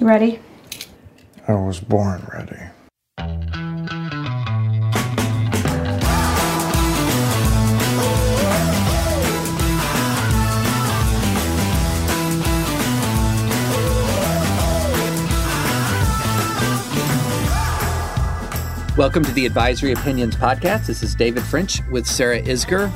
You 0.00 0.06
ready? 0.06 0.40
I 1.46 1.52
was 1.52 1.78
born 1.78 2.26
ready. 2.32 2.56
Welcome 18.96 19.22
to 19.24 19.32
the 19.32 19.44
Advisory 19.44 19.92
Opinions 19.92 20.34
Podcast. 20.34 20.86
This 20.86 21.02
is 21.02 21.14
David 21.14 21.42
French 21.42 21.80
with 21.90 22.06
Sarah 22.06 22.40
Isgur, 22.40 22.90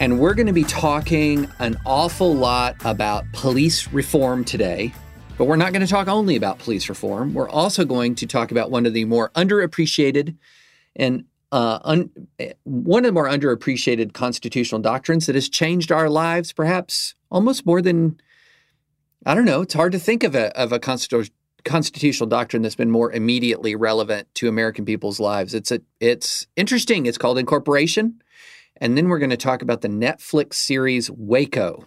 and 0.00 0.18
we're 0.18 0.34
going 0.34 0.48
to 0.48 0.52
be 0.52 0.64
talking 0.64 1.48
an 1.60 1.76
awful 1.86 2.34
lot 2.34 2.74
about 2.84 3.30
police 3.30 3.86
reform 3.92 4.44
today. 4.44 4.92
But 5.38 5.46
we're 5.46 5.56
not 5.56 5.72
going 5.72 5.84
to 5.84 5.90
talk 5.90 6.08
only 6.08 6.36
about 6.36 6.58
police 6.58 6.88
reform. 6.88 7.34
We're 7.34 7.48
also 7.48 7.84
going 7.84 8.14
to 8.16 8.26
talk 8.26 8.50
about 8.50 8.70
one 8.70 8.86
of 8.86 8.92
the 8.92 9.04
more 9.04 9.30
underappreciated 9.30 10.36
and 10.94 11.24
uh, 11.50 11.78
un, 11.84 12.10
one 12.64 13.04
of 13.04 13.08
the 13.08 13.12
more 13.12 13.28
underappreciated 13.28 14.12
constitutional 14.14 14.80
doctrines 14.80 15.26
that 15.26 15.34
has 15.34 15.48
changed 15.48 15.90
our 15.92 16.08
lives, 16.08 16.52
perhaps 16.52 17.14
almost 17.30 17.66
more 17.66 17.82
than 17.82 18.20
I 19.24 19.34
don't 19.34 19.44
know. 19.44 19.62
It's 19.62 19.74
hard 19.74 19.92
to 19.92 19.98
think 19.98 20.24
of 20.24 20.34
a 20.34 20.56
of 20.58 20.72
a 20.72 20.78
constitutional 20.78 21.34
constitutional 21.64 22.28
doctrine 22.28 22.62
that's 22.62 22.74
been 22.74 22.90
more 22.90 23.12
immediately 23.12 23.76
relevant 23.76 24.34
to 24.34 24.48
American 24.48 24.84
people's 24.84 25.20
lives. 25.20 25.54
It's 25.54 25.70
a 25.70 25.80
it's 26.00 26.46
interesting. 26.56 27.06
It's 27.06 27.18
called 27.18 27.38
incorporation. 27.38 28.22
And 28.78 28.96
then 28.96 29.08
we're 29.08 29.20
going 29.20 29.30
to 29.30 29.36
talk 29.36 29.62
about 29.62 29.80
the 29.80 29.88
Netflix 29.88 30.54
series 30.54 31.10
Waco 31.10 31.86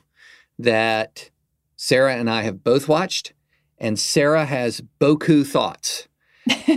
that 0.59 1.29
Sarah 1.75 2.15
and 2.15 2.29
I 2.29 2.43
have 2.43 2.63
both 2.63 2.87
watched, 2.87 3.33
and 3.77 3.99
Sarah 3.99 4.45
has 4.45 4.81
boku 4.99 5.45
thoughts. 5.45 6.07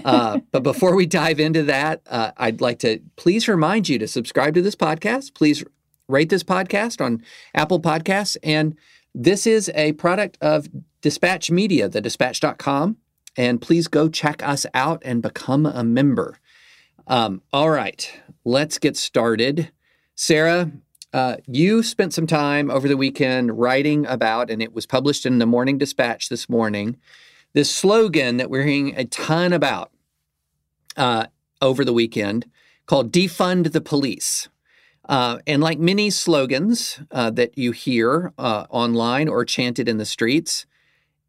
uh, 0.05 0.41
but 0.53 0.63
before 0.63 0.95
we 0.95 1.07
dive 1.07 1.41
into 1.41 1.63
that, 1.65 2.03
uh, 2.09 2.33
I'd 2.37 2.61
like 2.61 2.79
to 2.81 3.01
please 3.17 3.49
remind 3.49 3.89
you 3.89 3.99
to 3.99 4.09
subscribe 4.09 4.55
to 4.55 4.63
this 4.63 4.77
podcast. 4.77 5.35
Please 5.35 5.65
rate 6.09 6.31
this 6.31 6.43
podcast 6.43 7.05
on 7.05 7.23
Apple 7.55 7.81
Podcasts. 7.81 8.37
And 8.43 8.77
this 9.15 9.47
is 9.47 9.71
a 9.75 9.93
product 9.93 10.39
of 10.41 10.69
Dispatch 11.03 11.51
Media, 11.51 11.89
the 11.89 12.01
dispatch.com. 12.01 12.97
And 13.37 13.61
please 13.61 13.87
go 13.87 14.09
check 14.09 14.43
us 14.43 14.67
out 14.75 15.03
and 15.05 15.23
become 15.23 15.65
a 15.65 15.85
member. 15.85 16.39
Um, 17.07 17.43
all 17.53 17.71
right, 17.71 18.11
let's 18.45 18.79
get 18.79 18.97
started. 18.97 19.71
Sarah, 20.15 20.73
uh, 21.13 21.37
you 21.47 21.83
spent 21.83 22.13
some 22.13 22.27
time 22.27 22.71
over 22.71 22.89
the 22.89 22.97
weekend 22.97 23.59
writing 23.59 24.07
about, 24.07 24.51
and 24.51 24.63
it 24.63 24.75
was 24.75 24.87
published 24.87 25.25
in 25.25 25.39
the 25.39 25.47
Morning 25.47 25.79
Dispatch 25.79 26.29
this 26.29 26.49
morning, 26.49 26.97
this 27.55 27.75
slogan 27.75 28.37
that 28.37 28.51
we're 28.51 28.65
hearing 28.65 28.95
a 28.97 29.05
ton 29.07 29.53
about 29.53 29.91
uh, 30.97 31.27
over 31.63 31.85
the 31.85 31.93
weekend 31.93 32.47
called 32.87 33.13
Defund 33.13 33.73
the 33.73 33.81
Police. 33.81 34.49
Uh, 35.09 35.39
and 35.47 35.63
like 35.63 35.79
many 35.79 36.11
slogans 36.11 37.01
uh, 37.11 37.31
that 37.31 37.57
you 37.57 37.73
hear 37.73 38.33
uh, 38.37 38.67
online 38.69 39.29
or 39.29 39.45
chanted 39.45 39.89
in 39.89 39.97
the 39.97 40.05
streets, 40.05 40.67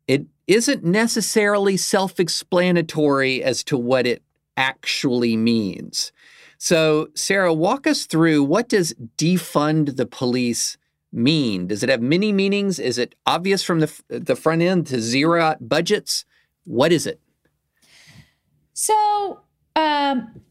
it 0.06 0.26
isn't 0.48 0.84
necessarily 0.84 1.78
self 1.78 2.20
explanatory 2.20 3.42
as 3.42 3.64
to 3.64 3.78
what 3.78 4.06
it 4.06 4.22
actually 4.58 5.38
means. 5.38 6.12
So, 6.62 7.08
Sarah, 7.16 7.54
walk 7.54 7.88
us 7.88 8.06
through 8.06 8.44
what 8.44 8.68
does 8.68 8.94
defund 9.18 9.96
the 9.96 10.06
police 10.06 10.78
mean? 11.12 11.68
Does 11.68 11.84
it 11.84 11.90
have 11.90 12.02
many 12.02 12.34
meanings? 12.34 12.80
Is 12.80 12.98
it 12.98 13.16
obvious 13.26 13.64
from 13.64 13.80
the, 13.80 13.92
the 14.10 14.36
front 14.36 14.62
end 14.62 14.86
to 14.88 15.00
zero 15.00 15.42
out 15.42 15.70
budgets? 15.70 16.26
What 16.66 16.92
is 16.92 17.08
it? 17.08 17.22
So, 18.74 19.40
um, 19.78 20.42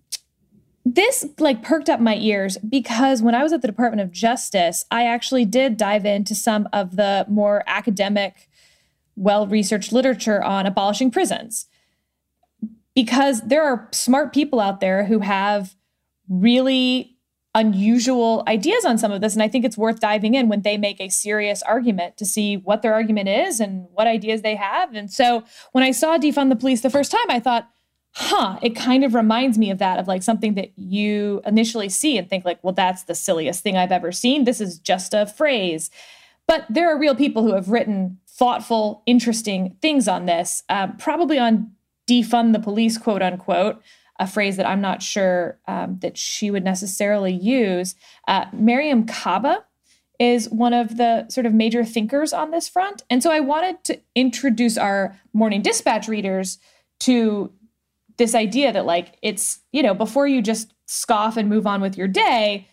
this 0.86 1.26
like 1.38 1.62
perked 1.62 1.90
up 1.90 2.00
my 2.00 2.16
ears 2.16 2.56
because 2.56 3.20
when 3.20 3.34
I 3.34 3.42
was 3.42 3.52
at 3.52 3.60
the 3.60 3.68
Department 3.68 4.00
of 4.00 4.10
Justice, 4.10 4.86
I 4.90 5.04
actually 5.04 5.44
did 5.44 5.76
dive 5.76 6.06
into 6.06 6.34
some 6.34 6.70
of 6.72 6.96
the 6.96 7.26
more 7.28 7.62
academic 7.66 8.48
well 9.14 9.46
researched 9.46 9.92
literature 9.92 10.42
on 10.42 10.64
abolishing 10.64 11.10
prisons. 11.10 11.66
Because 12.94 13.42
there 13.42 13.62
are 13.62 13.88
smart 13.92 14.32
people 14.32 14.58
out 14.58 14.80
there 14.80 15.04
who 15.04 15.20
have 15.20 15.76
really 16.28 17.16
unusual 17.54 18.44
ideas 18.46 18.84
on 18.84 18.98
some 18.98 19.10
of 19.10 19.20
this. 19.20 19.32
And 19.32 19.42
I 19.42 19.48
think 19.48 19.64
it's 19.64 19.78
worth 19.78 20.00
diving 20.00 20.34
in 20.34 20.48
when 20.48 20.62
they 20.62 20.76
make 20.76 21.00
a 21.00 21.08
serious 21.08 21.62
argument 21.62 22.16
to 22.18 22.26
see 22.26 22.56
what 22.56 22.82
their 22.82 22.94
argument 22.94 23.28
is 23.28 23.58
and 23.58 23.86
what 23.92 24.06
ideas 24.06 24.42
they 24.42 24.54
have. 24.54 24.94
And 24.94 25.10
so 25.10 25.44
when 25.72 25.82
I 25.82 25.90
saw 25.90 26.18
defund 26.18 26.50
the 26.50 26.56
police 26.56 26.82
the 26.82 26.90
first 26.90 27.10
time, 27.10 27.30
I 27.30 27.40
thought, 27.40 27.68
huh, 28.12 28.58
it 28.62 28.76
kind 28.76 29.04
of 29.04 29.14
reminds 29.14 29.58
me 29.58 29.70
of 29.70 29.78
that, 29.78 29.98
of 29.98 30.06
like 30.06 30.22
something 30.22 30.54
that 30.54 30.70
you 30.76 31.40
initially 31.46 31.88
see 31.88 32.18
and 32.18 32.28
think, 32.28 32.44
like, 32.44 32.62
well, 32.62 32.72
that's 32.72 33.04
the 33.04 33.14
silliest 33.14 33.62
thing 33.62 33.76
I've 33.76 33.92
ever 33.92 34.12
seen. 34.12 34.44
This 34.44 34.60
is 34.60 34.78
just 34.78 35.14
a 35.14 35.26
phrase. 35.26 35.90
But 36.46 36.64
there 36.68 36.92
are 36.92 36.98
real 36.98 37.14
people 37.14 37.42
who 37.42 37.54
have 37.54 37.68
written 37.68 38.18
thoughtful, 38.26 39.02
interesting 39.06 39.76
things 39.82 40.08
on 40.08 40.26
this, 40.26 40.62
um, 40.68 40.96
probably 40.96 41.38
on 41.38 41.72
defund 42.08 42.52
the 42.52 42.60
police, 42.60 42.98
quote 42.98 43.22
unquote, 43.22 43.82
a 44.18 44.26
phrase 44.26 44.56
that 44.56 44.66
I'm 44.66 44.80
not 44.80 45.02
sure 45.02 45.58
um, 45.68 45.98
that 46.00 46.16
she 46.16 46.50
would 46.50 46.64
necessarily 46.64 47.32
use. 47.32 47.94
Uh, 48.26 48.46
Mariame 48.46 49.08
Kaba 49.08 49.64
is 50.18 50.50
one 50.50 50.74
of 50.74 50.96
the 50.96 51.28
sort 51.28 51.46
of 51.46 51.54
major 51.54 51.84
thinkers 51.84 52.32
on 52.32 52.50
this 52.50 52.68
front. 52.68 53.04
And 53.08 53.22
so 53.22 53.30
I 53.30 53.40
wanted 53.40 53.84
to 53.84 54.00
introduce 54.14 54.76
our 54.76 55.16
morning 55.32 55.62
dispatch 55.62 56.08
readers 56.08 56.58
to 57.00 57.52
this 58.16 58.34
idea 58.34 58.72
that, 58.72 58.84
like, 58.84 59.16
it's, 59.22 59.60
you 59.72 59.82
know, 59.82 59.94
before 59.94 60.26
you 60.26 60.42
just 60.42 60.74
scoff 60.86 61.36
and 61.36 61.48
move 61.48 61.66
on 61.66 61.80
with 61.80 61.96
your 61.96 62.08
day, 62.08 62.66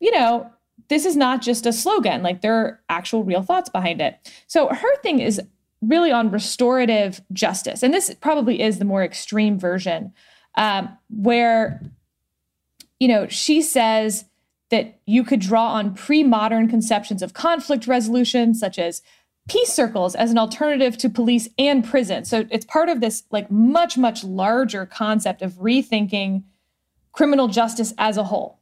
you 0.00 0.10
know, 0.10 0.50
this 0.88 1.04
is 1.04 1.16
not 1.16 1.42
just 1.42 1.66
a 1.66 1.72
slogan, 1.72 2.22
like 2.22 2.40
there 2.40 2.54
are 2.54 2.80
actual 2.88 3.22
real 3.22 3.42
thoughts 3.42 3.68
behind 3.68 4.00
it. 4.00 4.16
So 4.46 4.68
her 4.68 4.96
thing 5.02 5.20
is 5.20 5.40
really 5.80 6.10
on 6.10 6.30
restorative 6.30 7.20
justice. 7.32 7.82
And 7.82 7.94
this 7.94 8.12
probably 8.20 8.60
is 8.60 8.78
the 8.78 8.84
more 8.84 9.04
extreme 9.04 9.58
version, 9.58 10.12
um, 10.56 10.96
where, 11.10 11.82
you 12.98 13.08
know, 13.08 13.28
she 13.28 13.62
says 13.62 14.24
that 14.70 15.00
you 15.06 15.24
could 15.24 15.40
draw 15.40 15.72
on 15.72 15.94
pre 15.94 16.22
modern 16.22 16.68
conceptions 16.68 17.22
of 17.22 17.32
conflict 17.32 17.86
resolution, 17.86 18.54
such 18.54 18.78
as 18.78 19.02
peace 19.48 19.72
circles 19.72 20.14
as 20.14 20.30
an 20.30 20.38
alternative 20.38 20.98
to 20.98 21.08
police 21.08 21.48
and 21.58 21.84
prison. 21.84 22.24
So 22.24 22.46
it's 22.50 22.66
part 22.66 22.88
of 22.88 23.00
this 23.00 23.24
like 23.30 23.50
much, 23.50 23.96
much 23.96 24.22
larger 24.22 24.84
concept 24.86 25.42
of 25.42 25.54
rethinking 25.54 26.44
criminal 27.12 27.48
justice 27.48 27.94
as 27.98 28.16
a 28.16 28.24
whole. 28.24 28.58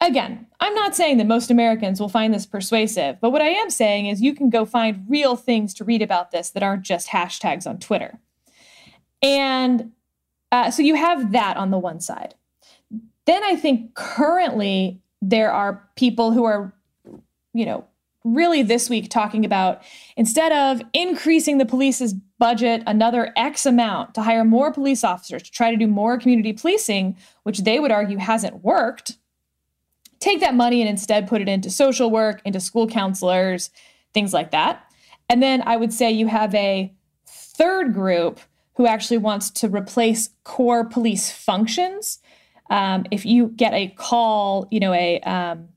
Again, 0.00 0.46
I'm 0.60 0.74
not 0.74 0.94
saying 0.94 1.18
that 1.18 1.26
most 1.26 1.50
Americans 1.50 2.00
will 2.00 2.08
find 2.08 2.32
this 2.32 2.46
persuasive, 2.46 3.18
but 3.20 3.30
what 3.30 3.42
I 3.42 3.48
am 3.48 3.70
saying 3.70 4.06
is 4.06 4.20
you 4.20 4.34
can 4.34 4.50
go 4.50 4.64
find 4.64 5.04
real 5.08 5.36
things 5.36 5.74
to 5.74 5.84
read 5.84 6.02
about 6.02 6.30
this 6.30 6.50
that 6.50 6.62
aren't 6.62 6.82
just 6.82 7.08
hashtags 7.08 7.66
on 7.66 7.78
Twitter. 7.78 8.18
And 9.22 9.92
uh, 10.56 10.70
so 10.70 10.82
you 10.82 10.94
have 10.94 11.32
that 11.32 11.56
on 11.56 11.70
the 11.70 11.78
one 11.78 12.00
side. 12.00 12.34
Then 13.26 13.42
I 13.44 13.56
think 13.56 13.94
currently 13.94 15.00
there 15.20 15.52
are 15.52 15.88
people 15.96 16.32
who 16.32 16.44
are, 16.44 16.72
you 17.52 17.66
know, 17.66 17.84
really 18.24 18.62
this 18.62 18.90
week 18.90 19.08
talking 19.08 19.44
about 19.44 19.82
instead 20.16 20.52
of 20.52 20.82
increasing 20.92 21.58
the 21.58 21.66
police's 21.66 22.14
budget 22.38 22.82
another 22.86 23.32
X 23.36 23.66
amount 23.66 24.14
to 24.14 24.22
hire 24.22 24.44
more 24.44 24.72
police 24.72 25.04
officers 25.04 25.42
to 25.44 25.50
try 25.50 25.70
to 25.70 25.76
do 25.76 25.86
more 25.86 26.18
community 26.18 26.52
policing, 26.52 27.16
which 27.44 27.60
they 27.60 27.78
would 27.78 27.92
argue 27.92 28.18
hasn't 28.18 28.64
worked 28.64 29.16
take 30.18 30.40
that 30.40 30.54
money 30.54 30.80
and 30.80 30.88
instead 30.88 31.28
put 31.28 31.40
it 31.40 31.48
into 31.48 31.70
social 31.70 32.10
work, 32.10 32.40
into 32.44 32.60
school 32.60 32.86
counselors, 32.86 33.70
things 34.14 34.32
like 34.32 34.50
that. 34.50 34.82
And 35.28 35.42
then 35.42 35.62
I 35.66 35.76
would 35.76 35.92
say 35.92 36.10
you 36.10 36.26
have 36.26 36.54
a 36.54 36.92
third 37.26 37.92
group 37.92 38.40
who 38.76 38.86
actually 38.86 39.18
wants 39.18 39.50
to 39.50 39.68
replace 39.68 40.30
core 40.44 40.84
police 40.84 41.30
functions. 41.30 42.18
Um, 42.70 43.06
if 43.10 43.24
you 43.24 43.48
get 43.48 43.72
a 43.72 43.88
call, 43.88 44.68
you 44.70 44.80
know, 44.80 44.92
a 44.92 45.20
um, 45.20 45.68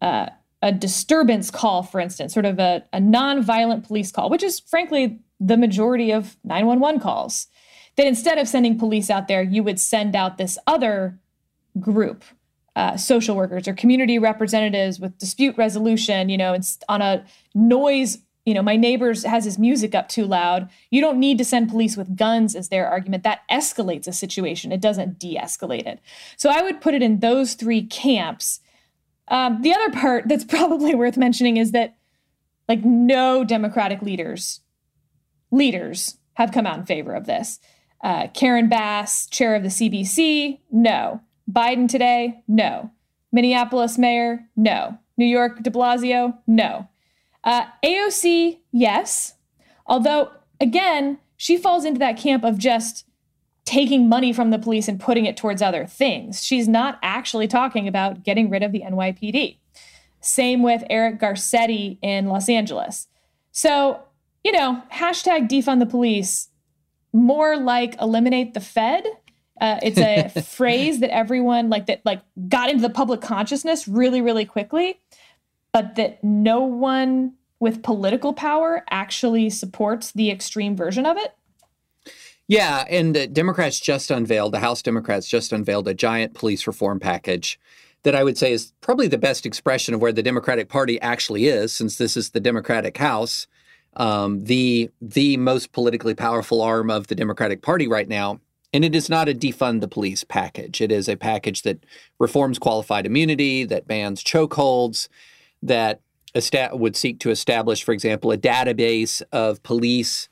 uh, 0.00 0.30
a 0.64 0.72
disturbance 0.72 1.50
call, 1.50 1.82
for 1.82 2.00
instance, 2.00 2.32
sort 2.32 2.46
of 2.46 2.58
a, 2.58 2.82
a 2.92 2.98
non-violent 2.98 3.86
police 3.86 4.10
call, 4.10 4.30
which 4.30 4.42
is 4.42 4.60
frankly 4.60 5.18
the 5.38 5.58
majority 5.58 6.10
of 6.10 6.36
911 6.42 7.00
calls, 7.00 7.48
that 7.96 8.06
instead 8.06 8.38
of 8.38 8.48
sending 8.48 8.78
police 8.78 9.10
out 9.10 9.28
there, 9.28 9.42
you 9.42 9.62
would 9.62 9.78
send 9.78 10.16
out 10.16 10.38
this 10.38 10.56
other 10.66 11.18
group 11.78 12.24
uh, 12.76 12.96
social 12.96 13.36
workers 13.36 13.68
or 13.68 13.74
community 13.74 14.18
representatives 14.18 14.98
with 14.98 15.16
dispute 15.18 15.56
resolution, 15.58 16.28
you 16.28 16.38
know, 16.38 16.56
on 16.88 17.02
a 17.02 17.24
noise, 17.54 18.18
you 18.44 18.52
know, 18.52 18.62
my 18.62 18.76
neighbors 18.76 19.24
has 19.24 19.44
his 19.44 19.58
music 19.58 19.94
up 19.94 20.08
too 20.08 20.26
loud. 20.26 20.68
You 20.90 21.00
don't 21.00 21.18
need 21.18 21.38
to 21.38 21.44
send 21.44 21.70
police 21.70 21.96
with 21.96 22.16
guns 22.16 22.54
as 22.54 22.68
their 22.68 22.88
argument. 22.88 23.22
That 23.22 23.40
escalates 23.50 24.06
a 24.06 24.12
situation. 24.12 24.70
It 24.70 24.82
doesn't 24.82 25.18
de-escalate 25.18 25.86
it. 25.86 26.00
So 26.36 26.50
I 26.50 26.60
would 26.60 26.80
put 26.80 26.94
it 26.94 27.02
in 27.02 27.20
those 27.20 27.54
three 27.54 27.82
camps. 27.82 28.60
Um, 29.28 29.62
the 29.62 29.72
other 29.72 29.90
part 29.90 30.24
that's 30.28 30.44
probably 30.44 30.94
worth 30.94 31.16
mentioning 31.16 31.56
is 31.56 31.72
that 31.72 31.96
like 32.68 32.84
no 32.84 33.44
democratic 33.44 34.02
leaders 34.02 34.60
leaders 35.50 36.16
have 36.34 36.52
come 36.52 36.66
out 36.66 36.78
in 36.78 36.84
favor 36.84 37.14
of 37.14 37.26
this. 37.26 37.60
Uh, 38.02 38.26
Karen 38.34 38.68
Bass, 38.68 39.26
chair 39.26 39.54
of 39.54 39.62
the 39.62 39.68
CBC, 39.68 40.58
no. 40.70 41.20
Biden 41.50 41.88
today, 41.88 42.42
no. 42.48 42.90
Minneapolis 43.32 43.96
mayor, 43.96 44.40
no. 44.56 44.98
New 45.16 45.26
York 45.26 45.62
de 45.62 45.70
Blasio, 45.70 46.36
no. 46.46 46.88
Uh, 47.44 47.66
AOC, 47.84 48.58
yes. 48.72 49.34
Although, 49.86 50.30
again, 50.60 51.18
she 51.36 51.56
falls 51.56 51.84
into 51.84 51.98
that 51.98 52.16
camp 52.16 52.42
of 52.42 52.58
just 52.58 53.04
taking 53.64 54.08
money 54.08 54.32
from 54.32 54.50
the 54.50 54.58
police 54.58 54.88
and 54.88 55.00
putting 55.00 55.26
it 55.26 55.36
towards 55.36 55.62
other 55.62 55.86
things. 55.86 56.42
She's 56.42 56.68
not 56.68 56.98
actually 57.02 57.48
talking 57.48 57.88
about 57.88 58.22
getting 58.22 58.50
rid 58.50 58.62
of 58.62 58.72
the 58.72 58.82
NYPD. 58.82 59.58
Same 60.20 60.62
with 60.62 60.84
Eric 60.90 61.20
Garcetti 61.20 61.98
in 62.02 62.28
Los 62.28 62.48
Angeles. 62.48 63.08
So, 63.52 64.00
you 64.42 64.52
know, 64.52 64.82
hashtag 64.92 65.48
defund 65.48 65.80
the 65.80 65.86
police, 65.86 66.48
more 67.12 67.56
like 67.56 68.00
eliminate 68.00 68.54
the 68.54 68.60
Fed. 68.60 69.04
Uh, 69.60 69.78
it's 69.82 69.98
a 69.98 70.28
phrase 70.42 71.00
that 71.00 71.14
everyone 71.14 71.70
like 71.70 71.86
that 71.86 72.00
like 72.04 72.20
got 72.48 72.70
into 72.70 72.82
the 72.82 72.90
public 72.90 73.20
consciousness 73.20 73.86
really, 73.86 74.20
really 74.20 74.44
quickly, 74.44 75.00
but 75.74 75.96
that 75.96 76.22
no 76.22 76.60
one 76.60 77.34
with 77.58 77.82
political 77.82 78.32
power 78.32 78.84
actually 78.90 79.50
supports 79.50 80.12
the 80.12 80.30
extreme 80.30 80.76
version 80.76 81.04
of 81.04 81.16
it. 81.18 81.34
Yeah, 82.46 82.84
and 82.88 83.14
the 83.14 83.26
Democrats 83.26 83.80
just 83.80 84.10
unveiled, 84.10 84.52
the 84.52 84.60
House 84.60 84.82
Democrats 84.82 85.26
just 85.26 85.52
unveiled 85.52 85.88
a 85.88 85.94
giant 85.94 86.34
police 86.34 86.66
reform 86.66 87.00
package 87.00 87.58
that 88.04 88.14
I 88.14 88.22
would 88.22 88.38
say 88.38 88.52
is 88.52 88.72
probably 88.82 89.08
the 89.08 89.18
best 89.18 89.46
expression 89.46 89.94
of 89.94 90.00
where 90.00 90.12
the 90.12 90.22
Democratic 90.22 90.68
Party 90.68 91.00
actually 91.00 91.46
is, 91.46 91.72
since 91.72 91.96
this 91.96 92.16
is 92.16 92.30
the 92.30 92.40
Democratic 92.40 92.96
House, 92.98 93.48
um, 93.96 94.44
the 94.44 94.90
the 95.00 95.36
most 95.38 95.72
politically 95.72 96.14
powerful 96.14 96.60
arm 96.60 96.90
of 96.90 97.08
the 97.08 97.14
Democratic 97.14 97.62
Party 97.62 97.88
right 97.88 98.08
now. 98.08 98.40
And 98.72 98.84
it 98.84 98.94
is 98.94 99.08
not 99.08 99.28
a 99.28 99.34
defund 99.34 99.80
the 99.80 99.88
police 99.88 100.22
package. 100.22 100.80
It 100.80 100.92
is 100.92 101.08
a 101.08 101.16
package 101.16 101.62
that 101.62 101.84
reforms 102.18 102.58
qualified 102.58 103.06
immunity, 103.06 103.64
that 103.64 103.86
bans 103.86 104.22
chokeholds, 104.22 105.08
that 105.64 106.00
would 106.78 106.96
seek 106.96 107.20
to 107.20 107.30
establish, 107.30 107.84
for 107.84 107.92
example, 107.92 108.30
a 108.30 108.38
database 108.38 109.22
of 109.32 109.62
police 109.62 110.28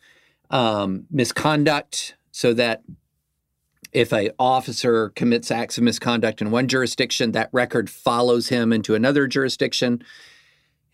um, 0.51 1.07
misconduct 1.11 2.15
so 2.31 2.53
that 2.55 2.83
if 3.93 4.13
a 4.13 4.31
officer 4.39 5.11
commits 5.11 5.51
acts 5.51 5.77
of 5.79 5.85
misconduct 5.85 6.41
in 6.41 6.51
one 6.51 6.67
jurisdiction, 6.67 7.33
that 7.33 7.51
record 7.53 7.91
follows 7.91 8.49
him 8.49 8.73
into 8.73 8.95
another 8.95 9.27
jurisdiction. 9.27 10.03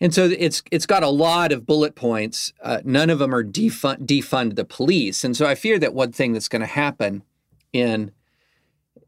And 0.01 0.13
so 0.13 0.25
it's 0.25 0.63
it's 0.71 0.85
got 0.85 1.03
a 1.03 1.09
lot 1.09 1.51
of 1.51 1.65
bullet 1.65 1.95
points. 1.95 2.53
Uh, 2.63 2.81
none 2.83 3.09
of 3.09 3.19
them 3.19 3.33
are 3.33 3.43
defund 3.43 4.05
defund 4.05 4.55
the 4.55 4.65
police. 4.65 5.23
And 5.23 5.35
so 5.35 5.45
I 5.45 5.55
fear 5.55 5.79
that 5.79 5.93
one 5.93 6.11
thing 6.11 6.33
that's 6.33 6.47
going 6.47 6.61
to 6.61 6.65
happen 6.65 7.23
in 7.73 8.11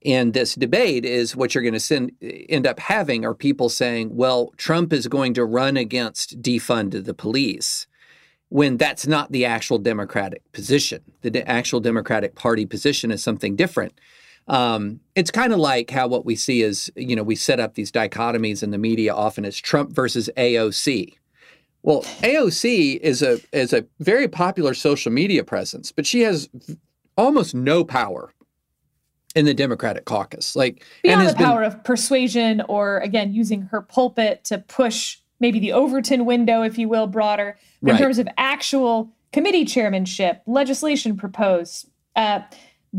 in 0.01 0.31
this 0.31 0.55
debate 0.55 1.05
is 1.05 1.35
what 1.35 1.53
you're 1.53 1.63
going 1.63 1.77
to 1.77 2.09
end 2.49 2.65
up 2.65 2.79
having 2.79 3.25
are 3.25 3.35
people 3.35 3.69
saying, 3.69 4.15
"Well, 4.15 4.51
Trump 4.57 4.93
is 4.93 5.07
going 5.07 5.33
to 5.35 5.45
run 5.45 5.77
against 5.77 6.41
defund 6.41 7.05
the 7.05 7.13
police." 7.13 7.87
when 8.51 8.75
that's 8.75 9.07
not 9.07 9.31
the 9.31 9.45
actual 9.45 9.77
Democratic 9.77 10.43
position. 10.51 11.01
The 11.21 11.49
actual 11.49 11.79
Democratic 11.79 12.35
Party 12.35 12.65
position 12.65 13.09
is 13.09 13.23
something 13.23 13.55
different. 13.55 13.93
Um, 14.49 14.99
it's 15.15 15.31
kind 15.31 15.53
of 15.53 15.59
like 15.59 15.89
how 15.89 16.09
what 16.09 16.25
we 16.25 16.35
see 16.35 16.61
is, 16.61 16.91
you 16.97 17.15
know, 17.15 17.23
we 17.23 17.35
set 17.37 17.61
up 17.61 17.75
these 17.75 17.93
dichotomies 17.93 18.61
in 18.61 18.71
the 18.71 18.77
media 18.77 19.13
often 19.13 19.45
as 19.45 19.57
Trump 19.57 19.93
versus 19.93 20.29
AOC. 20.35 21.13
Well, 21.83 22.03
AOC 22.23 22.99
is 22.99 23.21
a 23.21 23.39
is 23.53 23.71
a 23.71 23.85
very 23.99 24.27
popular 24.27 24.73
social 24.73 25.13
media 25.13 25.45
presence, 25.45 25.93
but 25.93 26.05
she 26.05 26.19
has 26.21 26.49
almost 27.17 27.55
no 27.55 27.85
power 27.85 28.33
in 29.35 29.45
the 29.45 29.53
Democratic 29.53 30.05
caucus. 30.05 30.55
Like 30.55 30.85
beyond 31.03 31.27
the 31.29 31.33
power 31.35 31.61
been, 31.61 31.71
of 31.71 31.83
persuasion 31.83 32.61
or 32.67 32.99
again 32.99 33.33
using 33.33 33.63
her 33.63 33.81
pulpit 33.81 34.43
to 34.45 34.59
push 34.59 35.17
maybe 35.39 35.59
the 35.59 35.73
Overton 35.73 36.25
window, 36.25 36.61
if 36.61 36.77
you 36.77 36.87
will, 36.87 37.07
broader. 37.07 37.57
Right. 37.81 37.93
In 37.93 37.97
terms 37.97 38.19
of 38.19 38.27
actual 38.37 39.11
committee 39.33 39.65
chairmanship, 39.65 40.41
legislation 40.45 41.17
proposed, 41.17 41.89
uh, 42.15 42.41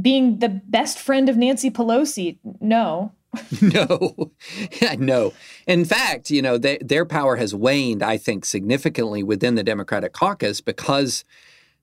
being 0.01 0.39
the 0.39 0.49
best 0.49 0.99
friend 0.99 1.29
of 1.29 1.37
Nancy 1.37 1.71
Pelosi, 1.71 2.39
no. 2.61 3.13
no, 3.63 4.33
no. 4.99 5.33
In 5.67 5.85
fact, 5.85 6.31
you 6.31 6.43
know, 6.43 6.59
they, 6.59 6.79
their 6.79 7.07
power 7.07 7.37
has 7.37 7.55
waned, 7.55 8.03
I 8.03 8.19
think, 8.19 8.45
significantly 8.45 9.23
within 9.23 9.55
the 9.55 9.63
Democratic 9.63 10.13
caucus 10.13 10.61
because 10.61 11.25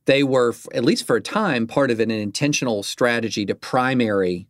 they 0.10 0.24
were, 0.24 0.56
at 0.74 0.84
least 0.84 1.06
for 1.06 1.18
a 1.18 1.22
time, 1.22 1.68
part 1.68 1.92
of 1.92 2.00
an 2.00 2.10
intentional 2.10 2.82
strategy 2.82 3.46
to 3.46 3.54
primary 3.54 4.48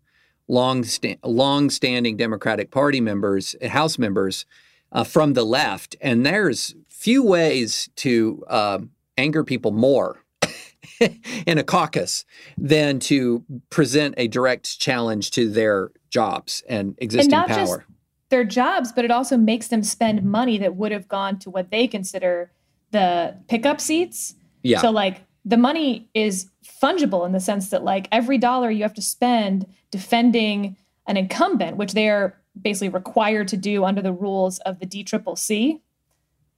long, 0.47 0.85
long-standing 1.21 2.15
Democratic 2.15 2.71
Party 2.71 3.01
members, 3.01 3.57
House 3.67 3.99
members, 3.99 4.45
uh, 4.93 5.03
from 5.03 5.33
the 5.33 5.43
left, 5.43 5.97
and 5.99 6.25
there's 6.25 6.75
few 6.87 7.25
ways 7.25 7.89
to 7.97 8.41
uh, 8.47 8.79
anger 9.17 9.43
people 9.43 9.71
more 9.71 10.23
in 11.45 11.57
a 11.57 11.63
caucus 11.63 12.23
than 12.57 12.97
to 12.97 13.43
present 13.69 14.15
a 14.15 14.29
direct 14.29 14.79
challenge 14.79 15.29
to 15.31 15.49
their 15.49 15.91
jobs 16.09 16.63
and 16.69 16.95
existing 16.99 17.33
and 17.33 17.47
power. 17.47 17.79
Just 17.79 17.89
their 18.29 18.45
jobs, 18.45 18.93
but 18.93 19.03
it 19.03 19.11
also 19.11 19.35
makes 19.35 19.67
them 19.67 19.83
spend 19.83 20.23
money 20.23 20.57
that 20.57 20.77
would 20.77 20.93
have 20.93 21.09
gone 21.09 21.37
to 21.39 21.49
what 21.49 21.69
they 21.69 21.85
consider 21.85 22.53
the 22.91 23.35
pickup 23.49 23.81
seats. 23.81 24.35
Yeah. 24.63 24.79
So 24.79 24.89
like 24.89 25.25
the 25.45 25.57
money 25.57 26.09
is 26.13 26.49
fungible 26.63 27.25
in 27.25 27.31
the 27.31 27.39
sense 27.39 27.69
that 27.69 27.83
like 27.83 28.07
every 28.11 28.37
dollar 28.37 28.69
you 28.69 28.83
have 28.83 28.93
to 28.93 29.01
spend 29.01 29.65
defending 29.91 30.75
an 31.07 31.17
incumbent, 31.17 31.77
which 31.77 31.93
they 31.93 32.09
are 32.09 32.35
basically 32.59 32.89
required 32.89 33.47
to 33.47 33.57
do 33.57 33.83
under 33.83 34.01
the 34.01 34.13
rules 34.13 34.59
of 34.59 34.79
the 34.79 34.85
DCCC 34.85 35.79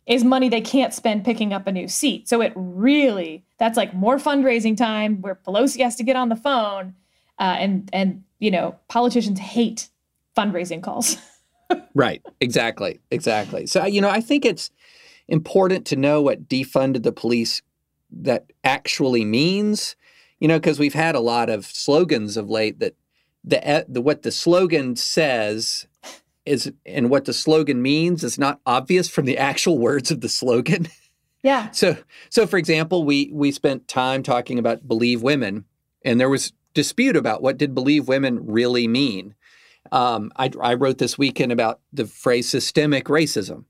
is 0.08 0.24
money 0.24 0.50
they 0.50 0.62
can't 0.62 0.94
spend 0.94 1.24
picking 1.24 1.54
up 1.54 1.68
a 1.68 1.72
new 1.72 1.88
seat. 1.88 2.28
So 2.28 2.42
it 2.42 2.54
really 2.56 3.44
that's 3.60 3.78
like 3.78 3.94
more 3.94 4.18
fundraising 4.18 4.76
time 4.76 5.22
where 5.22 5.36
Pelosi 5.36 5.84
has 5.84 5.96
to 5.98 6.04
get 6.04 6.16
on 6.16 6.30
the 6.30 6.36
phone, 6.36 6.96
uh, 7.40 7.56
and 7.60 7.90
and 7.94 8.24
you 8.40 8.52
know 8.52 8.76
politicians 8.88 9.40
hate 9.40 9.90
fundraising 10.36 10.82
calls. 10.82 11.18
right. 11.96 12.22
Exactly. 12.42 13.00
Exactly. 13.12 13.68
So 13.68 13.86
you 13.86 14.02
know 14.02 14.10
I 14.10 14.22
think 14.22 14.44
it's 14.44 14.72
important 15.28 15.86
to 15.88 15.96
know 15.96 16.22
what 16.22 16.50
defunded 16.50 17.04
the 17.04 17.12
police 17.12 17.62
that 18.12 18.52
actually 18.64 19.26
means. 19.26 19.96
You 20.40 20.48
know, 20.48 20.58
because 20.58 20.80
we've 20.80 20.96
had 20.96 21.14
a 21.14 21.20
lot 21.20 21.50
of 21.50 21.66
slogans 21.66 22.36
of 22.36 22.50
late 22.50 22.80
that 22.80 22.96
the, 23.44 23.86
the 23.88 24.02
what 24.02 24.24
the 24.24 24.32
slogan 24.32 24.96
says 24.96 25.88
is 26.46 26.72
and 26.86 27.10
what 27.10 27.26
the 27.26 27.34
slogan 27.34 27.82
means 27.82 28.24
is 28.24 28.40
not 28.40 28.60
obvious 28.66 29.08
from 29.08 29.26
the 29.26 29.38
actual 29.38 29.78
words 29.78 30.12
of 30.12 30.22
the 30.22 30.30
slogan. 30.30 30.88
Yeah. 31.44 31.72
So 31.72 31.98
so 32.30 32.46
for 32.46 32.58
example, 32.58 33.04
we 33.04 33.32
we 33.34 33.52
spent 33.52 33.88
time 33.88 34.22
talking 34.22 34.60
about 34.60 34.88
believe 34.88 35.24
women 35.24 35.66
and 36.06 36.20
there 36.20 36.30
was 36.30 36.54
dispute 36.74 37.16
about 37.16 37.42
what 37.42 37.58
did 37.58 37.74
believe 37.74 38.08
women 38.08 38.46
really 38.46 38.88
mean. 38.88 39.36
Um, 39.92 40.32
I, 40.38 40.52
I 40.62 40.76
wrote 40.76 41.00
this 41.00 41.18
weekend 41.18 41.52
about 41.52 41.80
the 41.92 42.06
phrase 42.06 42.48
systemic 42.48 43.06
racism. 43.06 43.66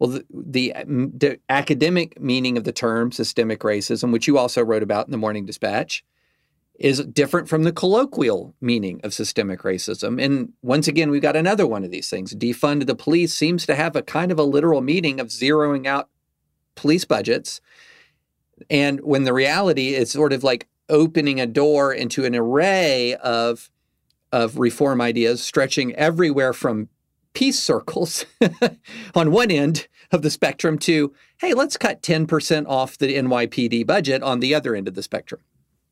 Well, 0.00 0.10
the, 0.10 0.24
the, 0.30 0.74
uh, 0.74 0.84
the 0.86 1.38
academic 1.50 2.18
meaning 2.18 2.56
of 2.56 2.64
the 2.64 2.72
term 2.72 3.12
systemic 3.12 3.60
racism, 3.60 4.12
which 4.12 4.26
you 4.26 4.38
also 4.38 4.64
wrote 4.64 4.82
about 4.82 5.06
in 5.06 5.12
the 5.12 5.18
Morning 5.18 5.44
Dispatch, 5.44 6.02
is 6.78 7.04
different 7.04 7.50
from 7.50 7.64
the 7.64 7.72
colloquial 7.72 8.54
meaning 8.62 9.02
of 9.04 9.12
systemic 9.12 9.60
racism. 9.60 10.20
And 10.20 10.54
once 10.62 10.88
again, 10.88 11.10
we've 11.10 11.20
got 11.20 11.36
another 11.36 11.66
one 11.66 11.84
of 11.84 11.90
these 11.90 12.08
things. 12.08 12.34
Defund 12.34 12.86
the 12.86 12.94
police 12.94 13.34
seems 13.34 13.66
to 13.66 13.74
have 13.74 13.94
a 13.94 14.02
kind 14.02 14.32
of 14.32 14.38
a 14.38 14.42
literal 14.42 14.80
meaning 14.80 15.20
of 15.20 15.28
zeroing 15.28 15.86
out 15.86 16.08
police 16.76 17.04
budgets. 17.04 17.60
And 18.70 19.00
when 19.02 19.24
the 19.24 19.34
reality 19.34 19.94
is 19.94 20.10
sort 20.10 20.32
of 20.32 20.42
like 20.42 20.66
opening 20.88 21.38
a 21.38 21.46
door 21.46 21.92
into 21.92 22.24
an 22.24 22.34
array 22.34 23.16
of, 23.16 23.70
of 24.32 24.58
reform 24.58 25.02
ideas 25.02 25.42
stretching 25.42 25.94
everywhere 25.94 26.54
from 26.54 26.88
peace 27.34 27.58
circles 27.60 28.24
on 29.14 29.30
one 29.30 29.50
end 29.50 29.86
of 30.12 30.22
the 30.22 30.30
spectrum 30.30 30.78
to, 30.78 31.14
hey, 31.40 31.54
let's 31.54 31.76
cut 31.76 32.02
10% 32.02 32.66
off 32.68 32.98
the 32.98 33.14
NYPD 33.14 33.86
budget 33.86 34.22
on 34.22 34.40
the 34.40 34.54
other 34.54 34.74
end 34.74 34.88
of 34.88 34.94
the 34.94 35.02
spectrum. 35.02 35.40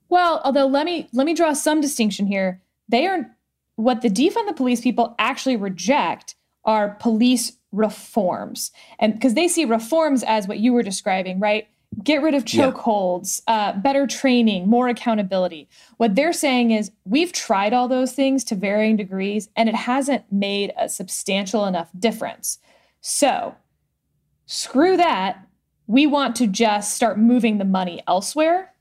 Well, 0.09 0.41
although 0.45 0.67
let 0.67 0.87
me 0.87 1.09
let 1.13 1.27
me 1.27 1.35
draw 1.35 1.53
some 1.53 1.81
distinction 1.81 2.27
here. 2.27 2.63
They 2.89 3.07
are 3.07 3.31
what 3.77 4.03
the 4.03 4.09
defund 4.09 4.47
the 4.47 4.55
police 4.55 4.81
people 4.81 5.15
actually 5.19 5.57
reject 5.57 6.35
are 6.65 6.97
police 7.01 7.57
reforms. 7.73 8.73
And 8.99 9.13
because 9.13 9.35
they 9.35 9.49
see 9.49 9.65
reforms 9.65 10.23
as 10.25 10.49
what 10.49 10.59
you 10.59 10.73
were 10.73 10.83
describing, 10.83 11.39
right? 11.39 11.69
Get 12.03 12.23
rid 12.23 12.35
of 12.35 12.45
chokeholds, 12.45 13.43
yeah. 13.47 13.55
uh, 13.55 13.73
better 13.79 14.07
training, 14.07 14.69
more 14.69 14.89
accountability. 14.89 15.69
What 15.97 16.15
they're 16.15 16.33
saying 16.33 16.71
is 16.71 16.91
we've 17.05 17.33
tried 17.33 17.73
all 17.73 17.89
those 17.89 18.13
things 18.13 18.45
to 18.45 18.55
varying 18.55 18.97
degrees 18.97 19.49
and 19.57 19.69
it 19.69 19.75
hasn't 19.75 20.25
made 20.31 20.73
a 20.79 20.89
substantial 20.89 21.67
enough 21.67 21.89
difference. 21.99 22.59
So 23.01 23.55
screw 24.49 24.97
that. 24.97 25.39
We 25.87 26.07
want 26.07 26.35
to 26.37 26.47
just 26.47 26.95
start 26.95 27.19
moving 27.19 27.59
the 27.59 27.65
money 27.65 28.03
elsewhere 28.09 28.73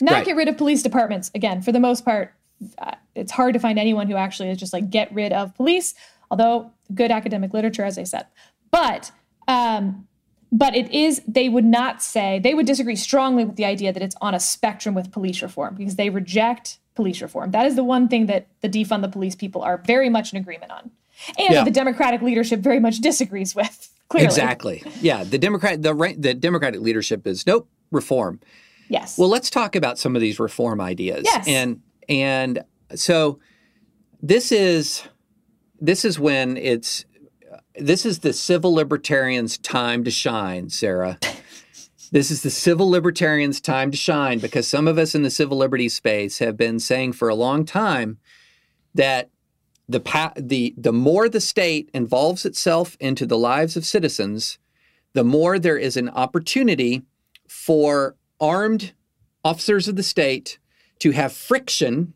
Not 0.00 0.12
Right. 0.12 0.24
get 0.26 0.36
rid 0.36 0.46
of 0.48 0.56
police 0.56 0.82
departments. 0.84 1.30
Again, 1.34 1.60
for 1.60 1.72
the 1.72 1.80
most 1.80 2.04
part, 2.04 2.32
uh, 2.78 2.92
it's 3.16 3.32
hard 3.32 3.52
to 3.54 3.58
find 3.58 3.78
anyone 3.80 4.06
who 4.08 4.14
actually 4.14 4.48
is 4.50 4.56
just 4.58 4.72
like 4.72 4.90
get 4.90 5.12
rid 5.12 5.32
of 5.32 5.54
police. 5.56 5.94
Although 6.30 6.70
good 6.94 7.10
academic 7.10 7.52
literature, 7.52 7.84
as 7.84 7.98
I 7.98 8.04
said, 8.04 8.26
but 8.70 9.10
um, 9.48 10.06
but 10.52 10.76
it 10.76 10.90
is 10.92 11.20
they 11.26 11.48
would 11.48 11.64
not 11.64 12.00
say 12.02 12.38
they 12.38 12.54
would 12.54 12.66
disagree 12.66 12.94
strongly 12.96 13.44
with 13.44 13.56
the 13.56 13.64
idea 13.64 13.92
that 13.92 14.02
it's 14.02 14.14
on 14.20 14.34
a 14.34 14.40
spectrum 14.40 14.94
with 14.94 15.10
police 15.10 15.42
reform 15.42 15.74
because 15.74 15.96
they 15.96 16.10
reject 16.10 16.78
police 16.94 17.20
reform. 17.20 17.50
That 17.50 17.66
is 17.66 17.74
the 17.74 17.82
one 17.84 18.06
thing 18.08 18.26
that 18.26 18.46
the 18.60 18.68
defund 18.68 19.02
the 19.02 19.08
police 19.08 19.34
people 19.34 19.62
are 19.62 19.78
very 19.78 20.08
much 20.10 20.32
in 20.32 20.38
agreement 20.38 20.70
on, 20.70 20.90
and 21.38 21.54
Yeah. 21.54 21.64
the 21.64 21.70
Democratic 21.72 22.22
leadership 22.22 22.60
very 22.60 22.78
much 22.78 22.98
disagrees 22.98 23.54
with. 23.56 23.88
Clearly, 24.08 24.26
Exactly. 24.26 24.82
Yeah. 25.00 25.24
The 25.24 25.38
Democrat 25.38 25.82
the 25.82 25.94
right 25.94 26.20
the 26.20 26.34
Democratic 26.34 26.80
leadership 26.80 27.26
is 27.26 27.46
nope 27.46 27.68
reform. 27.90 28.40
Yes. 28.88 29.18
Well, 29.18 29.28
let's 29.28 29.50
talk 29.50 29.76
about 29.76 29.98
some 29.98 30.16
of 30.16 30.22
these 30.22 30.40
reform 30.40 30.80
ideas. 30.80 31.22
Yes. 31.24 31.46
And 31.46 31.82
and 32.08 32.64
so 32.94 33.38
this 34.22 34.50
is 34.50 35.02
this 35.80 36.04
is 36.04 36.18
when 36.18 36.56
it's 36.56 37.04
this 37.76 38.04
is 38.04 38.20
the 38.20 38.32
civil 38.32 38.74
libertarians' 38.74 39.58
time 39.58 40.04
to 40.04 40.10
shine, 40.10 40.70
Sarah. 40.70 41.18
This 42.10 42.30
is 42.30 42.42
the 42.42 42.48
civil 42.48 42.88
libertarians' 42.88 43.60
time 43.60 43.90
to 43.90 43.96
shine 43.96 44.38
because 44.38 44.66
some 44.66 44.88
of 44.88 44.96
us 44.96 45.14
in 45.14 45.24
the 45.24 45.30
civil 45.30 45.58
liberties 45.58 45.94
space 45.94 46.38
have 46.38 46.56
been 46.56 46.80
saying 46.80 47.12
for 47.12 47.28
a 47.28 47.34
long 47.34 47.66
time 47.66 48.16
that 48.94 49.28
the 49.88 50.00
pa- 50.00 50.32
the 50.36 50.74
the 50.76 50.92
more 50.92 51.28
the 51.28 51.40
state 51.40 51.90
involves 51.94 52.44
itself 52.44 52.96
into 53.00 53.26
the 53.26 53.38
lives 53.38 53.76
of 53.76 53.86
citizens, 53.86 54.58
the 55.14 55.24
more 55.24 55.58
there 55.58 55.78
is 55.78 55.96
an 55.96 56.08
opportunity 56.10 57.02
for 57.48 58.16
armed 58.40 58.92
officers 59.44 59.88
of 59.88 59.96
the 59.96 60.02
state 60.02 60.58
to 60.98 61.12
have 61.12 61.32
friction 61.32 62.12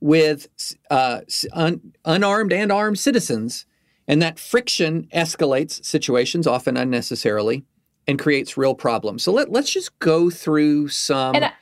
with 0.00 0.48
uh, 0.90 1.20
un- 1.52 1.92
unarmed 2.04 2.52
and 2.52 2.72
armed 2.72 2.98
citizens, 2.98 3.66
and 4.08 4.22
that 4.22 4.38
friction 4.38 5.06
escalates 5.14 5.84
situations 5.84 6.46
often 6.46 6.76
unnecessarily 6.76 7.64
and 8.06 8.18
creates 8.18 8.56
real 8.56 8.74
problems. 8.74 9.22
So 9.22 9.32
let, 9.32 9.52
let's 9.52 9.70
just 9.70 9.96
go 9.98 10.30
through 10.30 10.88
some. 10.88 11.34
And 11.34 11.44
I, 11.44 11.52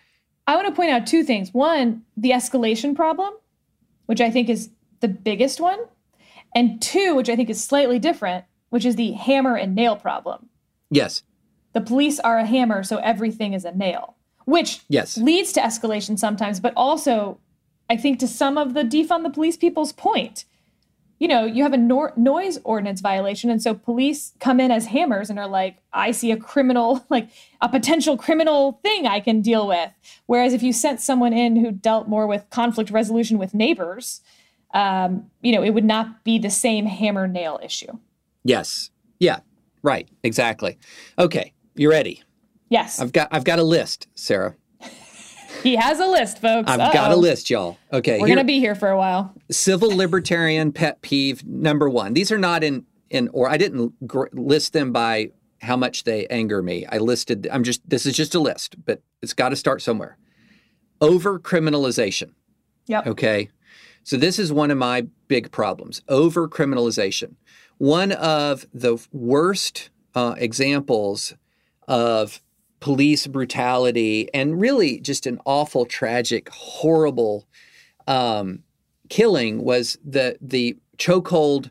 I 0.47 0.55
want 0.55 0.69
to 0.69 0.75
point 0.75 0.91
out 0.91 1.07
two 1.07 1.25
things. 1.25 1.53
One, 1.53 2.03
the 2.17 2.31
escalation 2.31 2.95
problem, 2.95 3.35
which 4.07 4.21
I 4.21 4.31
think 4.31 4.49
is 4.49 4.71
the 5.01 5.09
biggest 5.09 5.61
one. 5.61 5.79
And 6.55 6.81
two, 6.81 7.15
which 7.15 7.29
I 7.29 7.37
think 7.37 7.51
is 7.51 7.63
slightly 7.63 7.99
different, 7.99 8.45
which 8.71 8.85
is 8.85 8.97
the 8.97 9.13
hammer 9.13 9.55
and 9.57 9.75
nail 9.75 9.97
problem. 9.97 10.49
yes, 10.91 11.23
The 11.75 11.81
police 11.81 12.19
are 12.21 12.39
a 12.39 12.47
hammer, 12.47 12.83
so 12.83 12.97
everything 12.99 13.53
is 13.53 13.65
a 13.65 13.73
nail, 13.73 14.17
which 14.47 14.81
yes, 14.89 15.19
leads 15.19 15.53
to 15.53 15.61
escalation 15.61 16.19
sometimes, 16.19 16.59
but 16.61 16.73
also, 16.77 17.39
I 17.91 17.97
think, 17.97 18.19
to 18.21 18.27
some 18.27 18.57
of 18.57 18.75
the 18.75 18.83
defund 18.83 19.23
the 19.25 19.31
police 19.31 19.57
people's 19.57 19.93
point. 19.93 20.45
You 21.21 21.27
know, 21.29 21.45
you 21.45 21.65
have 21.65 21.73
a 21.73 21.79
nor- 21.79 22.13
noise 22.17 22.59
ordinance 22.65 23.01
violation, 23.01 23.51
and 23.51 23.61
so 23.61 23.75
police 23.75 24.33
come 24.39 24.61
in 24.61 24.71
as 24.71 24.87
hammers 24.87 25.31
and 25.31 25.39
are 25.39 25.49
like, 25.49 25.79
I 25.93 26.13
see 26.13 26.31
a 26.31 26.37
criminal, 26.37 27.05
like 27.11 27.29
a 27.61 27.69
potential 27.69 28.17
criminal 28.17 28.81
thing 28.83 29.07
I 29.07 29.21
can 29.21 29.43
deal 29.43 29.67
with. 29.67 29.91
Whereas 30.27 30.55
if 30.55 30.63
you 30.63 30.73
sent 30.73 31.01
someone 31.01 31.33
in 31.33 31.57
who 31.57 31.73
dealt 31.73 32.09
more 32.09 32.27
with 32.27 32.49
conflict 32.51 32.91
resolution 32.91 33.37
with 33.37 33.53
neighbors, 33.53 34.21
um, 34.75 35.31
you 35.43 35.53
know, 35.53 35.63
it 35.63 35.71
would 35.71 35.85
not 35.85 36.25
be 36.25 36.39
the 36.39 36.51
same 36.51 36.87
hammer 36.87 37.27
nail 37.27 37.59
issue. 37.63 37.93
yes, 38.45 38.91
yeah, 39.19 39.41
right, 39.83 40.09
exactly. 40.23 40.79
Okay, 41.19 41.53
you 41.75 41.91
ready? 41.91 42.23
Yes, 42.69 43.01
I've 43.01 43.13
got 43.13 43.29
I've 43.33 43.45
got 43.45 43.59
a 43.59 43.63
list, 43.65 44.07
Sarah. 44.15 44.55
he 45.63 45.75
has 45.77 45.99
a 46.01 46.07
list, 46.07 46.41
folks. 46.41 46.71
I've 46.71 46.93
got 46.93 47.11
a 47.13 47.17
list, 47.17 47.49
y'all. 47.51 47.79
Okay, 47.93 48.19
We're 48.21 48.27
here- 48.27 48.37
gonna 48.37 48.47
be 48.47 48.61
here 48.61 48.75
for 48.75 48.91
a 48.91 48.97
while. 48.99 49.35
civil 49.51 49.89
libertarian 49.97 50.71
pet 50.73 51.01
peeve 51.03 51.45
number 51.47 51.89
one. 51.89 52.13
These 52.15 52.31
are 52.31 52.39
not 52.39 52.63
in 52.63 52.85
in 53.11 53.29
or 53.33 53.49
I 53.49 53.57
didn't 53.57 54.07
gr- 54.07 54.27
list 54.33 54.75
them 54.75 54.93
by 54.93 55.31
how 55.63 55.77
much 55.77 56.05
they 56.05 56.27
anger 56.29 56.63
me. 56.63 56.85
I 56.87 56.99
listed. 56.99 57.49
I'm 57.51 57.65
just 57.65 57.81
this 57.89 58.05
is 58.07 58.15
just 58.15 58.35
a 58.35 58.39
list, 58.39 58.77
but 58.85 59.03
it's 59.23 59.33
got 59.33 59.49
to 59.49 59.57
start 59.57 59.81
somewhere. 59.83 60.19
Over 61.01 61.39
criminalization. 61.41 62.33
Yep. 62.87 63.07
Okay. 63.09 63.49
So 64.09 64.17
this 64.17 64.39
is 64.39 64.51
one 64.51 64.71
of 64.71 64.79
my 64.79 65.03
big 65.27 65.53
problems 65.53 66.01
over 66.09 66.49
criminalization. 66.49 67.35
One 67.77 68.13
of 68.13 68.65
the 68.73 68.97
worst 69.13 69.91
uh, 70.15 70.35
examples 70.39 71.35
of 71.87 72.41
police 72.81 73.27
brutality 73.27 74.33
and 74.33 74.59
really 74.59 74.99
just 75.01 75.27
an 75.27 75.39
awful, 75.45 75.85
tragic, 75.85 76.49
horrible 76.49 77.45
um, 78.07 78.61
killing 79.11 79.63
was 79.63 79.99
the 80.03 80.39
the 80.41 80.79
chokehold 80.97 81.71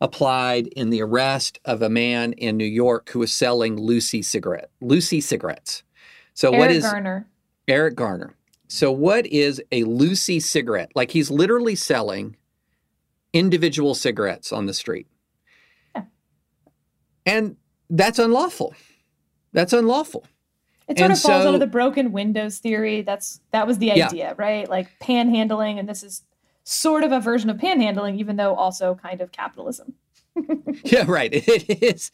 applied 0.00 0.66
in 0.66 0.90
the 0.90 1.02
arrest 1.02 1.60
of 1.64 1.82
a 1.82 1.88
man 1.88 2.32
in 2.32 2.56
New 2.56 2.64
York 2.64 3.10
who 3.10 3.20
was 3.20 3.32
selling 3.32 3.76
loosie 3.76 4.22
cigarette 4.22 4.70
loosie 4.80 5.20
cigarettes. 5.20 5.84
So 6.34 6.50
what 6.50 6.62
Eric 6.62 6.76
is 6.78 6.82
Garner. 6.82 7.28
Eric 7.68 7.94
Garner. 7.94 8.34
So, 8.68 8.90
what 8.90 9.26
is 9.26 9.62
a 9.72 9.84
loosie 9.84 10.40
cigarette? 10.40 10.90
Like 10.94 11.10
he's 11.12 11.30
literally 11.30 11.74
selling 11.76 12.36
individual 13.32 13.94
cigarettes 13.94 14.52
on 14.52 14.66
the 14.66 14.74
street. 14.74 15.06
Yeah. 15.94 16.02
And 17.24 17.56
that's 17.90 18.18
unlawful. 18.18 18.74
That's 19.52 19.72
unlawful. 19.72 20.26
It 20.88 20.98
sort 20.98 21.10
And 21.10 21.12
of 21.12 21.20
falls 21.20 21.42
so- 21.42 21.46
under 21.48 21.58
the 21.58 21.66
broken 21.66 22.12
windows 22.12 22.58
theory. 22.58 23.02
That's 23.02 23.40
that 23.52 23.66
was 23.66 23.78
the 23.78 23.86
Yeah. 23.86 24.06
idea, 24.06 24.34
right? 24.36 24.68
Like 24.68 24.88
panhandling, 25.00 25.78
and 25.78 25.88
this 25.88 26.02
is 26.02 26.22
sort 26.64 27.04
of 27.04 27.12
a 27.12 27.20
version 27.20 27.50
of 27.50 27.56
panhandling, 27.58 28.18
even 28.18 28.36
though 28.36 28.54
also 28.54 28.94
kind 28.94 29.20
of 29.20 29.32
capitalism. 29.32 29.94
Yeah, 30.84 31.04
right. 31.06 31.30
It 31.48 31.82
is. 31.82 32.10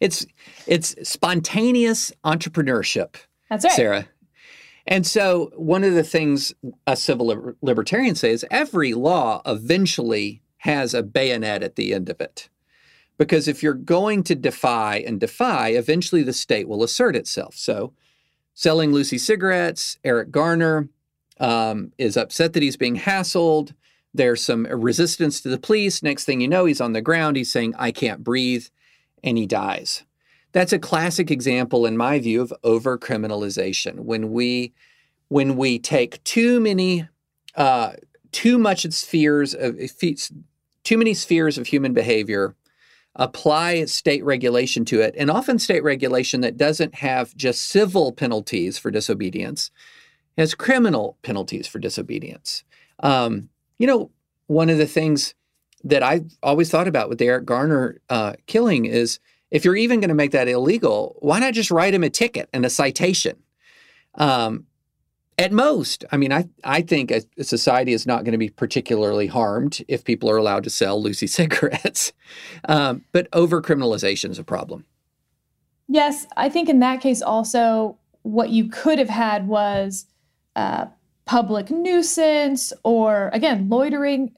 It's 0.00 0.26
it's 0.66 0.94
spontaneous 1.08 2.12
entrepreneurship. 2.24 3.14
That's 3.50 3.64
right. 3.64 3.72
Sarah. 3.74 4.08
And 4.90 5.06
so, 5.06 5.52
one 5.54 5.84
of 5.84 5.92
the 5.92 6.02
things 6.02 6.54
a 6.86 6.96
civil 6.96 7.26
liber- 7.26 7.56
libertarian 7.60 8.14
says 8.14 8.42
every 8.50 8.94
law 8.94 9.42
eventually 9.44 10.42
has 10.58 10.94
a 10.94 11.02
bayonet 11.02 11.62
at 11.62 11.76
the 11.76 11.92
end 11.92 12.08
of 12.08 12.22
it. 12.22 12.48
Because 13.18 13.48
if 13.48 13.62
you're 13.62 13.74
going 13.74 14.22
to 14.24 14.34
defy 14.34 14.96
and 15.06 15.20
defy, 15.20 15.68
eventually 15.68 16.22
the 16.22 16.32
state 16.32 16.68
will 16.68 16.82
assert 16.82 17.16
itself. 17.16 17.54
So, 17.54 17.92
selling 18.54 18.90
loosie 18.90 19.18
cigarettes, 19.18 19.98
Eric 20.04 20.30
Garner 20.30 20.88
um, 21.38 21.92
is 21.98 22.16
upset 22.16 22.54
that 22.54 22.62
he's 22.62 22.78
being 22.78 22.96
hassled. 22.96 23.74
There's 24.14 24.42
some 24.42 24.64
resistance 24.64 25.42
to 25.42 25.50
the 25.50 25.58
police. 25.58 26.02
Next 26.02 26.24
thing 26.24 26.40
you 26.40 26.48
know, 26.48 26.64
he's 26.64 26.80
on 26.80 26.94
the 26.94 27.02
ground. 27.02 27.36
He's 27.36 27.52
saying, 27.52 27.74
I 27.78 27.92
can't 27.92 28.24
breathe, 28.24 28.64
and 29.22 29.36
he 29.36 29.44
dies. 29.46 30.04
That's 30.52 30.72
a 30.72 30.78
classic 30.78 31.30
example, 31.30 31.86
in 31.86 31.96
my 31.96 32.18
view, 32.18 32.40
of 32.40 32.52
overcriminalization. 32.64 34.00
When 34.00 34.32
we 34.32 34.72
when 35.28 35.56
we 35.56 35.78
take 35.78 36.24
too 36.24 36.58
many, 36.58 37.06
uh, 37.54 37.92
too 38.32 38.58
much 38.58 38.90
spheres 38.92 39.54
of 39.54 39.78
too 40.84 40.96
many 40.98 41.12
spheres 41.12 41.58
of 41.58 41.66
human 41.66 41.92
behavior, 41.92 42.54
apply 43.16 43.84
state 43.84 44.24
regulation 44.24 44.84
to 44.86 45.00
it, 45.00 45.14
and 45.18 45.30
often 45.30 45.58
state 45.58 45.82
regulation 45.82 46.40
that 46.40 46.56
doesn't 46.56 46.94
have 46.94 47.36
just 47.36 47.62
civil 47.66 48.12
penalties 48.12 48.78
for 48.78 48.90
disobedience, 48.90 49.70
has 50.38 50.54
criminal 50.54 51.18
penalties 51.22 51.66
for 51.66 51.78
disobedience. 51.78 52.64
Um, 53.00 53.50
you 53.78 53.86
know, 53.86 54.10
one 54.46 54.70
of 54.70 54.78
the 54.78 54.86
things 54.86 55.34
that 55.84 56.02
I 56.02 56.22
always 56.42 56.70
thought 56.70 56.88
about 56.88 57.08
with 57.08 57.18
the 57.18 57.26
Eric 57.26 57.44
Garner 57.44 58.00
uh, 58.08 58.32
killing 58.46 58.86
is 58.86 59.20
if 59.50 59.64
you're 59.64 59.76
even 59.76 60.00
going 60.00 60.08
to 60.08 60.14
make 60.14 60.32
that 60.32 60.48
illegal, 60.48 61.16
why 61.20 61.38
not 61.38 61.54
just 61.54 61.70
write 61.70 61.94
him 61.94 62.04
a 62.04 62.10
ticket 62.10 62.48
and 62.52 62.64
a 62.64 62.70
citation? 62.70 63.36
Um, 64.14 64.66
at 65.38 65.52
most, 65.52 66.04
I 66.10 66.16
mean, 66.16 66.32
I, 66.32 66.48
I 66.64 66.82
think 66.82 67.10
a, 67.12 67.22
a 67.38 67.44
society 67.44 67.92
is 67.92 68.06
not 68.06 68.24
going 68.24 68.32
to 68.32 68.38
be 68.38 68.48
particularly 68.50 69.28
harmed 69.28 69.84
if 69.86 70.04
people 70.04 70.28
are 70.28 70.36
allowed 70.36 70.64
to 70.64 70.70
sell 70.70 71.00
loosie 71.00 71.26
cigarettes. 71.28 72.12
Um, 72.68 73.04
but 73.12 73.30
overcriminalization 73.30 74.30
is 74.30 74.38
a 74.38 74.44
problem. 74.44 74.84
Yes, 75.86 76.26
I 76.36 76.48
think 76.48 76.68
in 76.68 76.80
that 76.80 77.00
case 77.00 77.22
also 77.22 77.96
what 78.22 78.50
you 78.50 78.68
could 78.68 78.98
have 78.98 79.08
had 79.08 79.48
was 79.48 80.06
uh, 80.56 80.86
public 81.24 81.70
nuisance 81.70 82.72
or 82.82 83.30
again 83.32 83.68
loitering, 83.68 84.34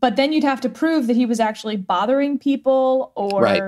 but 0.00 0.16
then 0.16 0.32
you'd 0.32 0.44
have 0.44 0.60
to 0.62 0.68
prove 0.68 1.06
that 1.06 1.16
he 1.16 1.24
was 1.24 1.40
actually 1.40 1.76
bothering 1.76 2.38
people 2.38 3.12
or 3.14 3.42
Right. 3.42 3.62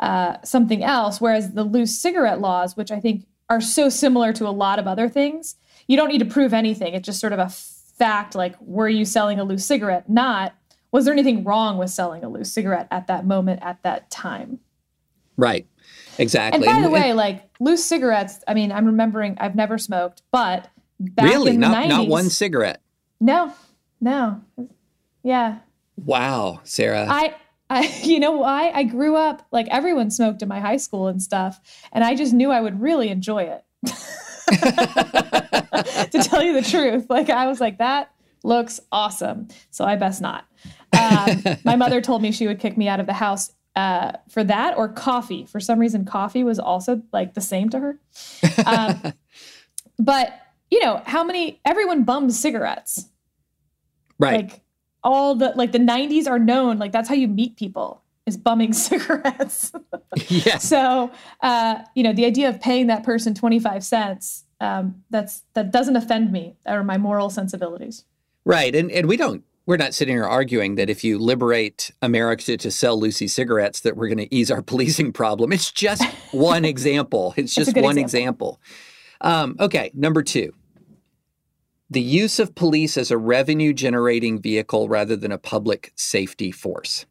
Uh, 0.00 0.36
something 0.44 0.82
else. 0.84 1.20
Whereas 1.20 1.52
the 1.52 1.64
loose 1.64 1.98
cigarette 1.98 2.40
laws, 2.40 2.76
which 2.76 2.90
I 2.90 3.00
think 3.00 3.26
are 3.50 3.60
so 3.60 3.88
similar 3.88 4.32
to 4.34 4.46
a 4.46 4.50
lot 4.50 4.78
of 4.78 4.86
other 4.86 5.08
things, 5.08 5.56
you 5.86 5.96
don't 5.96 6.08
need 6.08 6.18
to 6.18 6.24
prove 6.26 6.52
anything. 6.52 6.94
It's 6.94 7.06
just 7.06 7.20
sort 7.20 7.32
of 7.32 7.38
a 7.38 7.48
fact 7.48 8.34
like, 8.34 8.54
were 8.60 8.88
you 8.88 9.04
selling 9.04 9.38
a 9.40 9.44
loose 9.44 9.64
cigarette? 9.64 10.08
Not, 10.08 10.54
was 10.92 11.04
there 11.04 11.12
anything 11.14 11.44
wrong 11.44 11.78
with 11.78 11.90
selling 11.90 12.22
a 12.24 12.28
loose 12.28 12.52
cigarette 12.52 12.88
at 12.90 13.06
that 13.08 13.26
moment, 13.26 13.60
at 13.62 13.82
that 13.82 14.10
time? 14.10 14.60
Right. 15.36 15.66
Exactly. 16.18 16.56
And 16.56 16.64
by 16.66 16.80
the 16.80 16.84
And- 16.86 16.92
way, 16.92 17.12
like 17.12 17.48
loose 17.60 17.84
cigarettes, 17.84 18.40
I 18.46 18.54
mean, 18.54 18.70
I'm 18.72 18.86
remembering 18.86 19.36
I've 19.40 19.54
never 19.54 19.78
smoked, 19.78 20.22
but 20.30 20.68
back 21.00 21.24
really? 21.26 21.54
in 21.54 21.60
the 21.60 21.68
Not 21.68 21.84
90s. 21.86 21.88
not 21.88 22.08
one 22.08 22.28
cigarette. 22.30 22.80
No, 23.20 23.52
no. 24.00 24.40
Yeah. 25.22 25.58
Wow, 25.96 26.60
Sarah. 26.64 27.06
I, 27.08 27.34
I, 27.70 27.86
you 28.02 28.20
know 28.20 28.32
why? 28.32 28.70
I 28.70 28.82
grew 28.84 29.16
up 29.16 29.46
like 29.50 29.68
everyone 29.68 30.10
smoked 30.10 30.42
in 30.42 30.48
my 30.48 30.60
high 30.60 30.76
school 30.76 31.08
and 31.08 31.22
stuff, 31.22 31.60
and 31.92 32.04
I 32.04 32.14
just 32.14 32.32
knew 32.32 32.50
I 32.50 32.60
would 32.60 32.80
really 32.80 33.08
enjoy 33.08 33.44
it. 33.44 33.64
to 36.12 36.22
tell 36.22 36.42
you 36.42 36.54
the 36.54 36.66
truth, 36.68 37.06
like 37.08 37.30
I 37.30 37.46
was 37.46 37.60
like, 37.60 37.78
that 37.78 38.10
looks 38.42 38.80
awesome, 38.90 39.48
so 39.70 39.84
I 39.84 39.96
best 39.96 40.20
not. 40.20 40.46
Um, 40.98 41.42
my 41.64 41.76
mother 41.82 42.00
told 42.00 42.22
me 42.22 42.32
she 42.32 42.46
would 42.46 42.58
kick 42.58 42.76
me 42.76 42.88
out 42.88 43.00
of 43.00 43.06
the 43.06 43.12
house 43.12 43.52
uh, 43.76 44.12
for 44.28 44.42
that 44.44 44.76
or 44.76 44.88
coffee. 44.88 45.44
For 45.44 45.60
some 45.60 45.78
reason, 45.78 46.04
coffee 46.04 46.44
was 46.44 46.58
also 46.58 47.02
like 47.12 47.34
the 47.34 47.40
same 47.40 47.68
to 47.70 47.78
her. 47.78 48.00
Um, 48.66 49.12
but 49.98 50.40
you 50.70 50.80
know 50.80 51.02
how 51.06 51.24
many? 51.24 51.60
Everyone 51.64 52.04
bums 52.04 52.38
cigarettes 52.38 53.08
right. 54.18 54.46
like 54.46 54.60
all 55.04 55.34
the 55.34 55.52
like 55.54 55.72
the 55.72 55.78
90s 55.78 56.28
are 56.28 56.38
known 56.38 56.78
like 56.78 56.92
that's 56.92 57.08
how 57.08 57.14
you 57.14 57.28
meet 57.28 57.56
people 57.56 58.02
is 58.26 58.36
bumming 58.36 58.72
cigarettes 58.86 59.72
yes. 60.28 60.64
so 60.64 61.10
uh 61.42 61.76
you 61.94 62.02
know 62.02 62.12
the 62.12 62.24
idea 62.24 62.48
of 62.48 62.60
paying 62.60 62.88
that 62.88 63.04
person 63.04 63.34
25 63.34 63.84
cents 63.84 64.44
um 64.60 65.02
that's 65.10 65.42
that 65.54 65.70
doesn't 65.70 65.96
offend 65.96 66.32
me 66.32 66.56
or 66.66 66.82
my 66.82 66.98
moral 66.98 67.30
sensibilities 67.30 68.04
Right. 68.48 68.74
And 68.74 68.90
and 68.90 69.06
we 69.06 69.18
don't 69.18 69.44
we're 69.66 69.76
not 69.76 69.92
sitting 69.92 70.14
here 70.14 70.24
arguing 70.24 70.76
that 70.76 70.88
if 70.88 71.04
you 71.04 71.18
liberate 71.18 71.90
America 72.00 72.56
to 72.56 72.70
sell 72.70 72.98
loosie 72.98 73.28
cigarettes 73.28 73.80
that 73.80 73.94
we're 73.94 74.08
going 74.08 74.26
to 74.26 74.34
ease 74.34 74.50
our 74.50 74.62
policing 74.72 75.12
problem. 75.12 75.52
It's 75.52 75.70
just 75.70 76.02
one 76.32 76.64
example. 76.64 77.34
It's 77.36 77.54
just 77.54 77.74
good 77.74 77.84
one 77.84 77.98
example. 77.98 78.58
Um, 79.20 79.56
okay, 79.60 79.90
number 79.92 80.22
two. 80.22 80.54
The 81.90 82.00
use 82.00 82.38
of 82.38 82.54
police 82.54 82.98
as 82.98 83.10
a 83.10 83.18
revenue 83.18 83.72
generating 83.72 84.40
vehicle 84.40 84.88
rather 84.88 85.16
than 85.16 85.32
a 85.32 85.38
public 85.38 85.92
safety 85.96 86.52
force. 86.52 87.06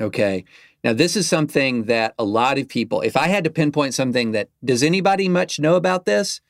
Okay. 0.00 0.44
Now, 0.84 0.92
this 0.92 1.16
is 1.16 1.28
something 1.28 1.84
that 1.84 2.14
a 2.18 2.24
lot 2.24 2.58
of 2.58 2.68
people, 2.68 3.00
if 3.00 3.16
I 3.16 3.28
had 3.28 3.44
to 3.44 3.50
pinpoint 3.50 3.94
something 3.94 4.32
that, 4.32 4.48
does 4.64 4.82
anybody 4.82 5.28
much 5.28 5.58
know 5.58 5.76
about 5.76 6.04
this? 6.04 6.40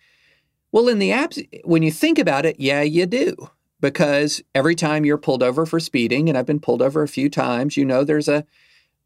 Well, 0.71 0.89
in 0.89 0.99
the 0.99 1.13
abs, 1.13 1.41
when 1.65 1.83
you 1.83 1.91
think 1.91 2.19
about 2.19 2.45
it, 2.45 2.61
yeah, 2.61 2.83
you 2.83 3.07
do 3.07 3.49
because 3.81 4.43
every 4.55 4.75
time 4.75 5.05
you're 5.05 5.19
pulled 5.19 5.43
over 5.43 5.67
for 5.67 5.81
speeding, 5.81 6.29
and 6.29 6.37
I've 6.37 6.47
been 6.47 6.61
pulled 6.61 6.83
over 6.83 7.03
a 7.03 7.09
few 7.09 7.31
times, 7.31 7.77
you 7.77 7.85
know 7.85 8.05
there's 8.05 8.29
a, 8.29 8.45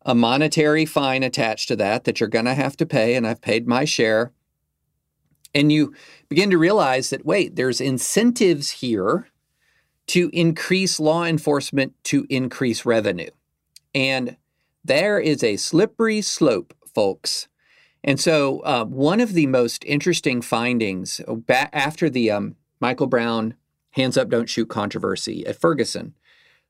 a 0.04 0.14
monetary 0.14 0.86
fine 0.86 1.22
attached 1.22 1.68
to 1.68 1.76
that 1.76 2.04
that 2.04 2.20
you're 2.20 2.28
going 2.28 2.46
to 2.46 2.54
have 2.54 2.76
to 2.78 2.86
pay, 2.86 3.14
and 3.14 3.26
I've 3.26 3.40
paid 3.40 3.66
my 3.66 3.84
share. 3.84 4.32
And 5.54 5.70
you 5.70 5.94
begin 6.28 6.50
to 6.50 6.58
realize 6.58 7.10
that, 7.10 7.26
wait, 7.26 7.56
there's 7.56 7.80
incentives 7.80 8.70
here 8.70 9.28
to 10.08 10.30
increase 10.32 10.98
law 10.98 11.24
enforcement 11.24 11.94
to 12.04 12.26
increase 12.28 12.84
revenue. 12.84 13.30
And 13.94 14.36
there 14.84 15.20
is 15.20 15.44
a 15.44 15.56
slippery 15.56 16.22
slope, 16.22 16.74
folks. 16.94 17.48
And 18.02 18.18
so, 18.18 18.60
uh, 18.60 18.84
one 18.84 19.20
of 19.20 19.34
the 19.34 19.46
most 19.46 19.84
interesting 19.84 20.42
findings 20.42 21.20
ba- 21.28 21.74
after 21.74 22.10
the 22.10 22.30
um, 22.32 22.56
Michael 22.80 23.06
Brown 23.06 23.54
hands 23.90 24.16
up, 24.16 24.28
don't 24.28 24.48
shoot 24.48 24.68
controversy 24.68 25.46
at 25.46 25.60
Ferguson, 25.60 26.14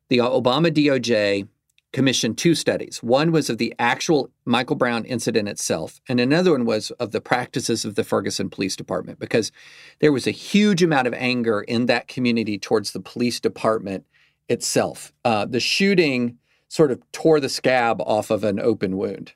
the 0.08 0.18
Obama 0.18 0.70
DOJ 0.70 1.48
commissioned 1.92 2.38
two 2.38 2.54
studies. 2.54 3.02
One 3.02 3.32
was 3.32 3.50
of 3.50 3.58
the 3.58 3.74
actual 3.78 4.30
Michael 4.44 4.76
Brown 4.76 5.04
incident 5.04 5.48
itself, 5.48 6.00
and 6.08 6.20
another 6.20 6.52
one 6.52 6.64
was 6.64 6.90
of 6.92 7.12
the 7.12 7.20
practices 7.20 7.84
of 7.84 7.94
the 7.94 8.04
Ferguson 8.04 8.48
Police 8.50 8.76
Department, 8.76 9.18
because 9.18 9.52
there 10.00 10.12
was 10.12 10.26
a 10.26 10.32
huge 10.32 10.82
amount 10.82 11.06
of 11.06 11.14
anger 11.14 11.60
in 11.62 11.86
that 11.86 12.08
community 12.08 12.58
towards 12.58 12.92
the 12.92 13.00
police 13.00 13.40
department 13.40 14.06
itself. 14.48 15.12
Uh, 15.24 15.44
the 15.44 15.60
shooting 15.60 16.38
sort 16.68 16.90
of 16.90 17.02
tore 17.12 17.40
the 17.40 17.48
scab 17.48 18.00
off 18.00 18.30
of 18.30 18.44
an 18.44 18.58
open 18.58 18.96
wound. 18.96 19.32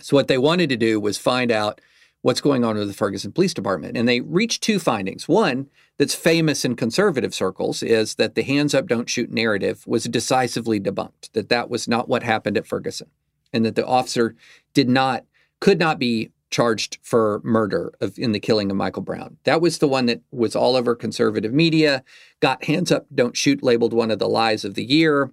So, 0.00 0.16
what 0.16 0.28
they 0.28 0.38
wanted 0.38 0.68
to 0.70 0.76
do 0.76 0.98
was 0.98 1.16
find 1.16 1.52
out 1.52 1.80
what's 2.24 2.40
going 2.40 2.64
on 2.64 2.74
with 2.74 2.88
the 2.88 2.94
Ferguson 2.94 3.32
Police 3.32 3.52
Department. 3.52 3.98
And 3.98 4.08
they 4.08 4.22
reached 4.22 4.62
two 4.62 4.78
findings. 4.78 5.28
One 5.28 5.68
that's 5.98 6.14
famous 6.14 6.64
in 6.64 6.74
conservative 6.74 7.34
circles 7.34 7.82
is 7.82 8.14
that 8.14 8.34
the 8.34 8.42
hands 8.42 8.74
up, 8.74 8.86
don't 8.86 9.10
shoot 9.10 9.30
narrative 9.30 9.86
was 9.86 10.04
decisively 10.04 10.80
debunked, 10.80 11.30
that 11.34 11.50
that 11.50 11.68
was 11.68 11.86
not 11.86 12.08
what 12.08 12.22
happened 12.22 12.56
at 12.56 12.66
Ferguson, 12.66 13.08
and 13.52 13.62
that 13.66 13.74
the 13.74 13.86
officer 13.86 14.34
did 14.72 14.88
not, 14.88 15.26
could 15.60 15.78
not 15.78 15.98
be 15.98 16.30
charged 16.48 16.96
for 17.02 17.42
murder 17.44 17.92
of, 18.00 18.18
in 18.18 18.32
the 18.32 18.40
killing 18.40 18.70
of 18.70 18.76
Michael 18.78 19.02
Brown. 19.02 19.36
That 19.44 19.60
was 19.60 19.76
the 19.76 19.88
one 19.88 20.06
that 20.06 20.22
was 20.32 20.56
all 20.56 20.76
over 20.76 20.94
conservative 20.94 21.52
media, 21.52 22.02
got 22.40 22.64
hands 22.64 22.90
up, 22.90 23.04
don't 23.14 23.36
shoot 23.36 23.62
labeled 23.62 23.92
one 23.92 24.10
of 24.10 24.18
the 24.18 24.30
lies 24.30 24.64
of 24.64 24.76
the 24.76 24.84
year. 24.84 25.30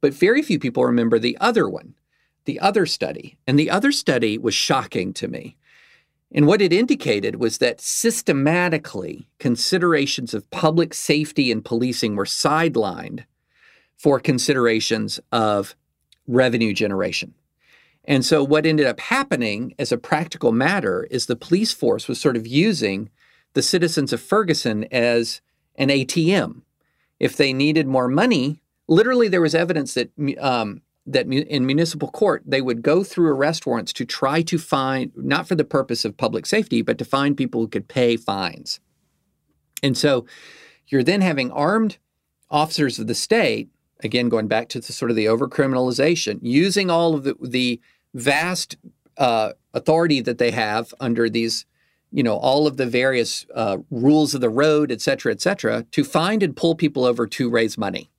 But 0.00 0.14
very 0.14 0.42
few 0.42 0.58
people 0.58 0.84
remember 0.84 1.20
the 1.20 1.38
other 1.40 1.68
one, 1.68 1.94
the 2.44 2.58
other 2.58 2.86
study. 2.86 3.38
And 3.46 3.56
the 3.56 3.70
other 3.70 3.92
study 3.92 4.36
was 4.36 4.52
shocking 4.52 5.12
to 5.12 5.28
me. 5.28 5.56
And 6.34 6.46
what 6.46 6.62
it 6.62 6.72
indicated 6.72 7.36
was 7.36 7.58
that 7.58 7.80
systematically 7.80 9.28
considerations 9.38 10.32
of 10.32 10.50
public 10.50 10.94
safety 10.94 11.52
and 11.52 11.64
policing 11.64 12.16
were 12.16 12.24
sidelined 12.24 13.24
for 13.98 14.18
considerations 14.18 15.20
of 15.30 15.76
revenue 16.26 16.72
generation. 16.72 17.34
And 18.04 18.24
so, 18.24 18.42
what 18.42 18.66
ended 18.66 18.86
up 18.86 18.98
happening 18.98 19.74
as 19.78 19.92
a 19.92 19.98
practical 19.98 20.50
matter 20.50 21.06
is 21.10 21.26
the 21.26 21.36
police 21.36 21.72
force 21.72 22.08
was 22.08 22.20
sort 22.20 22.36
of 22.36 22.46
using 22.46 23.10
the 23.52 23.62
citizens 23.62 24.12
of 24.12 24.20
Ferguson 24.20 24.84
as 24.90 25.40
an 25.76 25.88
ATM. 25.88 26.62
If 27.20 27.36
they 27.36 27.52
needed 27.52 27.86
more 27.86 28.08
money, 28.08 28.60
literally, 28.88 29.28
there 29.28 29.40
was 29.40 29.54
evidence 29.54 29.94
that 29.94 30.10
um, 30.40 30.82
that 31.06 31.26
in 31.26 31.66
municipal 31.66 32.08
court 32.08 32.42
they 32.46 32.60
would 32.60 32.82
go 32.82 33.02
through 33.02 33.28
arrest 33.28 33.66
warrants 33.66 33.92
to 33.92 34.04
try 34.04 34.40
to 34.42 34.58
find 34.58 35.10
not 35.16 35.48
for 35.48 35.54
the 35.54 35.64
purpose 35.64 36.04
of 36.04 36.16
public 36.16 36.46
safety 36.46 36.82
but 36.82 36.98
to 36.98 37.04
find 37.04 37.36
people 37.36 37.60
who 37.60 37.68
could 37.68 37.88
pay 37.88 38.16
fines. 38.16 38.80
And 39.82 39.96
so 39.96 40.26
you're 40.86 41.02
then 41.02 41.20
having 41.20 41.50
armed 41.50 41.98
officers 42.50 42.98
of 42.98 43.06
the 43.06 43.14
state 43.14 43.68
again 44.04 44.28
going 44.28 44.46
back 44.46 44.68
to 44.68 44.80
the 44.80 44.92
sort 44.92 45.10
of 45.10 45.16
the 45.16 45.26
overcriminalization 45.26 46.38
using 46.42 46.90
all 46.90 47.14
of 47.14 47.24
the, 47.24 47.34
the 47.40 47.80
vast 48.14 48.76
uh, 49.16 49.52
authority 49.74 50.20
that 50.20 50.38
they 50.38 50.50
have 50.50 50.94
under 51.00 51.28
these 51.28 51.66
you 52.12 52.22
know 52.22 52.36
all 52.36 52.66
of 52.66 52.76
the 52.76 52.86
various 52.86 53.46
uh, 53.54 53.78
rules 53.90 54.34
of 54.34 54.40
the 54.40 54.50
road 54.50 54.92
et 54.92 55.00
cetera 55.00 55.32
et 55.32 55.40
cetera 55.40 55.84
to 55.90 56.04
find 56.04 56.42
and 56.42 56.56
pull 56.56 56.74
people 56.74 57.04
over 57.04 57.26
to 57.26 57.50
raise 57.50 57.76
money 57.76 58.10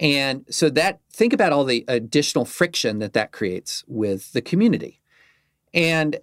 and 0.00 0.44
so 0.50 0.70
that 0.70 0.98
think 1.12 1.32
about 1.32 1.52
all 1.52 1.64
the 1.64 1.84
additional 1.86 2.44
friction 2.44 2.98
that 2.98 3.12
that 3.12 3.30
creates 3.30 3.84
with 3.86 4.32
the 4.32 4.40
community. 4.40 5.00
And 5.74 6.18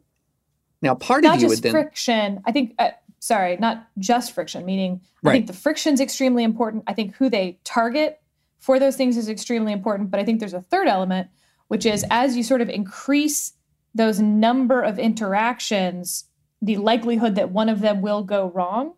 now 0.82 0.96
part 0.96 1.24
not 1.24 1.36
of 1.36 1.42
you 1.42 1.48
just 1.48 1.58
would 1.58 1.64
then 1.64 1.72
friction 1.72 2.42
i 2.46 2.52
think 2.52 2.74
uh, 2.80 2.90
sorry 3.20 3.58
not 3.58 3.88
just 3.98 4.34
friction 4.34 4.66
meaning 4.66 5.02
i 5.26 5.32
think 5.32 5.48
the 5.48 5.54
friction's 5.54 6.00
extremely 6.00 6.44
important. 6.44 6.84
I 6.88 6.94
think 6.94 7.16
who 7.16 7.30
they 7.30 7.60
target 7.64 8.22
for 8.60 8.80
those 8.80 8.96
things 8.96 9.18
is 9.18 9.30
extremely 9.30 9.72
important. 9.72 10.12
But 10.12 10.20
i 10.20 10.24
think 10.24 10.40
there's 10.40 10.54
a 10.54 10.62
third 10.62 10.88
element 10.88 11.28
which 11.68 11.86
is 11.86 12.06
as 12.10 12.38
you 12.38 12.44
sort 12.44 12.62
of 12.62 12.70
increase 12.70 13.54
those 13.94 14.20
number 14.20 14.82
of 14.82 15.00
interactions 15.00 16.26
the 16.62 16.78
likelihood 16.78 17.36
that 17.36 17.52
one 17.52 17.70
of 17.70 17.82
them 17.82 18.02
will 18.02 18.24
go 18.24 18.52
wrong 18.54 18.94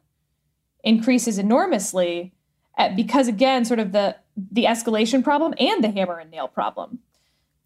increases 0.83 1.37
enormously 1.37 2.33
uh, 2.79 2.95
because 2.95 3.27
again 3.27 3.65
sort 3.65 3.79
of 3.79 3.91
the 3.91 4.15
the 4.51 4.63
escalation 4.63 5.23
problem 5.23 5.53
and 5.59 5.83
the 5.83 5.91
hammer 5.91 6.17
and 6.17 6.31
nail 6.31 6.47
problem. 6.47 6.99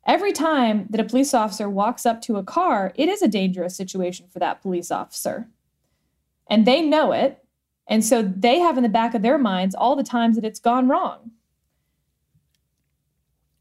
Every 0.05 0.33
time 0.33 0.87
that 0.89 0.99
a 0.99 1.05
police 1.05 1.33
officer 1.33 1.69
walks 1.69 2.05
up 2.05 2.21
to 2.23 2.35
a 2.35 2.43
car 2.43 2.91
it 2.95 3.07
is 3.07 3.21
a 3.21 3.27
dangerous 3.27 3.77
situation 3.77 4.27
for 4.27 4.39
that 4.39 4.61
police 4.61 4.91
officer. 4.91 5.47
And 6.49 6.65
they 6.65 6.81
know 6.81 7.13
it 7.13 7.45
and 7.87 8.03
so 8.03 8.23
they 8.23 8.59
have 8.59 8.75
in 8.75 8.83
the 8.83 8.89
back 8.89 9.13
of 9.13 9.21
their 9.21 9.37
minds 9.37 9.75
all 9.75 9.95
the 9.95 10.03
times 10.03 10.35
that 10.35 10.45
it's 10.45 10.59
gone 10.59 10.87
wrong. 10.87 11.31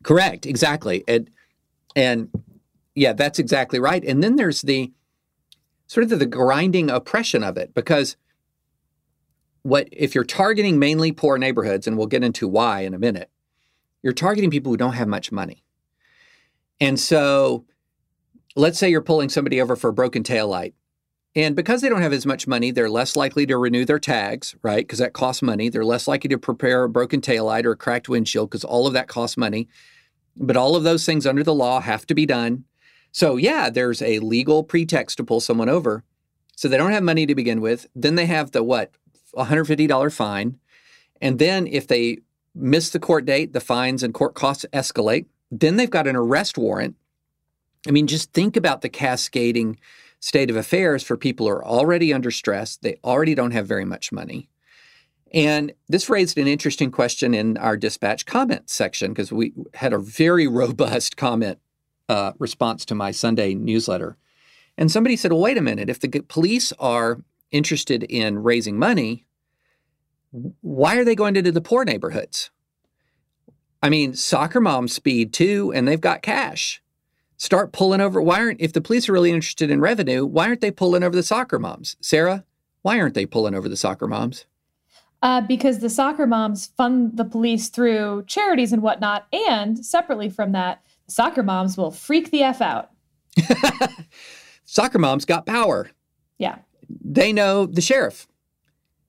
Correct 0.03 0.47
exactly. 0.47 1.05
And 1.07 1.31
and 1.95 2.31
yeah 2.95 3.13
that's 3.13 3.39
exactly 3.39 3.79
right. 3.79 4.03
And 4.03 4.25
then 4.25 4.37
there's 4.37 4.63
the 4.63 4.91
sort 5.87 6.05
of 6.05 6.11
the, 6.11 6.17
the 6.17 6.27
grinding 6.27 6.89
oppression 6.89 7.45
of 7.45 7.59
it 7.59 7.75
because 7.75 8.17
what 9.63 9.89
if 9.93 10.15
you're 10.15 10.25
targeting 10.25 10.79
mainly 10.79 11.13
poor 11.13 11.39
neighborhoods 11.39 11.87
and 11.87 11.97
we'll 11.97 12.07
get 12.07 12.25
into 12.25 12.49
why 12.49 12.81
in 12.81 12.95
a 12.95 12.99
minute 12.99 13.31
you're 14.03 14.13
targeting 14.13 14.51
people 14.51 14.73
who 14.73 14.77
don't 14.77 14.95
have 14.95 15.09
much 15.09 15.31
money. 15.31 15.65
And 16.81 16.99
so 16.99 17.65
let's 18.57 18.79
say 18.79 18.91
you're 18.91 19.01
pulling 19.01 19.29
somebody 19.29 19.61
over 19.61 19.77
for 19.77 19.91
a 19.91 19.93
broken 19.93 20.23
tail 20.23 20.49
light 20.49 20.75
and 21.35 21.57
because 21.57 21.81
they 21.81 21.89
don't 21.89 22.03
have 22.03 22.13
as 22.13 22.27
much 22.27 22.47
money 22.47 22.71
they're 22.71 22.91
less 22.91 23.17
likely 23.17 23.47
to 23.47 23.57
renew 23.57 23.85
their 23.85 24.01
tags 24.01 24.55
right? 24.63 24.85
Because 24.85 24.99
that 24.99 25.13
costs 25.13 25.43
money. 25.43 25.69
They're 25.69 25.85
less 25.85 26.09
likely 26.09 26.29
to 26.29 26.39
prepare 26.39 26.85
a 26.85 26.89
broken 26.89 27.21
tail 27.21 27.47
light 27.47 27.65
or 27.65 27.73
a 27.73 27.77
cracked 27.77 28.09
windshield 28.09 28.51
because 28.51 28.65
all 28.65 28.87
of 28.87 28.93
that 28.95 29.09
costs 29.09 29.37
money. 29.37 29.69
But 30.37 30.57
all 30.57 30.77
of 30.77 30.83
those 30.83 31.07
things 31.07 31.27
under 31.27 31.45
the 31.45 31.55
law 31.55 31.81
have 31.81 32.07
to 32.07 32.15
be 32.15 32.27
done. 32.27 32.65
So 33.13 33.37
yeah 33.37 33.71
there's 33.71 34.03
a 34.03 34.19
legal 34.19 34.65
pretext 34.65 35.19
to 35.19 35.25
pull 35.25 35.41
someone 35.41 35.69
over. 35.69 36.03
So 36.57 36.69
they 36.69 36.77
don't 36.77 36.93
have 36.93 37.03
money 37.03 37.27
to 37.27 37.35
begin 37.35 37.61
with. 37.61 37.87
Then 37.95 38.17
they 38.17 38.27
have 38.27 38.51
the 38.51 38.63
what? 38.63 38.93
$150 39.37 40.13
fine. 40.13 40.59
And 41.21 41.39
then 41.39 41.67
if 41.67 41.87
they 41.87 42.19
miss 42.55 42.91
the 42.91 43.01
court 43.01 43.25
date, 43.25 43.53
the 43.53 43.61
fines 43.61 44.03
and 44.03 44.13
court 44.13 44.35
costs 44.35 44.67
escalate. 44.73 45.27
Then 45.51 45.77
they've 45.77 45.91
got 45.91 46.07
an 46.07 46.17
arrest 46.17 46.59
warrant. 46.59 46.97
I 47.87 47.91
mean, 47.91 48.07
just 48.07 48.33
think 48.33 48.57
about 48.57 48.83
the 48.83 48.89
cascading 48.89 49.79
state 50.21 50.51
of 50.51 50.57
affairs 50.57 51.03
for 51.03 51.17
people 51.17 51.47
who 51.47 51.53
are 51.53 51.65
already 51.65 52.13
under 52.13 52.31
stress. 52.31 52.77
They 52.77 52.97
already 53.05 53.35
don't 53.35 53.51
have 53.51 53.67
very 53.67 53.85
much 53.85 54.13
money. 54.13 54.49
And 55.33 55.73
this 55.89 56.11
raised 56.11 56.37
an 56.39 56.47
interesting 56.47 56.91
question 56.91 57.35
in 57.35 57.57
our 57.57 57.77
dispatch 57.77 58.27
comment 58.27 58.69
section 58.69 59.13
because 59.13 59.33
we 59.33 59.53
had 59.75 59.93
a 59.93 59.99
very 59.99 60.47
robust 60.49 61.17
comment 61.17 61.59
uh, 62.09 62.33
response 62.39 62.85
to 62.87 62.95
my 62.95 63.11
Sunday 63.11 63.55
newsletter. 63.55 64.17
And 64.79 64.91
somebody 64.91 65.17
said, 65.17 65.33
well, 65.33 65.41
wait 65.41 65.59
a 65.59 65.63
minute, 65.63 65.91
if 65.91 66.01
the 66.01 66.09
police 66.09 66.73
are 66.79 67.21
interested 67.53 68.03
in 68.05 68.43
raising 68.43 68.79
money, 68.79 69.27
why 70.61 70.97
are 70.97 71.05
they 71.05 71.15
going 71.15 71.37
into 71.37 71.53
the 71.53 71.61
poor 71.61 71.85
neighborhoods? 71.85 72.51
I 73.83 73.91
mean, 73.91 74.15
soccer 74.15 74.61
moms 74.61 74.93
speed 74.93 75.33
too, 75.33 75.73
and 75.75 75.87
they've 75.87 76.01
got 76.01 76.23
cash. 76.23 76.83
Start 77.37 77.73
pulling 77.73 78.01
over. 78.01 78.23
Why 78.23 78.39
aren't, 78.39 78.61
if 78.61 78.73
the 78.73 78.81
police 78.81 79.09
are 79.09 79.13
really 79.13 79.33
interested 79.33 79.71
in 79.71 79.81
revenue, 79.81 80.25
why 80.25 80.47
aren't 80.47 80.61
they 80.61 80.71
pulling 80.71 81.03
over 81.03 81.17
the 81.17 81.25
soccer 81.25 81.59
moms? 81.59 81.97
Sarah, 82.01 82.45
why 82.83 83.01
aren't 83.01 83.15
they 83.15 83.27
pulling 83.27 83.55
over 83.55 83.69
the 83.69 83.77
soccer 83.77 84.07
moms? 84.07 84.47
Uh, 85.23 85.41
because 85.41 85.81
the 85.81 85.91
soccer 85.91 86.27
moms 86.27 86.69
fund 86.77 87.17
the 87.17 87.25
police 87.25 87.69
through 87.69 88.25
charities 88.27 88.73
and 88.73 88.83
whatnot. 88.83 89.27
And 89.49 89.85
separately 89.85 90.29
from 90.29 90.53
that, 90.53 90.83
soccer 91.09 91.43
moms 91.43 91.77
will 91.77 91.91
freak 91.91 92.31
the 92.31 92.43
F 92.43 92.61
out. 92.61 92.91
soccer 94.65 94.99
moms 94.99 95.25
got 95.25 95.47
power. 95.47 95.91
Yeah. 96.39 96.59
They 97.01 97.33
know 97.33 97.67
the 97.67 97.81
sheriff. 97.81 98.27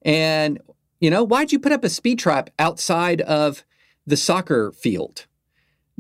And, 0.04 0.60
you 1.00 1.10
know, 1.10 1.24
why'd 1.24 1.52
you 1.52 1.60
put 1.60 1.72
up 1.72 1.84
a 1.84 1.90
speed 1.90 2.20
trap 2.20 2.50
outside 2.60 3.22
of 3.22 3.64
the 4.06 4.18
soccer 4.18 4.72
field? 4.72 5.26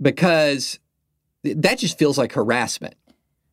Because 0.01 0.79
that 1.43 1.77
just 1.77 1.97
feels 1.97 2.17
like 2.17 2.33
harassment. 2.33 2.95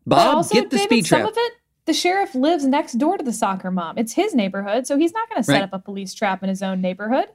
Bob, 0.07 0.37
also, 0.37 0.55
get 0.55 0.71
the 0.71 0.77
David, 0.77 0.89
speed 0.89 1.05
trap. 1.07 1.21
Some 1.21 1.29
of 1.29 1.35
it, 1.37 1.53
the 1.87 1.93
sheriff 1.93 2.35
lives 2.35 2.67
next 2.67 2.95
door 2.95 3.19
to 3.19 3.25
the 3.25 3.33
soccer 3.33 3.71
mom. 3.71 3.99
It's 3.99 4.13
his 4.13 4.35
neighborhood, 4.35 4.87
so 4.87 4.97
he's 4.97 5.13
not 5.13 5.29
going 5.29 5.41
to 5.41 5.45
set 5.45 5.55
right. 5.55 5.63
up 5.63 5.73
a 5.73 5.79
police 5.79 6.15
trap 6.15 6.43
in 6.43 6.49
his 6.49 6.63
own 6.63 6.81
neighborhood. 6.81 7.27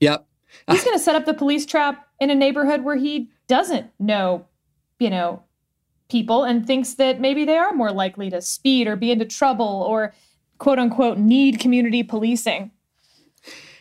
Yep. 0.00 0.26
He's 0.70 0.84
going 0.84 0.96
to 0.96 1.02
set 1.02 1.16
up 1.16 1.26
the 1.26 1.34
police 1.34 1.66
trap 1.66 2.06
in 2.20 2.30
a 2.30 2.34
neighborhood 2.34 2.82
where 2.82 2.96
he 2.96 3.30
doesn't 3.46 3.90
know, 3.98 4.46
you 4.98 5.10
know, 5.10 5.42
people 6.08 6.44
and 6.44 6.66
thinks 6.66 6.94
that 6.94 7.20
maybe 7.20 7.44
they 7.44 7.56
are 7.56 7.72
more 7.72 7.92
likely 7.92 8.30
to 8.30 8.40
speed 8.40 8.86
or 8.86 8.96
be 8.96 9.10
into 9.10 9.24
trouble 9.24 9.84
or 9.88 10.14
quote 10.58 10.78
unquote 10.78 11.18
need 11.18 11.58
community 11.58 12.02
policing. 12.02 12.70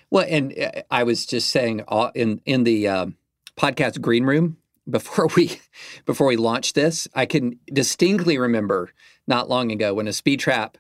Well, 0.10 0.26
and 0.30 0.58
uh, 0.58 0.84
I 0.92 1.04
was 1.04 1.26
just 1.26 1.50
saying 1.50 1.84
uh, 1.88 2.12
in 2.16 2.42
in 2.46 2.64
the 2.64 2.88
uh, 2.88 3.06
podcast 3.58 4.02
green 4.02 4.24
room 4.24 4.58
before 4.90 5.28
we 5.36 5.60
before 6.06 6.28
we 6.28 6.38
launched 6.38 6.76
this, 6.76 7.08
I 7.14 7.26
can 7.26 7.60
distinctly 7.72 8.38
remember 8.38 8.92
not 9.28 9.50
long 9.50 9.72
ago 9.72 9.94
when 9.94 10.08
a 10.08 10.14
speed 10.14 10.40
trap 10.40 10.78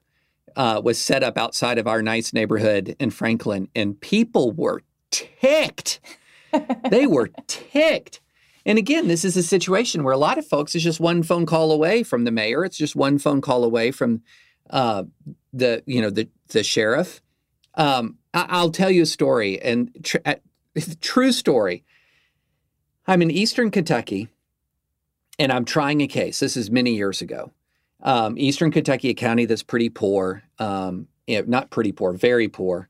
uh, 0.55 0.81
was 0.84 0.97
set 0.97 1.23
up 1.23 1.38
outside 1.38 1.77
of 1.77 1.88
our 1.88 2.01
nice 2.01 2.34
neighborhood 2.34 2.95
in 2.99 3.10
Franklin, 3.10 3.67
and 3.75 3.99
people 3.99 4.51
were 4.51 4.84
ticked. 5.12 5.99
they 6.89 7.08
were 7.08 7.29
ticked. 7.47 8.21
And 8.65 8.80
again, 8.80 9.08
this 9.08 9.23
is 9.23 9.38
a 9.38 9.43
situation 9.43 10.04
where 10.04 10.13
a 10.13 10.17
lot 10.17 10.38
of 10.38 10.47
folks 10.47 10.73
is 10.75 10.84
just 10.84 10.99
one 10.99 11.21
phone 11.21 11.45
call 11.45 11.71
away 11.71 12.01
from 12.04 12.23
the 12.23 12.32
mayor. 12.32 12.65
It's 12.65 12.78
just 12.78 12.95
one 12.95 13.19
phone 13.19 13.41
call 13.41 13.63
away 13.63 13.91
from 13.91 14.23
uh, 14.71 15.04
the 15.54 15.84
you 15.86 16.01
know 16.01 16.10
the 16.10 16.28
the 16.47 16.63
sheriff. 16.63 17.21
Um, 17.75 18.17
I, 18.34 18.62
will 18.62 18.71
tell 18.71 18.89
you 18.89 19.04
a 19.04 19.06
story, 19.08 19.62
and 19.62 19.91
tr- 20.04 20.17
uh, 20.25 20.36
true 21.01 21.32
story. 21.32 21.84
I'm 23.08 23.21
in 23.21 23.30
Eastern 23.30 23.69
Kentucky, 23.69 24.30
and 25.38 25.51
I'm 25.51 25.65
trying 25.65 26.01
a 26.01 26.08
case. 26.08 26.39
This 26.39 26.58
is 26.58 26.71
many 26.71 26.95
years 26.95 27.21
ago. 27.21 27.51
Um, 28.01 28.38
Eastern 28.38 28.71
Kentucky, 28.71 29.10
a 29.10 29.13
county 29.13 29.45
that's 29.45 29.63
pretty 29.63 29.89
poor, 29.89 30.43
um, 30.58 31.08
not 31.28 31.69
pretty 31.69 31.91
poor, 31.91 32.13
very 32.13 32.47
poor 32.47 32.89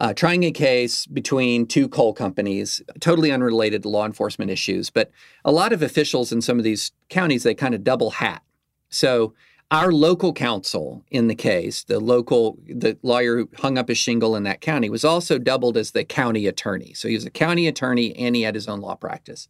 uh, 0.00 0.14
trying 0.14 0.42
a 0.44 0.50
case 0.50 1.06
between 1.06 1.66
two 1.66 1.86
coal 1.86 2.14
companies, 2.14 2.82
totally 3.00 3.30
unrelated 3.30 3.82
to 3.82 3.88
law 3.88 4.06
enforcement 4.06 4.50
issues. 4.50 4.88
But 4.88 5.10
a 5.44 5.52
lot 5.52 5.74
of 5.74 5.82
officials 5.82 6.32
in 6.32 6.40
some 6.40 6.58
of 6.58 6.64
these 6.64 6.90
counties, 7.10 7.42
they 7.42 7.54
kind 7.54 7.74
of 7.74 7.84
double 7.84 8.10
hat. 8.10 8.42
So 8.88 9.34
our 9.70 9.92
local 9.92 10.32
counsel 10.32 11.04
in 11.10 11.28
the 11.28 11.34
case, 11.34 11.84
the 11.84 12.00
local, 12.00 12.58
the 12.66 12.98
lawyer 13.02 13.36
who 13.36 13.50
hung 13.58 13.76
up 13.76 13.88
his 13.88 13.98
shingle 13.98 14.34
in 14.34 14.42
that 14.44 14.62
county, 14.62 14.88
was 14.88 15.04
also 15.04 15.38
doubled 15.38 15.76
as 15.76 15.90
the 15.90 16.02
county 16.02 16.46
attorney. 16.46 16.94
So 16.94 17.06
he 17.06 17.14
was 17.14 17.26
a 17.26 17.30
county 17.30 17.68
attorney 17.68 18.16
and 18.16 18.34
he 18.34 18.42
had 18.42 18.54
his 18.54 18.68
own 18.68 18.80
law 18.80 18.94
practice. 18.94 19.48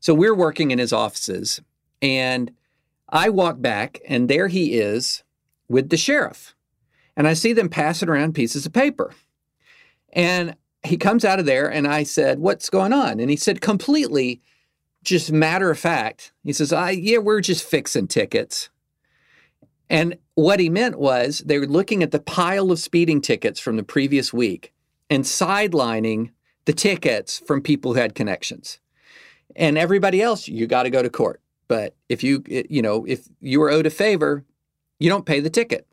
So 0.00 0.14
we're 0.14 0.34
working 0.34 0.70
in 0.70 0.78
his 0.78 0.92
offices, 0.92 1.60
and 2.02 2.52
I 3.08 3.28
walk 3.28 3.60
back, 3.60 4.00
and 4.06 4.28
there 4.28 4.48
he 4.48 4.74
is 4.74 5.22
with 5.68 5.90
the 5.90 5.96
sheriff. 5.96 6.54
And 7.16 7.26
I 7.26 7.34
see 7.34 7.52
them 7.52 7.68
passing 7.68 8.08
around 8.08 8.34
pieces 8.34 8.66
of 8.66 8.72
paper. 8.72 9.14
And 10.12 10.56
he 10.82 10.96
comes 10.96 11.24
out 11.24 11.38
of 11.38 11.46
there 11.46 11.70
and 11.70 11.86
I 11.86 12.02
said, 12.04 12.38
What's 12.38 12.70
going 12.70 12.92
on? 12.92 13.20
And 13.20 13.30
he 13.30 13.36
said, 13.36 13.60
completely 13.60 14.40
just 15.02 15.30
matter 15.30 15.70
of 15.70 15.78
fact, 15.78 16.32
he 16.42 16.52
says, 16.52 16.72
I 16.72 16.90
yeah, 16.90 17.18
we're 17.18 17.40
just 17.40 17.64
fixing 17.64 18.08
tickets. 18.08 18.70
And 19.88 20.18
what 20.34 20.58
he 20.58 20.68
meant 20.68 20.98
was 20.98 21.38
they 21.46 21.58
were 21.58 21.66
looking 21.66 22.02
at 22.02 22.10
the 22.10 22.18
pile 22.18 22.72
of 22.72 22.78
speeding 22.80 23.20
tickets 23.20 23.60
from 23.60 23.76
the 23.76 23.84
previous 23.84 24.32
week 24.32 24.72
and 25.08 25.22
sidelining 25.22 26.30
the 26.64 26.72
tickets 26.72 27.38
from 27.38 27.60
people 27.62 27.94
who 27.94 28.00
had 28.00 28.16
connections. 28.16 28.80
And 29.54 29.78
everybody 29.78 30.20
else, 30.20 30.48
you 30.48 30.66
got 30.66 30.82
to 30.82 30.90
go 30.90 31.02
to 31.02 31.08
court. 31.08 31.40
But 31.68 31.94
if 32.08 32.24
you, 32.24 32.42
eh, 32.50 32.64
you 32.68 32.82
know, 32.82 33.04
if 33.04 33.28
you 33.40 33.60
were 33.60 33.70
owed 33.70 33.86
a 33.86 33.90
favor, 33.90 34.44
you 34.98 35.08
don't 35.08 35.26
pay 35.26 35.40
the 35.40 35.50
ticket. 35.50 35.86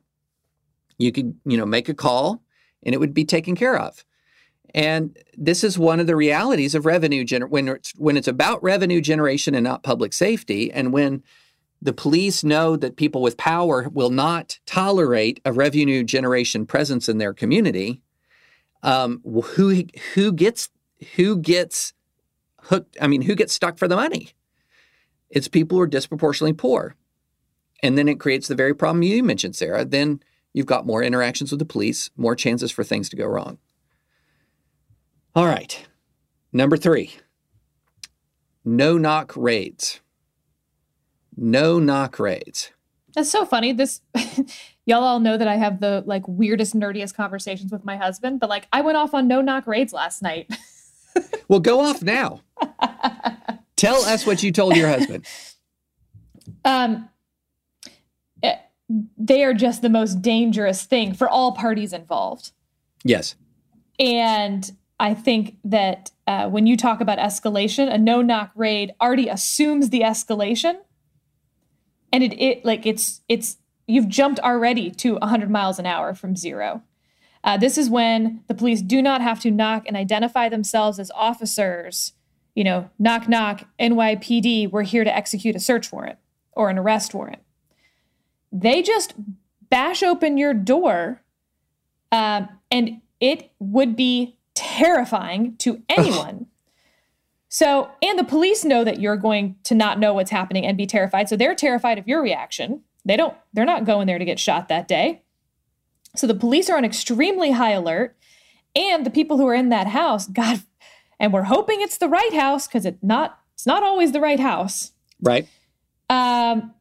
You 0.98 1.12
could, 1.12 1.36
you 1.46 1.58
know, 1.58 1.66
make 1.66 1.88
a 1.90 1.94
call 1.94 2.42
and 2.86 2.94
it 2.94 3.00
would 3.00 3.14
be 3.14 3.26
taken 3.26 3.56
care 3.56 3.78
of. 3.78 4.06
And 4.74 5.18
this 5.38 5.64
is 5.64 5.78
one 5.78 6.00
of 6.00 6.08
the 6.08 6.16
realities 6.16 6.74
of 6.74 6.86
revenue 6.86 7.24
gener- 7.24 7.50
when 7.50 7.68
it's 7.68 7.94
when 7.96 8.18
it's 8.18 8.28
about 8.28 8.64
revenue 8.64 9.02
generation 9.02 9.54
and 9.54 9.64
not 9.64 9.84
public 9.84 10.14
safety, 10.14 10.72
and 10.72 10.92
when 10.92 11.24
the 11.82 11.94
police 11.94 12.44
know 12.44 12.76
that 12.78 12.96
people 12.96 13.22
with 13.22 13.38
power 13.38 13.90
will 13.92 14.10
not 14.10 14.58
tolerate 14.66 15.42
a 15.44 15.52
revenue 15.52 16.04
generation 16.04 16.66
presence 16.66 17.10
in 17.10 17.18
their 17.18 17.34
community. 17.34 18.02
Um, 18.82 19.22
who 19.24 19.84
who 20.14 20.32
gets 20.32 20.70
who 21.16 21.38
gets 21.38 21.94
hooked? 22.62 22.98
I 23.00 23.08
mean, 23.08 23.22
who 23.22 23.36
gets 23.36 23.54
stuck 23.54 23.78
for 23.78 23.88
the 23.88 23.96
money? 23.96 24.32
It's 25.30 25.48
people 25.48 25.78
who 25.78 25.84
are 25.84 25.88
disproportionately 25.88 26.54
poor, 26.54 26.96
and 27.82 27.98
then 27.98 28.08
it 28.08 28.20
creates 28.20 28.48
the 28.48 28.56
very 28.56 28.74
problem 28.74 29.04
you 29.04 29.24
mentioned, 29.24 29.56
Sarah. 29.56 29.86
Then 29.86 30.22
you've 30.54 30.66
got 30.66 30.86
more 30.86 31.04
interactions 31.04 31.52
with 31.52 31.60
the 31.60 31.66
police, 31.66 32.10
more 32.16 32.36
chances 32.36 32.72
for 32.72 32.84
things 32.84 33.10
to 33.10 33.16
go 33.16 33.26
wrong. 33.26 33.58
All 35.36 35.46
right. 35.46 35.86
Number 36.52 36.78
three 36.78 37.16
no 38.66 38.98
knock 38.98 39.34
raids. 39.36 40.00
No 41.36 41.80
knock 41.80 42.20
raids. 42.20 42.72
That's 43.16 43.30
so 43.30 43.46
funny. 43.46 43.74
This 43.74 44.02
y'all 44.86 45.04
all 45.04 45.20
know 45.20 45.38
that 45.38 45.48
I 45.48 45.56
have 45.56 45.80
the 45.80 46.04
like 46.06 46.28
weirdest, 46.28 46.76
nerdiest 46.76 47.16
conversations 47.16 47.72
with 47.72 47.86
my 47.86 47.98
husband, 47.98 48.40
but 48.40 48.50
like 48.50 48.68
I 48.72 48.82
went 48.82 48.98
off 48.98 49.14
on 49.14 49.28
no 49.28 49.42
knock 49.42 49.68
raids 49.68 49.94
last 49.94 50.22
night. 50.22 50.52
well, 51.48 51.60
go 51.60 51.80
off 51.82 52.02
now. 52.02 52.42
Tell 53.76 54.04
us 54.06 54.26
what 54.26 54.44
you 54.44 54.52
told 54.52 54.76
your 54.76 54.88
husband. 54.88 55.26
Um, 56.64 57.10
they 59.18 59.44
are 59.44 59.54
just 59.54 59.82
the 59.82 59.90
most 59.90 60.22
dangerous 60.22 60.84
thing 60.84 61.14
for 61.14 61.28
all 61.28 61.54
parties 61.54 61.94
involved. 61.94 62.52
Yes. 63.04 63.36
And 64.00 64.72
I 65.00 65.14
think 65.14 65.58
that 65.64 66.12
uh, 66.28 66.48
when 66.50 66.68
you 66.68 66.78
talk 66.78 67.02
about 67.02 67.18
escalation, 67.18 67.92
a 67.92 67.98
no 67.98 68.22
knock 68.22 68.52
raid 68.56 68.94
already 69.02 69.28
assumes 69.28 69.90
the 69.90 70.02
escalation. 70.02 70.78
And 72.12 72.24
it, 72.24 72.40
it 72.42 72.66
like 72.66 72.86
it's 72.86 73.22
it's 73.28 73.58
you've 73.88 74.08
jumped 74.08 74.40
already 74.40 74.92
to 74.92 75.16
100 75.16 75.50
miles 75.50 75.80
an 75.80 75.86
hour 75.86 76.14
from 76.14 76.36
zero. 76.36 76.84
Uh, 77.44 77.58
this 77.58 77.78
is 77.78 77.90
when 77.90 78.44
the 78.48 78.54
police 78.54 78.82
do 78.82 79.02
not 79.02 79.22
have 79.22 79.40
to 79.42 79.52
knock 79.52 79.84
and 79.86 79.98
identify 79.98 80.48
themselves 80.48 81.00
as 81.00 81.12
officers. 81.12 82.14
You 82.56 82.64
know, 82.64 82.90
knock, 83.00 83.28
knock, 83.28 83.66
NYPD, 83.80 84.72
we're 84.72 84.84
here 84.84 85.04
to 85.04 85.14
execute 85.14 85.56
a 85.56 85.60
search 85.60 85.92
warrant 85.92 86.20
or 86.52 86.70
an 86.70 86.78
arrest 86.78 87.14
warrant 87.16 87.42
they 88.54 88.82
just 88.82 89.14
bash 89.70 90.04
open 90.04 90.38
your 90.38 90.54
door 90.54 91.22
um, 92.12 92.48
and 92.70 93.02
it 93.20 93.52
would 93.60 93.96
be 93.96 94.38
terrifying 94.54 95.56
to 95.58 95.82
anyone. 95.90 96.46
so, 97.50 97.90
and 98.02 98.18
the 98.20 98.24
police 98.24 98.64
know 98.64 98.84
that 98.84 99.00
you're 99.00 99.18
going 99.18 99.56
to 99.64 99.74
not 99.74 100.00
know 100.00 100.14
what's 100.14 100.30
happening 100.30 100.66
and 100.66 100.78
be 100.78 100.86
terrified. 100.86 101.28
So 101.28 101.36
they're 101.36 101.56
terrified 101.56 101.98
of 101.98 102.08
your 102.08 102.22
reaction. 102.22 102.84
They 103.04 103.18
don't, 103.18 103.36
they're 103.52 103.66
not 103.66 103.86
going 103.86 104.06
there 104.06 104.20
to 104.20 104.26
get 104.26 104.40
shot 104.40 104.68
that 104.70 104.88
day. 104.88 105.24
So 106.16 106.28
the 106.28 106.36
police 106.36 106.70
are 106.70 106.78
on 106.78 106.86
extremely 106.86 107.52
high 107.52 107.72
alert. 107.72 108.16
And 108.76 109.06
the 109.06 109.12
people 109.12 109.38
who 109.38 109.48
are 109.48 109.56
in 109.56 109.70
that 109.70 109.88
house, 109.88 110.28
God, 110.28 110.62
and 111.20 111.34
we're 111.34 111.44
hoping 111.44 111.82
it's 111.82 111.98
the 111.98 112.10
right 112.10 112.34
house 112.34 112.68
because 112.68 112.86
it's 112.86 113.02
not 113.02 113.40
it's 113.54 113.66
not 113.66 113.84
always 113.84 114.12
the 114.12 114.20
right 114.20 114.40
house. 114.40 114.92
Right. 115.22 115.48
Um, 116.10 116.74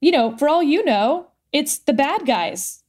you 0.00 0.10
know, 0.10 0.36
for 0.36 0.48
all 0.48 0.62
you 0.62 0.84
know, 0.84 1.30
it's 1.52 1.78
the 1.78 1.92
bad 1.92 2.26
guys, 2.26 2.82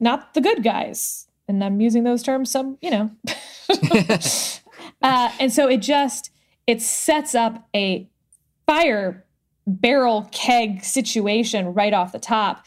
not 0.00 0.34
the 0.34 0.40
good 0.40 0.62
guys. 0.62 1.28
And 1.46 1.62
I'm 1.62 1.80
using 1.80 2.04
those 2.04 2.22
terms 2.22 2.50
some, 2.50 2.78
you 2.80 2.90
know. 2.90 3.10
uh, 5.02 5.30
and 5.38 5.52
so 5.52 5.68
it 5.68 5.78
just 5.78 6.30
it 6.66 6.80
sets 6.80 7.34
up 7.34 7.68
a 7.74 8.08
fire 8.66 9.24
barrel 9.66 10.28
keg 10.32 10.82
situation 10.82 11.74
right 11.74 11.92
off 11.92 12.12
the 12.12 12.18
top. 12.18 12.64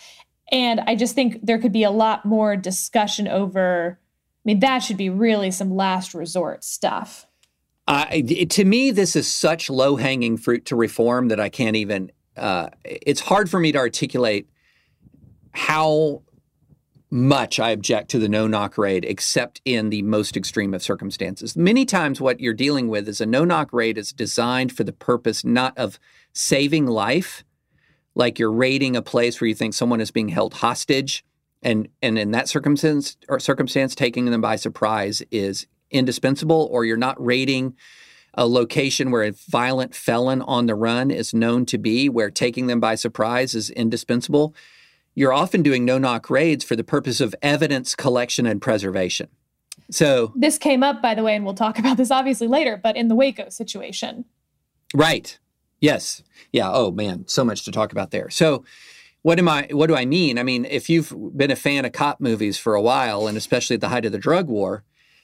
And 0.52 0.80
I 0.82 0.95
just 0.95 1.15
think 1.15 1.39
there 1.43 1.58
could 1.58 1.73
be 1.73 1.84
a 1.84 1.91
lot 1.91 2.26
more 2.26 2.56
discussion 2.56 3.28
over. 3.28 4.00
I 4.00 4.41
mean, 4.45 4.60
that 4.60 4.80
should 4.80 4.97
be 4.97 5.10
really 5.10 5.52
some 5.52 5.76
last 5.76 6.13
resort 6.13 6.63
stuff. 6.63 7.28
Uh, 7.88 8.06
to 8.50 8.65
me, 8.65 8.91
this 8.91 9.15
is 9.15 9.28
such 9.28 9.69
low 9.69 9.95
hanging 9.95 10.38
fruit 10.38 10.65
to 10.65 10.76
reform 10.76 11.30
that 11.30 11.39
I 11.39 11.50
can't 11.50 11.76
even. 11.76 12.12
Uh, 12.38 12.69
it's 12.84 13.21
hard 13.21 13.50
for 13.50 13.60
me 13.60 13.71
to 13.71 13.78
articulate 13.78 14.47
how 15.52 16.21
much 17.10 17.60
I 17.60 17.69
object 17.69 18.10
to 18.12 18.19
the 18.19 18.28
no 18.28 18.47
knock 18.47 18.78
raid, 18.78 19.06
except 19.06 19.62
in 19.63 19.89
the 19.89 20.02
most 20.02 20.36
extreme 20.36 20.73
of 20.73 20.84
circumstances. 20.84 21.56
Many 21.56 21.86
times, 21.86 22.19
what 22.19 22.39
you're 22.39 22.54
dealing 22.54 22.89
with 22.89 23.08
is 23.08 23.21
a 23.21 23.26
no 23.26 23.45
knock 23.45 23.71
raid 23.71 23.97
is 23.97 24.12
designed 24.12 24.71
for 24.73 24.84
the 24.84 24.93
purpose 24.93 25.45
not 25.45 25.78
of 25.78 26.00
saving 26.34 26.86
life, 26.86 27.43
like 28.13 28.39
you're 28.39 28.52
raiding 28.52 28.95
a 28.95 29.02
place 29.02 29.39
where 29.39 29.47
you 29.47 29.56
think 29.56 29.73
someone 29.73 30.02
is 30.02 30.12
being 30.12 30.30
held 30.30 30.56
hostage, 30.56 31.23
and 31.63 31.88
and 32.02 32.19
in 32.19 32.32
that 32.32 32.50
circumstance 32.50 33.15
or 33.30 33.39
circumstance, 33.39 33.95
taking 33.95 34.26
them 34.26 34.41
by 34.41 34.58
surprise 34.58 35.23
is 35.32 35.65
indispensable, 35.89 36.67
or 36.71 36.84
you're 36.84 36.97
not 36.97 37.23
raiding 37.23 37.73
a 38.38 38.47
location 38.47 39.12
where 39.12 39.23
a 39.23 39.32
violent 39.32 39.93
felon 39.93 40.41
on 40.43 40.67
the 40.67 40.76
run 40.76 41.12
is 41.12 41.34
known 41.34 41.65
to 41.65 41.78
be, 41.78 42.08
where 42.08 42.30
taking 42.30 42.67
them 42.67 42.80
by 42.80 42.95
surprise 42.95 43.56
is 43.56 43.69
indispensable 43.71 44.56
you're 45.17 45.34
often 45.34 45.63
doing 45.63 45.84
no 45.84 45.97
knock 45.97 46.30
raids 46.30 46.63
for 46.63 46.76
the 46.76 46.84
purpose 46.84 47.19
of 47.19 47.34
evidence 47.41 47.95
collection 47.95 48.45
and 48.45 48.62
preservation. 48.62 49.28
So 49.89 50.32
this 50.36 50.60
came 50.60 50.84
up, 50.84 51.02
by 51.02 51.15
the 51.15 51.23
way, 51.23 51.36
and 51.36 51.43
we'll 51.43 51.56
talk 51.56 51.80
about 51.80 51.97
this 51.97 52.12
obviously 52.12 52.47
later, 52.47 52.80
but 52.82 52.95
in 52.95 53.08
the 53.08 53.15
Waco 53.15 53.50
situation. 53.50 54.26
Right. 54.93 55.39
Yes. 55.82 56.21
Yeah. 56.52 56.69
Oh 56.71 56.91
man, 56.91 57.28
so 57.28 57.43
much 57.43 57.65
to 57.65 57.71
talk 57.71 57.91
about 57.91 58.12
there. 58.12 58.30
So 58.30 58.63
what 59.23 59.39
am 59.39 59.50
I 59.50 59.67
what 59.71 59.88
do 59.88 59.95
I 59.95 60.06
mean? 60.06 60.38
I 60.38 60.43
mean, 60.43 60.65
if 60.65 60.88
you've 60.88 61.12
been 61.36 61.50
a 61.50 61.56
fan 61.56 61.84
of 61.84 61.93
cop 61.93 62.21
movies 62.21 62.60
for 62.60 62.76
a 62.76 62.82
while, 62.82 63.26
and 63.26 63.36
especially 63.36 63.73
at 63.73 63.82
the 63.82 63.89
height 63.89 64.06
of 64.06 64.12
the 64.12 64.19
drug 64.19 64.47
war, 64.47 64.84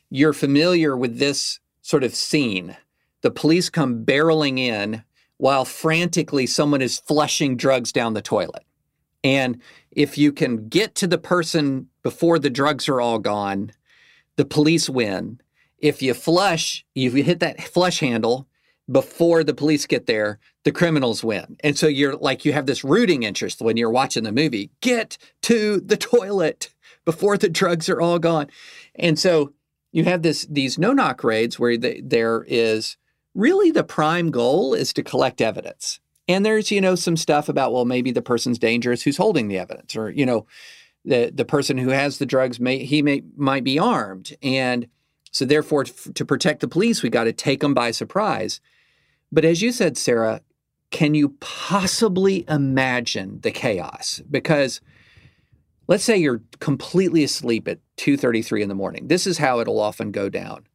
you're 0.10 0.34
familiar 0.34 0.98
with 0.98 1.20
this 1.20 1.60
sort 1.84 2.04
of 2.04 2.16
scene. 2.16 2.76
The 3.24 3.32
police 3.32 3.70
come 3.70 4.06
barreling 4.06 4.60
in 4.60 5.04
while 5.38 5.66
frantically 5.66 6.46
someone 6.46 6.82
is 6.82 7.00
flushing 7.00 7.58
drugs 7.58 7.92
down 7.92 8.14
the 8.14 8.22
toilet. 8.22 8.64
And 9.24 9.62
if 9.92 10.18
you 10.18 10.32
can 10.32 10.68
get 10.68 10.96
to 10.96 11.08
the 11.08 11.18
person 11.18 11.88
before 12.04 12.38
the 12.38 12.50
drugs 12.50 12.88
are 12.90 13.02
all 13.02 13.20
gone, 13.20 13.72
the 14.36 14.46
police 14.46 14.90
win. 14.90 15.40
If 15.80 16.02
you 16.02 16.14
flush, 16.14 16.86
if 16.96 17.14
you 17.14 17.24
hit 17.24 17.40
that 17.40 17.62
flush 17.64 18.00
handle 18.00 18.48
before 18.92 19.44
the 19.44 19.54
police 19.54 19.86
get 19.86 20.06
there, 20.06 20.40
the 20.66 20.72
criminals 20.72 21.24
win. 21.24 21.58
And 21.64 21.78
so 21.78 21.88
you're 21.88 22.16
like, 22.16 22.44
you 22.44 22.52
have 22.54 22.66
this 22.66 22.84
rooting 22.84 23.24
interest 23.24 23.62
when 23.62 23.78
you're 23.78 23.90
watching 23.90 24.24
the 24.24 24.32
movie. 24.32 24.72
Get 24.82 25.18
to 25.44 25.80
the 25.80 25.98
toilet 25.98 26.74
before 27.06 27.38
the 27.38 27.50
drugs 27.50 27.88
are 27.90 28.02
all 28.02 28.20
gone. 28.20 28.48
And 28.96 29.18
so 29.18 29.54
you 29.94 30.04
have 30.06 30.22
this 30.22 30.46
these 30.50 30.78
no 30.78 30.92
knock 30.92 31.24
raids 31.24 31.58
where 31.58 31.78
the, 31.78 32.02
there 32.02 32.44
is 32.48 32.98
really 33.36 33.72
the 33.72 33.84
prime 33.84 34.32
goal 34.32 34.74
is 34.74 34.94
to 34.94 35.04
collect 35.04 35.42
evidence. 35.42 36.00
And 36.28 36.46
there's, 36.46 36.72
you 36.72 36.80
know, 36.80 36.96
some 36.96 37.18
stuff 37.18 37.50
about, 37.50 37.74
well, 37.74 37.86
maybe 37.86 38.12
the 38.12 38.22
person's 38.22 38.58
dangerous 38.58 39.02
who's 39.02 39.18
holding 39.18 39.48
the 39.50 39.58
evidence, 39.58 39.96
or, 39.96 40.10
you 40.10 40.26
know, 40.26 40.46
the 41.06 41.32
the 41.34 41.46
person 41.46 41.78
who 41.78 41.90
has 41.90 42.18
the 42.18 42.26
drugs 42.26 42.60
may 42.60 42.86
he 42.86 43.02
may 43.02 43.24
might 43.36 43.64
be 43.64 43.78
armed. 43.78 44.36
And 44.42 44.88
so 45.32 45.46
therefore 45.46 45.84
to 45.84 46.26
protect 46.26 46.62
the 46.62 46.68
police, 46.68 47.04
we 47.04 47.10
got 47.10 47.26
to 47.26 47.34
take 47.34 47.60
them 47.60 47.74
by 47.74 47.92
surprise. 47.92 48.62
But 49.32 49.46
as 49.46 49.62
you 49.62 49.72
said, 49.72 49.98
Sarah, 49.98 50.42
can 50.92 51.14
you 51.16 51.30
possibly 51.40 52.46
imagine 52.48 53.40
the 53.42 53.52
chaos? 53.52 54.22
Because 54.30 54.80
let's 55.88 56.04
say 56.04 56.18
you're 56.18 56.42
completely 56.60 57.24
asleep 57.24 57.68
at 57.68 57.80
2:33 57.98 58.62
in 58.62 58.70
the 58.70 58.76
morning. 58.76 59.08
This 59.08 59.28
is 59.28 59.40
how 59.40 59.60
it'll 59.60 59.80
often 59.80 60.12
go 60.12 60.30
down. 60.30 60.66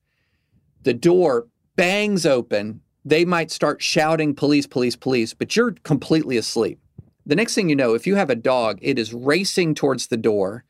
The 0.82 0.94
door 0.94 1.46
bangs 1.78 2.26
open 2.26 2.82
they 3.08 3.24
might 3.24 3.50
start 3.50 3.82
shouting, 3.82 4.34
police, 4.34 4.66
police, 4.66 4.96
police, 4.96 5.32
but 5.32 5.56
you're 5.56 5.72
completely 5.82 6.36
asleep. 6.36 6.78
The 7.24 7.36
next 7.36 7.54
thing 7.54 7.68
you 7.68 7.76
know, 7.76 7.94
if 7.94 8.06
you 8.06 8.16
have 8.16 8.30
a 8.30 8.34
dog, 8.34 8.78
it 8.82 8.98
is 8.98 9.14
racing 9.14 9.74
towards 9.74 10.08
the 10.08 10.16
door, 10.16 10.64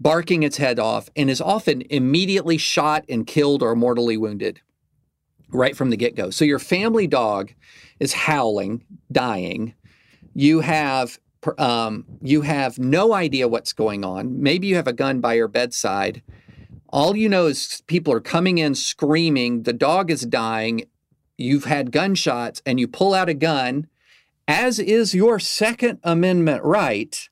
barking 0.00 0.42
its 0.42 0.56
head 0.56 0.78
off, 0.78 1.08
and 1.14 1.30
is 1.30 1.40
often 1.40 1.82
immediately 1.90 2.58
shot 2.58 3.04
and 3.08 3.26
killed 3.26 3.62
or 3.62 3.76
mortally 3.76 4.16
wounded 4.16 4.60
right 5.50 5.76
from 5.76 5.90
the 5.90 5.96
get 5.96 6.16
go. 6.16 6.30
So 6.30 6.44
your 6.44 6.58
family 6.58 7.06
dog 7.06 7.52
is 8.00 8.12
howling, 8.12 8.84
dying. 9.12 9.74
You 10.34 10.60
have 10.60 11.18
um, 11.58 12.04
you 12.20 12.42
have 12.42 12.76
no 12.78 13.12
idea 13.12 13.46
what's 13.46 13.72
going 13.72 14.04
on. 14.04 14.42
Maybe 14.42 14.66
you 14.66 14.74
have 14.74 14.88
a 14.88 14.92
gun 14.92 15.20
by 15.20 15.34
your 15.34 15.46
bedside. 15.46 16.22
All 16.96 17.14
you 17.14 17.28
know 17.28 17.44
is 17.44 17.82
people 17.86 18.10
are 18.14 18.20
coming 18.20 18.56
in 18.56 18.74
screaming. 18.74 19.64
The 19.64 19.74
dog 19.74 20.10
is 20.10 20.22
dying 20.22 20.86
you've 21.36 21.66
had 21.66 21.92
gunshots 21.92 22.62
and 22.64 22.80
you 22.80 22.88
pull 22.88 23.12
out 23.12 23.28
a 23.28 23.34
gun, 23.34 23.88
as 24.48 24.78
is 24.78 25.14
your 25.14 25.38
Second 25.38 25.98
Amendment 26.02 26.64
right. 26.64 27.28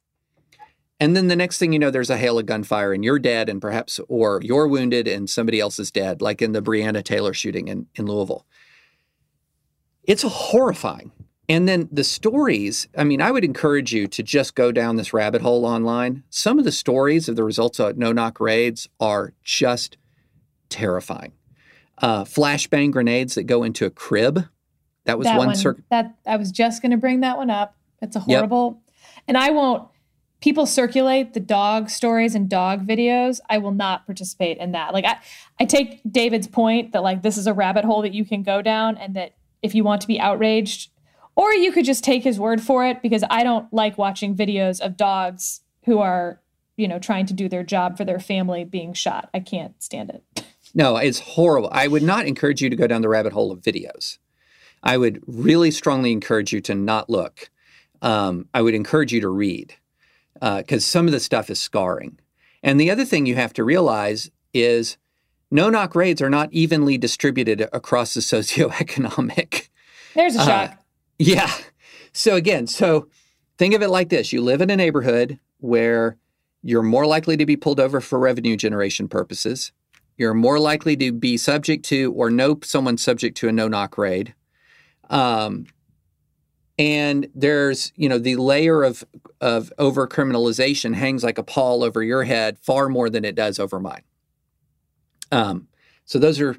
And 1.01 1.17
then 1.17 1.29
the 1.29 1.35
next 1.35 1.57
thing 1.57 1.73
you 1.73 1.79
know, 1.79 1.91
there's 1.91 2.11
a 2.11 2.19
hail 2.19 2.39
of 2.39 2.45
gunfire 2.45 2.93
and 2.93 3.03
you're 3.03 3.19
dead, 3.19 3.49
and 3.49 3.59
perhaps, 3.59 3.99
or 4.07 4.39
you're 4.43 4.69
wounded 4.69 5.09
and 5.09 5.31
somebody 5.31 5.61
else 5.61 5.79
is 5.79 5.91
dead, 5.91 6.21
like 6.21 6.43
in 6.43 6.53
the 6.53 6.61
Breonna 6.61 7.03
Taylor 7.03 7.33
shooting 7.33 7.69
in, 7.69 7.87
in 7.95 8.05
Louisville. 8.05 8.45
It's 10.03 10.25
horrifying. 10.25 11.11
And 11.49 11.69
then 11.69 11.89
the 11.93 12.05
stories, 12.05 12.89
I 12.97 13.05
mean, 13.05 13.21
I 13.21 13.31
would 13.31 13.45
encourage 13.45 13.93
you 13.93 14.07
to 14.09 14.23
just 14.23 14.55
go 14.55 14.73
down 14.73 14.97
this 14.97 15.13
rabbit 15.13 15.43
hole 15.43 15.67
online. 15.67 16.23
Some 16.31 16.59
of 16.59 16.65
the 16.65 16.73
stories 16.73 17.29
of 17.29 17.37
the 17.37 17.45
results 17.45 17.79
of 17.79 17.99
no 17.99 18.13
knock 18.13 18.41
raids 18.41 18.89
are 18.99 19.35
just 19.43 19.99
terrifying 20.71 21.33
uh, 21.99 22.25
flashbang 22.25 22.91
grenades 22.91 23.35
that 23.35 23.45
go 23.45 23.63
into 23.63 23.87
a 23.87 23.91
crib. 23.91 24.47
That 25.05 25.19
was 25.19 25.27
that 25.27 25.39
one. 25.39 25.49
one 25.49 25.57
cir- 25.57 25.83
that 25.91 26.15
I 26.27 26.37
was 26.37 26.51
just 26.51 26.83
going 26.83 26.93
to 26.93 26.97
bring 26.97 27.21
that 27.21 27.37
one 27.37 27.51
up. 27.51 27.77
It's 28.01 28.17
a 28.17 28.21
horrible, 28.21 28.83
yep. 28.87 29.23
and 29.29 29.39
I 29.39 29.51
won't. 29.51 29.89
People 30.41 30.67
circulate 30.67 31.33
the 31.33 31.41
dog 31.41 31.89
stories 31.89 32.35
and 32.35 32.51
dog 32.51 32.87
videos. 32.87 33.41
I 33.49 33.57
will 33.59 33.73
not 33.73 34.05
participate 34.05 34.59
in 34.59 34.73
that. 34.73 34.93
Like 34.93 35.07
I, 35.07 35.17
I 35.59 35.65
take 35.65 36.01
David's 36.11 36.47
point 36.47 36.93
that 36.93 37.03
like 37.03 37.23
this 37.23 37.39
is 37.39 37.47
a 37.47 37.55
rabbit 37.55 37.85
hole 37.85 38.03
that 38.03 38.13
you 38.13 38.25
can 38.25 38.43
go 38.43 38.61
down, 38.61 38.97
and 38.97 39.15
that 39.17 39.35
if 39.63 39.75
you 39.75 39.85
want 39.85 40.01
to 40.03 40.07
be 40.07 40.21
outraged, 40.21 40.91
or 41.37 41.53
you 41.53 41.73
could 41.73 41.85
just 41.85 42.05
take 42.05 42.23
his 42.23 42.39
word 42.39 42.61
for 42.61 42.87
it 42.87 43.03
because 43.03 43.25
I 43.31 43.43
don't 43.43 43.73
like 43.73 43.99
watching 43.99 44.37
videos 44.37 44.81
of 44.81 44.97
dogs 44.97 45.61
who 45.85 45.99
are, 45.99 46.41
you 46.77 46.89
know, 46.89 46.99
trying 46.99 47.27
to 47.27 47.35
do 47.35 47.49
their 47.49 47.63
job 47.63 47.97
for 47.97 48.05
their 48.05 48.21
family 48.21 48.65
being 48.65 48.95
shot. 48.95 49.29
I 49.35 49.41
can't 49.41 49.81
stand 49.83 50.11
it. 50.11 50.45
No, 50.77 50.97
it's 50.97 51.21
horrible. 51.21 51.69
I 51.71 51.87
would 51.87 52.03
not 52.03 52.27
encourage 52.27 52.61
you 52.61 52.69
to 52.69 52.75
go 52.75 52.89
down 52.89 53.01
the 53.01 53.09
rabbit 53.09 53.33
hole 53.33 53.53
of 53.53 53.61
videos. 53.61 54.19
I 54.83 54.97
would 54.97 55.23
really 55.27 55.71
strongly 55.71 56.11
encourage 56.11 56.53
you 56.53 56.61
to 56.63 56.75
not 56.75 57.09
look. 57.09 57.49
Um, 58.03 58.49
I 58.53 58.61
would 58.61 58.75
encourage 58.75 59.13
you 59.13 59.21
to 59.21 59.29
read 59.29 59.75
because 60.35 60.85
uh, 60.85 60.91
some 60.91 61.07
of 61.07 61.13
the 61.13 61.21
stuff 61.21 61.49
is 61.49 61.61
scarring. 61.61 62.19
And 62.63 62.81
the 62.81 62.91
other 62.91 63.05
thing 63.05 63.25
you 63.25 63.37
have 63.37 63.53
to 63.55 63.63
realize 63.63 64.31
is 64.53 64.97
no 65.51 65.71
knock 65.71 65.95
raids 65.95 66.21
are 66.21 66.31
not 66.31 66.53
evenly 66.53 66.99
distributed 66.99 67.69
across 67.73 68.15
the 68.15 68.21
socioeconomic. 68.23 69.69
There's 70.15 70.37
a 70.37 70.41
uh, 70.41 70.45
shock. 70.45 70.84
Yeah. 71.19 71.53
So 72.13 72.37
again, 72.37 72.67
so 72.67 73.09
think 73.59 73.75
of 73.75 73.83
it 73.83 73.89
like 73.89 74.09
this 74.09 74.33
you 74.33 74.43
live 74.43 74.61
in 74.61 74.71
a 74.71 74.77
neighborhood 74.77 75.39
where 75.59 76.17
you're 76.63 76.83
more 76.83 77.07
likely 77.07 77.37
to 77.37 77.47
be 77.47 77.57
pulled 77.57 77.81
over 77.81 78.01
for 78.01 78.19
revenue 78.19 78.57
generation 78.57 79.09
purposes. 79.09 79.73
You're 80.17 80.35
more 80.35 80.59
likely 80.59 80.97
to 80.97 81.13
be 81.13 81.37
subject 81.37 81.85
to 81.87 82.13
or 82.13 82.31
know 82.31 82.59
someone 82.63 82.99
subject 82.99 83.37
to 83.39 83.49
a 83.49 83.53
no 83.53 83.69
knock 83.69 83.99
raid. 83.99 84.35
Um, 85.11 85.67
and 86.79 87.29
there's, 87.35 87.93
you 87.97 88.09
know, 88.09 88.19
the 88.19 88.37
layer 88.37 88.83
of 88.83 89.05
of 89.41 89.73
over 89.79 90.09
criminalization 90.09 90.95
hangs 90.95 91.23
like 91.23 91.39
a 91.39 91.43
pall 91.43 91.85
over 91.85 92.03
your 92.03 92.25
head 92.25 92.59
far 92.59 92.89
more 92.89 93.11
than 93.11 93.25
it 93.25 93.35
does 93.35 93.59
over 93.59 93.79
mine. 93.79 94.03
Um, 95.31 95.69
so 96.05 96.19
those 96.19 96.41
are 96.41 96.57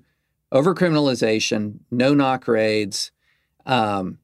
over 0.51 0.75
criminalization, 0.75 1.79
no 1.91 2.13
knock 2.13 2.47
raids, 2.47 3.11
um, 3.65 4.19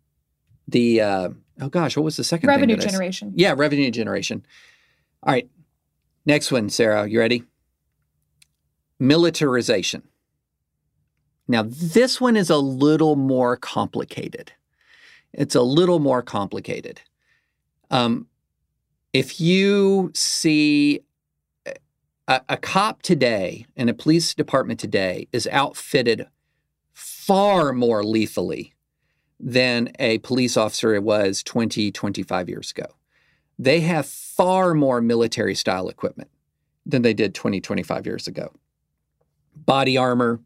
the 0.72 1.02
uh, 1.02 1.30
oh 1.62 1.70
gosh, 1.70 1.96
what 1.96 2.04
was 2.04 2.18
the 2.18 2.24
second 2.24 2.48
revenue 2.48 2.78
generation? 2.78 3.34
Yeah, 3.36 3.54
revenue 3.56 3.92
generation. 3.92 4.46
All 5.24 5.34
right. 5.34 5.50
Next 6.26 6.52
one, 6.52 6.70
Sarah, 6.70 7.08
you 7.08 7.20
ready? 7.20 7.44
Militarization. 9.00 10.04
Now, 11.48 11.66
this 11.68 12.22
one 12.22 12.38
is 12.38 12.50
a 12.50 12.58
little 12.58 13.16
more 13.16 13.58
complicated. 13.58 14.54
It's 15.34 15.56
a 15.56 15.62
little 15.62 16.00
more 16.00 16.22
complicated. 16.22 17.02
Um, 17.90 18.28
if 19.14 19.42
you 19.42 20.12
see 20.14 21.02
a, 22.28 22.42
a 22.48 22.58
cop 22.58 23.02
today 23.02 23.66
and 23.76 23.90
a 23.90 23.94
police 23.94 24.34
department 24.34 24.80
today 24.80 25.28
is 25.34 25.48
outfitted 25.52 26.28
far 26.94 27.74
more 27.74 28.04
lethally 28.04 28.74
than 29.42 29.92
a 30.00 30.20
police 30.20 30.56
officer 30.56 31.00
was 31.02 31.44
20, 31.44 31.92
25 31.92 32.50
years 32.50 32.72
ago. 32.72 32.86
They 33.58 33.82
have 33.82 34.06
far 34.06 34.74
more 34.74 35.02
military 35.02 35.56
style 35.56 35.90
equipment 35.90 36.30
than 36.86 37.02
they 37.02 37.14
did 37.14 37.34
20, 37.34 37.62
25 37.62 38.06
years 38.06 38.28
ago. 38.28 38.54
Body 39.56 39.98
armor. 39.98 40.40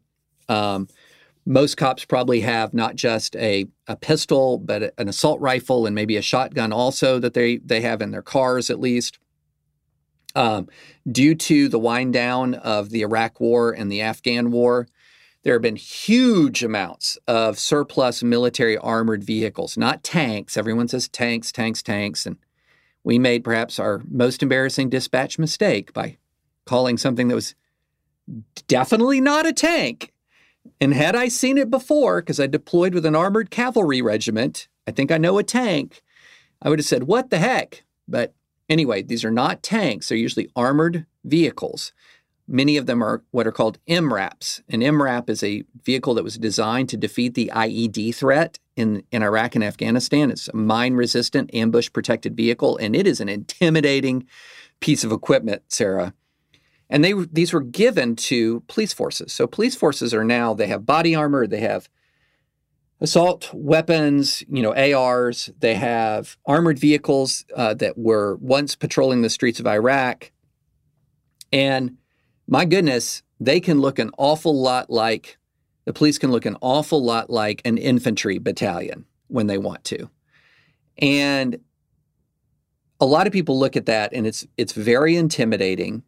Um, 0.48 0.88
most 1.44 1.76
cops 1.76 2.04
probably 2.04 2.40
have 2.40 2.74
not 2.74 2.96
just 2.96 3.36
a, 3.36 3.66
a 3.86 3.96
pistol, 3.96 4.58
but 4.58 4.92
an 4.98 5.08
assault 5.08 5.40
rifle 5.40 5.86
and 5.86 5.94
maybe 5.94 6.16
a 6.16 6.22
shotgun 6.22 6.72
also 6.72 7.18
that 7.20 7.34
they, 7.34 7.58
they 7.58 7.80
have 7.82 8.02
in 8.02 8.10
their 8.10 8.22
cars 8.22 8.68
at 8.68 8.80
least. 8.80 9.18
Um, 10.34 10.68
due 11.10 11.34
to 11.34 11.68
the 11.68 11.78
wind 11.78 12.12
down 12.12 12.54
of 12.54 12.90
the 12.90 13.02
Iraq 13.02 13.40
War 13.40 13.72
and 13.72 13.90
the 13.90 14.02
Afghan 14.02 14.50
War, 14.50 14.86
there 15.46 15.54
have 15.54 15.62
been 15.62 15.76
huge 15.76 16.64
amounts 16.64 17.16
of 17.28 17.56
surplus 17.56 18.20
military 18.20 18.76
armored 18.78 19.22
vehicles, 19.22 19.76
not 19.76 20.02
tanks. 20.02 20.56
Everyone 20.56 20.88
says 20.88 21.06
tanks, 21.06 21.52
tanks, 21.52 21.84
tanks. 21.84 22.26
And 22.26 22.36
we 23.04 23.20
made 23.20 23.44
perhaps 23.44 23.78
our 23.78 24.02
most 24.10 24.42
embarrassing 24.42 24.90
dispatch 24.90 25.38
mistake 25.38 25.92
by 25.92 26.18
calling 26.64 26.98
something 26.98 27.28
that 27.28 27.36
was 27.36 27.54
definitely 28.66 29.20
not 29.20 29.46
a 29.46 29.52
tank. 29.52 30.12
And 30.80 30.92
had 30.92 31.14
I 31.14 31.28
seen 31.28 31.58
it 31.58 31.70
before, 31.70 32.22
because 32.22 32.40
I 32.40 32.48
deployed 32.48 32.92
with 32.92 33.06
an 33.06 33.14
armored 33.14 33.52
cavalry 33.52 34.02
regiment, 34.02 34.66
I 34.88 34.90
think 34.90 35.12
I 35.12 35.18
know 35.18 35.38
a 35.38 35.44
tank, 35.44 36.02
I 36.60 36.70
would 36.70 36.80
have 36.80 36.86
said, 36.86 37.04
What 37.04 37.30
the 37.30 37.38
heck? 37.38 37.84
But 38.08 38.34
Anyway, 38.68 39.02
these 39.02 39.24
are 39.24 39.30
not 39.30 39.62
tanks, 39.62 40.08
they're 40.08 40.18
usually 40.18 40.50
armored 40.56 41.06
vehicles. 41.24 41.92
Many 42.48 42.76
of 42.76 42.86
them 42.86 43.02
are 43.02 43.22
what 43.32 43.46
are 43.46 43.52
called 43.52 43.78
MRAPs. 43.88 44.62
An 44.68 44.80
MRAP 44.80 45.28
is 45.28 45.42
a 45.42 45.64
vehicle 45.84 46.14
that 46.14 46.24
was 46.24 46.38
designed 46.38 46.88
to 46.90 46.96
defeat 46.96 47.34
the 47.34 47.50
IED 47.54 48.14
threat 48.14 48.58
in, 48.76 49.02
in 49.10 49.22
Iraq 49.22 49.54
and 49.56 49.64
Afghanistan. 49.64 50.30
It's 50.30 50.48
a 50.48 50.56
mine 50.56 50.94
resistant, 50.94 51.52
ambush 51.52 51.92
protected 51.92 52.36
vehicle, 52.36 52.76
and 52.76 52.94
it 52.94 53.06
is 53.06 53.20
an 53.20 53.28
intimidating 53.28 54.26
piece 54.80 55.02
of 55.02 55.10
equipment, 55.10 55.62
Sarah. 55.68 56.14
And 56.88 57.02
they 57.02 57.12
these 57.12 57.52
were 57.52 57.62
given 57.62 58.14
to 58.16 58.60
police 58.68 58.92
forces. 58.92 59.32
So 59.32 59.48
police 59.48 59.74
forces 59.74 60.14
are 60.14 60.24
now 60.24 60.54
they 60.54 60.68
have 60.68 60.86
body 60.86 61.16
armor, 61.16 61.48
they 61.48 61.60
have 61.60 61.88
assault 63.00 63.50
weapons, 63.52 64.42
you 64.48 64.62
know, 64.62 64.74
ARs. 64.74 65.50
They 65.58 65.74
have 65.74 66.36
armored 66.46 66.78
vehicles 66.78 67.44
uh, 67.54 67.74
that 67.74 67.98
were 67.98 68.36
once 68.36 68.76
patrolling 68.76 69.22
the 69.22 69.30
streets 69.30 69.60
of 69.60 69.66
Iraq. 69.66 70.30
And 71.52 71.96
my 72.46 72.64
goodness, 72.64 73.22
they 73.40 73.60
can 73.60 73.80
look 73.80 73.98
an 73.98 74.10
awful 74.18 74.60
lot 74.60 74.90
like 74.90 75.38
the 75.84 75.92
police 75.92 76.18
can 76.18 76.32
look 76.32 76.44
an 76.44 76.56
awful 76.60 77.02
lot 77.02 77.30
like 77.30 77.62
an 77.64 77.78
infantry 77.78 78.38
battalion 78.38 79.06
when 79.28 79.46
they 79.46 79.56
want 79.56 79.84
to. 79.84 80.10
And 80.98 81.58
a 83.00 83.06
lot 83.06 83.26
of 83.26 83.32
people 83.32 83.58
look 83.58 83.76
at 83.76 83.86
that 83.86 84.12
and 84.12 84.26
it's 84.26 84.46
it's 84.56 84.72
very 84.72 85.16
intimidating. 85.16 86.02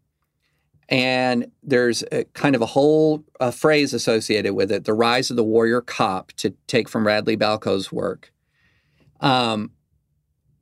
And 0.90 1.52
there's 1.62 2.02
a, 2.10 2.24
kind 2.32 2.56
of 2.56 2.62
a 2.62 2.66
whole 2.66 3.22
uh, 3.40 3.50
phrase 3.50 3.92
associated 3.92 4.54
with 4.54 4.72
it 4.72 4.84
the 4.84 4.94
rise 4.94 5.30
of 5.30 5.36
the 5.36 5.44
warrior 5.44 5.80
cop, 5.80 6.32
to 6.32 6.54
take 6.66 6.88
from 6.88 7.06
Radley 7.06 7.36
Balko's 7.36 7.92
work. 7.92 8.32
Um, 9.20 9.72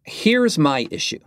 here's 0.02 0.58
my 0.58 0.88
issue 0.90 1.20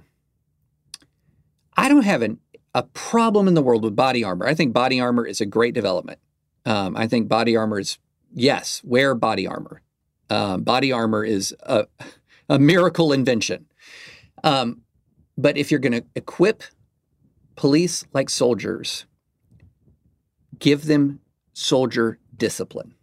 I 1.77 1.87
don't 1.87 2.03
have 2.03 2.21
an, 2.21 2.39
a 2.73 2.83
problem 2.83 3.47
in 3.47 3.53
the 3.53 3.61
world 3.61 3.83
with 3.83 3.95
body 3.95 4.23
armor. 4.23 4.45
I 4.47 4.53
think 4.53 4.73
body 4.73 4.99
armor 4.99 5.25
is 5.25 5.41
a 5.41 5.45
great 5.45 5.73
development. 5.73 6.19
Um, 6.65 6.95
I 6.95 7.07
think 7.07 7.27
body 7.27 7.55
armor 7.55 7.79
is, 7.79 7.97
yes, 8.33 8.81
wear 8.83 9.15
body 9.15 9.47
armor. 9.47 9.81
Um, 10.29 10.63
body 10.63 10.91
armor 10.91 11.23
is 11.23 11.55
a, 11.63 11.87
a 12.49 12.59
miracle 12.59 13.11
invention. 13.11 13.65
Um, 14.43 14.81
but 15.37 15.57
if 15.57 15.71
you're 15.71 15.79
going 15.79 15.93
to 15.93 16.05
equip 16.15 16.63
police 17.55 18.05
like 18.13 18.29
soldiers, 18.29 19.05
give 20.59 20.85
them 20.85 21.19
soldier 21.53 22.19
discipline. 22.35 22.93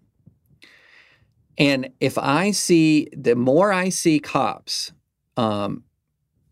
And 1.58 1.90
if 2.00 2.18
I 2.18 2.50
see, 2.50 3.08
the 3.16 3.34
more 3.34 3.72
I 3.72 3.88
see 3.88 4.18
cops 4.18 4.92
um, 5.36 5.84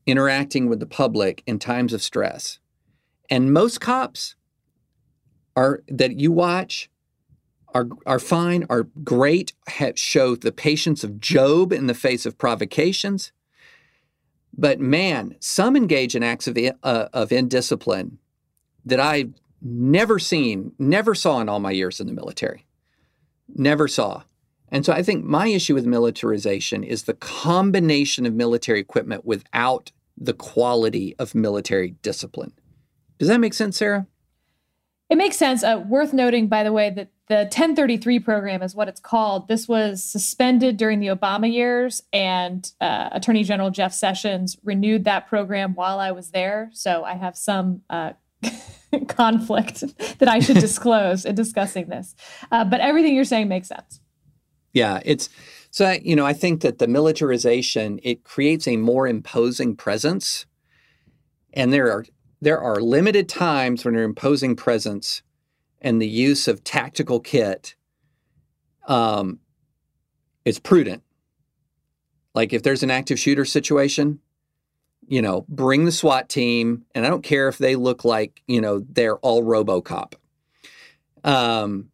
interacting 0.07 0.68
with 0.68 0.81
the 0.81 0.87
public 0.87 1.42
in 1.46 1.59
times 1.59 1.92
of 1.92 2.03
stress, 2.03 2.59
and 3.31 3.53
most 3.53 3.81
cops 3.81 4.37
are 5.57 5.83
that 5.89 6.19
you 6.19 6.33
watch 6.33 6.91
are 7.75 7.89
are 8.07 8.21
fine, 8.21 8.65
are 8.71 8.85
great, 9.03 9.53
have, 9.69 9.99
show 9.99 10.37
the 10.37 10.53
patience 10.53 11.05
of 11.05 11.21
Job 11.21 11.73
in 11.73 11.87
the 11.87 11.95
face 11.95 12.25
of 12.25 12.39
provocations. 12.39 13.33
But 14.57 14.79
man, 14.79 15.35
some 15.41 15.77
engage 15.77 16.15
in 16.15 16.23
acts 16.23 16.47
of, 16.47 16.57
uh, 16.57 17.09
of 17.13 17.33
indiscipline 17.33 18.19
that 18.85 19.01
I've 19.01 19.35
never 19.61 20.21
seen, 20.21 20.73
never 20.79 21.15
saw 21.15 21.41
in 21.41 21.49
all 21.49 21.59
my 21.59 21.73
years 21.73 21.99
in 21.99 22.07
the 22.07 22.13
military. 22.13 22.65
Never 23.49 23.89
saw. 23.89 24.23
And 24.69 24.85
so 24.85 24.93
I 24.93 25.03
think 25.03 25.25
my 25.25 25.49
issue 25.49 25.75
with 25.75 25.87
militarization 25.87 26.85
is 26.85 27.05
the 27.05 27.15
combination 27.15 28.27
of 28.27 28.35
military 28.35 28.81
equipment 28.81 29.25
without 29.25 29.91
the 30.17 30.35
quality 30.35 31.17
of 31.19 31.35
military 31.35 31.97
discipline. 32.03 32.53
Does 33.18 33.29
that 33.29 33.38
make 33.38 33.55
sense, 33.55 33.77
Sarah? 33.77 34.07
It 35.11 35.16
makes 35.16 35.37
sense. 35.37 35.62
Uh, 35.62 35.85
worth 35.87 36.12
noting, 36.12 36.48
by 36.48 36.64
the 36.64 36.72
way, 36.72 36.90
that 36.90 37.11
the 37.29 37.37
1033 37.37 38.18
program 38.18 38.62
is 38.62 38.74
what 38.74 38.88
it's 38.88 39.00
called. 39.00 39.48
This 39.48 39.66
was 39.66 40.03
suspended 40.03 40.77
during 40.77 41.00
the 41.00 41.07
Obama 41.07 41.50
years, 41.50 42.03
and 42.12 42.70
uh, 42.81 43.09
Attorney 43.12 43.44
General 43.44 43.70
Jeff 43.70 43.94
Sessions 43.94 44.59
renewed 44.62 45.05
that 45.05 45.27
program 45.27 45.74
while 45.74 46.00
I 46.00 46.11
was 46.11 46.31
there. 46.31 46.70
So 46.72 47.05
I 47.05 47.14
have 47.14 47.37
some 47.37 47.83
uh, 47.88 48.12
conflict 49.09 49.85
that 50.18 50.29
I 50.29 50.38
should 50.38 50.59
disclose 50.61 51.24
in 51.24 51.35
discussing 51.35 51.88
this. 51.88 52.14
Uh, 52.50 52.64
but 52.64 52.81
everything 52.81 53.14
you're 53.14 53.24
saying 53.24 53.48
makes 53.48 53.68
sense. 53.68 54.00
Yeah, 54.72 55.00
it's 55.05 55.29
so 55.70 55.87
I, 55.87 56.00
you 56.05 56.16
know 56.16 56.27
I 56.27 56.33
think 56.33 56.61
that 56.62 56.79
the 56.79 56.88
militarization 56.88 58.00
it 58.03 58.24
creates 58.24 58.66
a 58.66 58.77
more 58.77 59.07
imposing 59.07 59.77
presence, 59.77 60.46
and 61.53 61.72
there 61.72 61.90
are 61.90 62.05
there 62.45 62.61
are 62.61 62.77
limited 62.77 63.29
times 63.29 63.85
when 63.85 63.95
you're 63.95 64.05
imposing 64.05 64.55
presence 64.55 65.23
and 65.81 66.01
the 66.01 66.09
use 66.09 66.47
of 66.47 66.63
tactical 66.63 67.19
kit 67.19 67.75
um, 68.87 69.41
is 70.45 70.59
prudent. 70.59 71.03
Like 72.35 72.53
if 72.53 72.63
there's 72.63 72.83
an 72.83 72.91
active 72.91 73.19
shooter 73.19 73.45
situation, 73.45 74.21
you 75.07 75.23
know, 75.23 75.45
bring 75.49 75.85
the 75.85 75.93
SWAT 75.93 76.29
team, 76.29 76.85
and 76.95 77.07
I 77.07 77.11
don't 77.11 77.23
care 77.23 77.49
if 77.49 77.59
they 77.59 77.77
look 77.77 78.05
like, 78.05 78.43
you 78.47 78.61
know, 78.61 78.85
they're 78.91 79.19
all 79.19 79.43
RoboCop. 79.43 80.15
Um, 81.23 81.91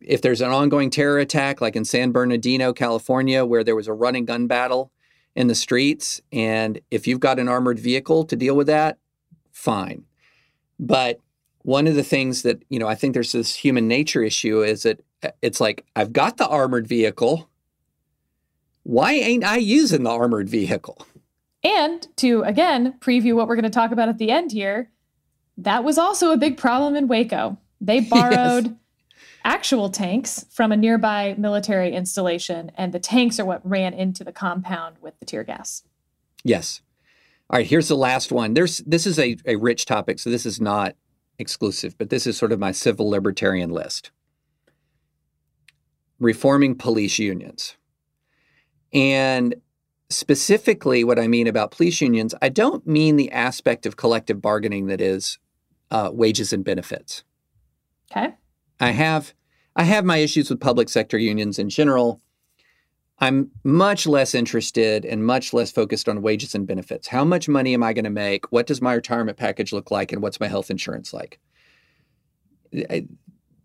if 0.00 0.20
there's 0.22 0.40
an 0.40 0.50
ongoing 0.50 0.90
terror 0.90 1.18
attack, 1.18 1.60
like 1.60 1.76
in 1.76 1.84
San 1.84 2.10
Bernardino, 2.10 2.72
California, 2.72 3.44
where 3.44 3.64
there 3.64 3.76
was 3.76 3.88
a 3.88 3.92
running 3.92 4.24
gun 4.24 4.46
battle 4.46 4.90
in 5.34 5.46
the 5.46 5.54
streets, 5.54 6.20
and 6.32 6.80
if 6.90 7.06
you've 7.06 7.20
got 7.20 7.38
an 7.38 7.48
armored 7.48 7.78
vehicle 7.78 8.24
to 8.24 8.36
deal 8.36 8.56
with 8.56 8.66
that, 8.66 8.98
fine. 9.58 10.04
But 10.78 11.20
one 11.62 11.86
of 11.86 11.96
the 11.96 12.04
things 12.04 12.42
that, 12.42 12.62
you 12.68 12.78
know, 12.78 12.86
I 12.86 12.94
think 12.94 13.12
there's 13.12 13.32
this 13.32 13.54
human 13.54 13.88
nature 13.88 14.22
issue 14.22 14.62
is 14.62 14.84
that 14.84 15.00
uh, 15.22 15.30
it's 15.42 15.60
like, 15.60 15.84
I've 15.96 16.12
got 16.12 16.36
the 16.36 16.46
armored 16.46 16.86
vehicle. 16.86 17.50
Why 18.84 19.12
ain't 19.14 19.44
I 19.44 19.56
using 19.56 20.04
the 20.04 20.10
armored 20.10 20.48
vehicle? 20.48 21.04
And 21.64 22.06
to 22.18 22.42
again 22.44 22.94
preview 23.00 23.34
what 23.34 23.48
we're 23.48 23.56
going 23.56 23.64
to 23.64 23.70
talk 23.70 23.90
about 23.90 24.08
at 24.08 24.18
the 24.18 24.30
end 24.30 24.52
here, 24.52 24.90
that 25.58 25.82
was 25.82 25.98
also 25.98 26.30
a 26.30 26.36
big 26.36 26.56
problem 26.56 26.94
in 26.94 27.08
Waco. 27.08 27.58
They 27.80 28.00
borrowed 28.14 28.66
yes. 28.66 28.74
actual 29.44 29.90
tanks 29.90 30.46
from 30.50 30.70
a 30.70 30.76
nearby 30.76 31.34
military 31.36 31.92
installation, 31.92 32.70
and 32.76 32.94
the 32.94 33.00
tanks 33.00 33.40
are 33.40 33.44
what 33.44 33.68
ran 33.68 33.92
into 33.92 34.22
the 34.22 34.32
compound 34.32 34.96
with 35.00 35.18
the 35.18 35.26
tear 35.26 35.42
gas. 35.42 35.82
Yes. 36.44 36.80
All 37.50 37.58
right, 37.58 37.66
here's 37.66 37.88
the 37.88 37.96
last 37.96 38.30
one. 38.30 38.54
There's 38.54 38.78
this 38.78 39.06
is 39.06 39.18
a, 39.18 39.36
a 39.46 39.56
rich 39.56 39.86
topic, 39.86 40.18
so 40.18 40.28
this 40.28 40.44
is 40.44 40.60
not 40.60 40.94
exclusive, 41.38 41.96
but 41.96 42.10
this 42.10 42.26
is 42.26 42.36
sort 42.36 42.52
of 42.52 42.58
my 42.58 42.72
civil 42.72 43.08
libertarian 43.08 43.70
list. 43.70 44.10
Reforming 46.18 46.74
police 46.74 47.18
unions. 47.18 47.76
And 48.92 49.54
specifically, 50.10 51.04
what 51.04 51.18
I 51.18 51.26
mean 51.26 51.46
about 51.46 51.70
police 51.70 52.00
unions, 52.00 52.34
I 52.42 52.48
don't 52.48 52.86
mean 52.86 53.16
the 53.16 53.30
aspect 53.32 53.86
of 53.86 53.96
collective 53.96 54.42
bargaining 54.42 54.86
that 54.86 55.00
is 55.00 55.38
uh, 55.90 56.10
wages 56.12 56.52
and 56.52 56.64
benefits. 56.64 57.24
Okay. 58.10 58.34
I 58.80 58.90
have 58.90 59.34
I 59.74 59.84
have 59.84 60.04
my 60.04 60.16
issues 60.18 60.50
with 60.50 60.60
public 60.60 60.88
sector 60.88 61.18
unions 61.18 61.58
in 61.58 61.70
general. 61.70 62.20
I'm 63.20 63.50
much 63.64 64.06
less 64.06 64.34
interested 64.34 65.04
and 65.04 65.24
much 65.24 65.52
less 65.52 65.72
focused 65.72 66.08
on 66.08 66.22
wages 66.22 66.54
and 66.54 66.66
benefits. 66.66 67.08
How 67.08 67.24
much 67.24 67.48
money 67.48 67.74
am 67.74 67.82
I 67.82 67.92
going 67.92 68.04
to 68.04 68.10
make? 68.10 68.52
What 68.52 68.66
does 68.66 68.80
my 68.80 68.94
retirement 68.94 69.36
package 69.36 69.72
look 69.72 69.90
like? 69.90 70.12
And 70.12 70.22
what's 70.22 70.38
my 70.38 70.46
health 70.46 70.70
insurance 70.70 71.12
like? 71.12 71.40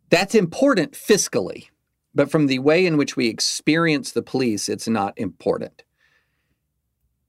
That's 0.09 0.33
important 0.33 0.93
fiscally, 0.93 1.67
but 2.15 2.31
from 2.31 2.47
the 2.47 2.59
way 2.59 2.85
in 2.85 2.97
which 2.97 3.15
we 3.15 3.27
experience 3.27 4.11
the 4.11 4.23
police, 4.23 4.69
it's 4.69 4.87
not 4.87 5.13
important. 5.17 5.83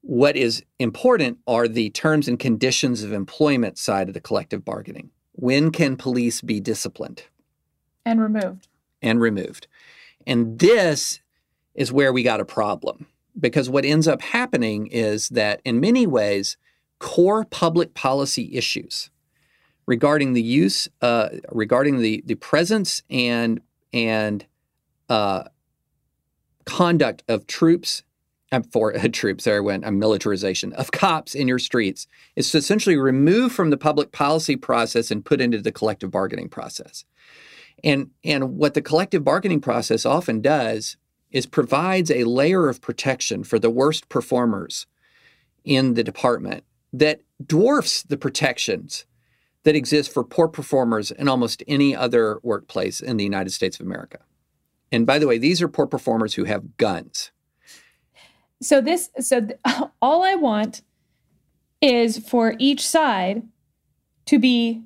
What 0.01 0.35
is 0.35 0.63
important 0.79 1.39
are 1.47 1.67
the 1.67 1.89
terms 1.89 2.27
and 2.27 2.39
conditions 2.39 3.03
of 3.03 3.11
employment 3.11 3.77
side 3.77 4.07
of 4.07 4.13
the 4.13 4.21
collective 4.21 4.63
bargaining. 4.63 5.09
When 5.33 5.71
can 5.71 5.97
police 5.97 6.41
be 6.41 6.59
disciplined? 6.59 7.23
And 8.05 8.21
removed. 8.21 8.67
And 9.01 9.19
removed. 9.19 9.67
And 10.27 10.59
this 10.59 11.19
is 11.75 11.91
where 11.91 12.11
we 12.11 12.23
got 12.23 12.39
a 12.39 12.45
problem 12.45 13.07
because 13.39 13.69
what 13.69 13.85
ends 13.85 14.07
up 14.07 14.21
happening 14.21 14.87
is 14.87 15.29
that 15.29 15.61
in 15.65 15.79
many 15.79 16.07
ways, 16.07 16.57
core 16.99 17.45
public 17.45 17.93
policy 17.93 18.49
issues 18.53 19.09
regarding 19.85 20.33
the 20.33 20.41
use, 20.41 20.87
uh, 21.01 21.29
regarding 21.51 21.99
the, 21.99 22.23
the 22.25 22.35
presence 22.35 23.03
and, 23.09 23.61
and 23.93 24.45
uh, 25.09 25.43
conduct 26.65 27.23
of 27.27 27.45
troops 27.45 28.03
for 28.71 28.95
uh, 28.97 29.07
troops. 29.11 29.43
There 29.43 29.57
I 29.57 29.59
went. 29.59 29.85
I'm 29.85 29.99
militarization 29.99 30.73
of 30.73 30.91
cops 30.91 31.35
in 31.35 31.47
your 31.47 31.59
streets. 31.59 32.07
Is 32.35 32.55
essentially 32.55 32.95
removed 32.95 33.53
from 33.53 33.69
the 33.69 33.77
public 33.77 34.11
policy 34.11 34.55
process 34.55 35.11
and 35.11 35.25
put 35.25 35.41
into 35.41 35.61
the 35.61 35.71
collective 35.71 36.11
bargaining 36.11 36.49
process. 36.49 37.05
And 37.83 38.11
and 38.23 38.57
what 38.57 38.73
the 38.73 38.81
collective 38.81 39.23
bargaining 39.23 39.59
process 39.59 40.05
often 40.05 40.41
does 40.41 40.97
is 41.35 41.45
provides 41.45 42.09
a 42.09 42.23
layer 42.23 42.69
of 42.69 42.81
protection 42.81 43.43
for 43.43 43.59
the 43.59 43.69
worst 43.69 44.09
performers 44.09 44.87
in 45.63 45.93
the 45.93 46.03
department 46.03 46.63
that 46.93 47.21
dwarfs 47.45 48.03
the 48.03 48.17
protections 48.17 49.05
that 49.63 49.75
exist 49.75 50.13
for 50.13 50.23
poor 50.23 50.47
performers 50.47 51.11
in 51.11 51.27
almost 51.27 51.63
any 51.67 51.95
other 51.95 52.39
workplace 52.43 53.01
in 53.01 53.17
the 53.17 53.23
United 53.23 53.49
States 53.49 53.79
of 53.79 53.85
America. 53.85 54.19
And 54.91 55.05
by 55.05 55.19
the 55.19 55.27
way, 55.27 55.37
these 55.37 55.61
are 55.61 55.67
poor 55.67 55.87
performers 55.87 56.35
who 56.35 56.43
have 56.43 56.77
guns 56.77 57.31
so 58.61 58.81
this 58.81 59.09
so 59.19 59.41
th- 59.41 59.59
all 60.01 60.23
I 60.23 60.35
want 60.35 60.81
is 61.81 62.17
for 62.17 62.55
each 62.59 62.85
side 62.87 63.43
to 64.25 64.39
be 64.39 64.83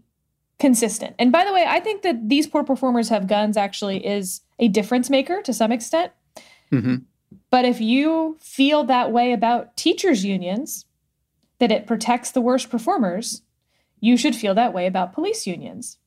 consistent. 0.59 1.15
And 1.17 1.31
by 1.31 1.45
the 1.45 1.53
way, 1.53 1.65
I 1.67 1.79
think 1.79 2.01
that 2.01 2.27
these 2.27 2.45
poor 2.45 2.63
performers 2.63 3.09
have 3.09 3.27
guns 3.27 3.55
actually 3.55 4.05
is 4.05 4.41
a 4.59 4.67
difference 4.67 5.09
maker 5.09 5.41
to 5.43 5.53
some 5.53 5.71
extent. 5.71 6.11
Mm-hmm. 6.71 6.95
But 7.49 7.65
if 7.65 7.81
you 7.81 8.37
feel 8.39 8.83
that 8.85 9.11
way 9.11 9.33
about 9.33 9.75
teachers' 9.75 10.25
unions, 10.25 10.85
that 11.59 11.71
it 11.71 11.87
protects 11.87 12.31
the 12.31 12.41
worst 12.41 12.69
performers, 12.69 13.41
you 13.99 14.17
should 14.17 14.35
feel 14.35 14.53
that 14.55 14.73
way 14.73 14.85
about 14.85 15.13
police 15.13 15.45
unions. 15.45 15.97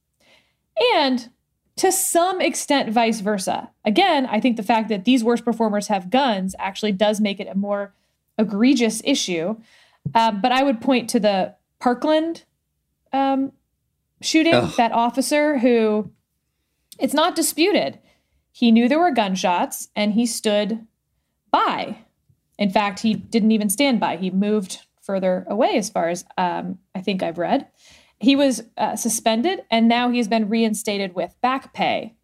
And 0.95 1.31
to 1.77 1.93
some 1.93 2.41
extent 2.41 2.91
vice 2.91 3.21
versa. 3.21 3.71
Again, 3.85 4.27
I 4.27 4.41
think 4.41 4.57
the 4.57 4.63
fact 4.63 4.89
that 4.89 5.05
these 5.05 5.25
worst 5.25 5.45
performers 5.45 5.89
have 5.89 6.11
guns 6.11 6.55
actually 6.59 6.93
does 6.93 7.21
make 7.21 7.41
it 7.41 7.49
a 7.49 7.55
more 7.55 7.95
egregious 8.39 9.03
issue. 9.05 9.57
Um, 10.15 10.41
but 10.41 10.53
I 10.53 10.63
would 10.63 10.81
point 10.81 11.09
to 11.11 11.21
the 11.21 11.55
Parkland 11.81 12.45
um, 13.13 13.53
shooting, 14.21 14.55
Ugh. 14.55 14.73
that 14.77 14.93
officer 14.93 15.59
who 15.59 16.11
it's 16.99 17.15
not 17.15 17.35
disputed. 17.35 17.99
He 18.53 18.71
knew 18.71 18.89
there 18.89 19.01
were 19.01 19.11
gunshots 19.11 19.89
and 19.97 20.13
he 20.13 20.27
stood 20.27 20.87
by. 21.51 21.99
In 22.59 22.71
fact, 22.71 23.01
he 23.01 23.15
didn't 23.15 23.53
even 23.53 23.71
stand 23.71 23.99
by. 23.99 24.17
He 24.17 24.31
moved 24.31 24.87
further 25.01 25.45
away, 25.49 25.77
as 25.77 25.91
far 25.91 26.11
as 26.11 26.25
um, 26.39 26.79
I 26.95 27.01
think 27.01 27.23
I've 27.23 27.39
read 27.39 27.67
he 28.23 28.37
was 28.37 28.63
uh, 28.79 28.95
suspended 28.95 29.65
and 29.69 29.89
now 29.89 30.09
he's 30.09 30.29
been 30.29 30.49
reinstated 30.49 31.15
with 31.15 31.35
back 31.41 31.75
pay. 31.75 32.15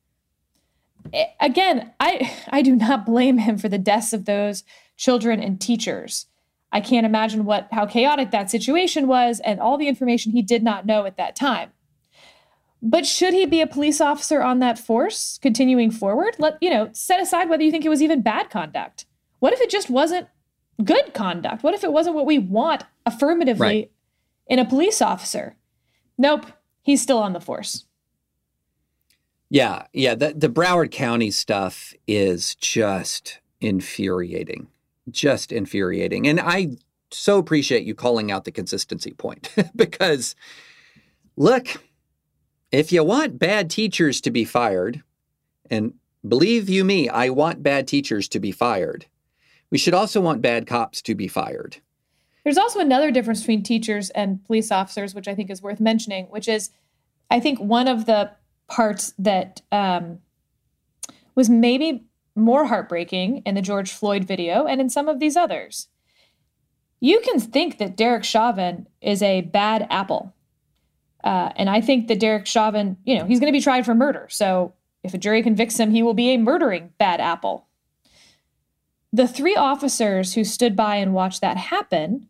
Again, 1.40 1.92
I 1.98 2.32
I 2.50 2.62
do 2.62 2.76
not 2.76 3.04
blame 3.04 3.38
him 3.38 3.58
for 3.58 3.68
the 3.68 3.78
deaths 3.78 4.12
of 4.12 4.24
those 4.24 4.62
children 4.96 5.42
and 5.42 5.60
teachers. 5.60 6.26
I 6.70 6.80
can't 6.80 7.06
imagine 7.06 7.44
what 7.44 7.66
how 7.72 7.84
chaotic 7.84 8.30
that 8.30 8.50
situation 8.50 9.08
was 9.08 9.40
and 9.40 9.58
all 9.58 9.76
the 9.76 9.88
information 9.88 10.30
he 10.30 10.42
did 10.42 10.62
not 10.62 10.86
know 10.86 11.04
at 11.04 11.16
that 11.16 11.34
time. 11.34 11.72
But 12.80 13.06
should 13.06 13.34
he 13.34 13.44
be 13.44 13.60
a 13.60 13.66
police 13.66 14.00
officer 14.00 14.42
on 14.42 14.60
that 14.60 14.78
force 14.78 15.38
continuing 15.42 15.90
forward? 15.90 16.36
Let 16.38 16.58
you 16.60 16.70
know, 16.70 16.90
set 16.92 17.20
aside 17.20 17.48
whether 17.48 17.62
you 17.62 17.70
think 17.70 17.84
it 17.84 17.88
was 17.88 18.02
even 18.02 18.22
bad 18.22 18.50
conduct. 18.50 19.06
What 19.40 19.52
if 19.52 19.60
it 19.60 19.70
just 19.70 19.90
wasn't 19.90 20.28
good 20.84 21.12
conduct? 21.12 21.62
What 21.62 21.74
if 21.74 21.82
it 21.82 21.92
wasn't 21.92 22.16
what 22.16 22.26
we 22.26 22.38
want 22.38 22.84
affirmatively 23.04 23.66
right. 23.66 23.90
in 24.46 24.58
a 24.58 24.64
police 24.64 25.02
officer? 25.02 25.56
Nope, 26.16 26.46
he's 26.82 27.02
still 27.02 27.18
on 27.18 27.32
the 27.32 27.40
force. 27.40 27.84
Yeah, 29.50 29.86
yeah. 29.92 30.14
The, 30.14 30.34
the 30.34 30.48
Broward 30.48 30.90
County 30.90 31.30
stuff 31.30 31.94
is 32.06 32.54
just 32.56 33.40
infuriating, 33.60 34.68
just 35.10 35.52
infuriating. 35.52 36.28
And 36.28 36.38
I 36.38 36.76
so 37.10 37.38
appreciate 37.38 37.84
you 37.84 37.94
calling 37.94 38.30
out 38.30 38.44
the 38.44 38.52
consistency 38.52 39.12
point 39.12 39.50
because, 39.76 40.36
look, 41.36 41.82
if 42.70 42.92
you 42.92 43.02
want 43.02 43.38
bad 43.38 43.70
teachers 43.70 44.20
to 44.22 44.30
be 44.30 44.44
fired, 44.44 45.02
and 45.70 45.94
believe 46.26 46.68
you 46.68 46.84
me, 46.84 47.08
I 47.08 47.30
want 47.30 47.62
bad 47.62 47.88
teachers 47.88 48.28
to 48.28 48.40
be 48.40 48.52
fired, 48.52 49.06
we 49.70 49.78
should 49.78 49.94
also 49.94 50.20
want 50.20 50.42
bad 50.42 50.66
cops 50.66 51.02
to 51.02 51.14
be 51.14 51.28
fired. 51.28 51.78
There's 52.44 52.58
also 52.58 52.80
another 52.80 53.10
difference 53.10 53.40
between 53.40 53.62
teachers 53.62 54.10
and 54.10 54.42
police 54.44 54.72
officers, 54.72 55.14
which 55.14 55.28
I 55.28 55.34
think 55.34 55.50
is 55.50 55.62
worth 55.62 55.80
mentioning, 55.80 56.26
which 56.26 56.48
is 56.48 56.70
I 57.30 57.40
think 57.40 57.58
one 57.58 57.88
of 57.88 58.06
the 58.06 58.30
parts 58.68 59.12
that 59.18 59.60
um, 59.70 60.20
was 61.34 61.50
maybe 61.50 62.04
more 62.34 62.66
heartbreaking 62.66 63.42
in 63.44 63.54
the 63.54 63.62
George 63.62 63.92
Floyd 63.92 64.24
video 64.24 64.66
and 64.66 64.80
in 64.80 64.88
some 64.88 65.08
of 65.08 65.18
these 65.18 65.36
others. 65.36 65.88
You 67.00 67.20
can 67.20 67.38
think 67.38 67.78
that 67.78 67.96
Derek 67.96 68.24
Chauvin 68.24 68.86
is 69.00 69.22
a 69.22 69.42
bad 69.42 69.86
apple. 69.90 70.34
Uh, 71.24 71.50
and 71.56 71.68
I 71.68 71.80
think 71.80 72.08
that 72.08 72.20
Derek 72.20 72.46
Chauvin, 72.46 72.96
you 73.04 73.18
know, 73.18 73.24
he's 73.24 73.40
going 73.40 73.52
to 73.52 73.56
be 73.56 73.62
tried 73.62 73.84
for 73.84 73.94
murder. 73.94 74.26
So 74.30 74.72
if 75.02 75.14
a 75.14 75.18
jury 75.18 75.42
convicts 75.42 75.78
him, 75.78 75.90
he 75.90 76.02
will 76.02 76.14
be 76.14 76.30
a 76.30 76.38
murdering 76.38 76.92
bad 76.98 77.20
apple. 77.20 77.66
The 79.12 79.26
three 79.26 79.56
officers 79.56 80.34
who 80.34 80.44
stood 80.44 80.76
by 80.76 80.96
and 80.96 81.14
watched 81.14 81.40
that 81.40 81.56
happen 81.56 82.28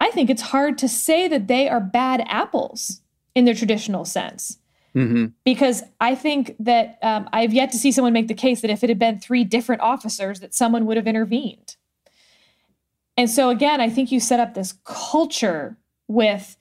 I 0.00 0.10
think 0.10 0.30
it's 0.30 0.42
hard 0.42 0.78
to 0.78 0.88
say 0.88 1.28
that 1.28 1.48
they 1.48 1.68
are 1.68 1.80
bad 1.80 2.22
apples 2.26 3.00
in 3.34 3.44
their 3.44 3.54
traditional 3.54 4.04
sense. 4.04 4.58
Mm-hmm. 4.94 5.26
Because 5.44 5.82
I 6.00 6.14
think 6.14 6.56
that 6.58 6.98
um, 7.02 7.28
I've 7.32 7.52
yet 7.52 7.70
to 7.72 7.78
see 7.78 7.92
someone 7.92 8.12
make 8.12 8.28
the 8.28 8.34
case 8.34 8.62
that 8.62 8.70
if 8.70 8.82
it 8.82 8.88
had 8.88 8.98
been 8.98 9.18
three 9.18 9.44
different 9.44 9.82
officers, 9.82 10.40
that 10.40 10.54
someone 10.54 10.86
would 10.86 10.96
have 10.96 11.06
intervened. 11.06 11.76
And 13.16 13.30
so, 13.30 13.50
again, 13.50 13.80
I 13.80 13.90
think 13.90 14.10
you 14.10 14.20
set 14.20 14.40
up 14.40 14.54
this 14.54 14.74
culture 14.84 15.76
with 16.08 16.56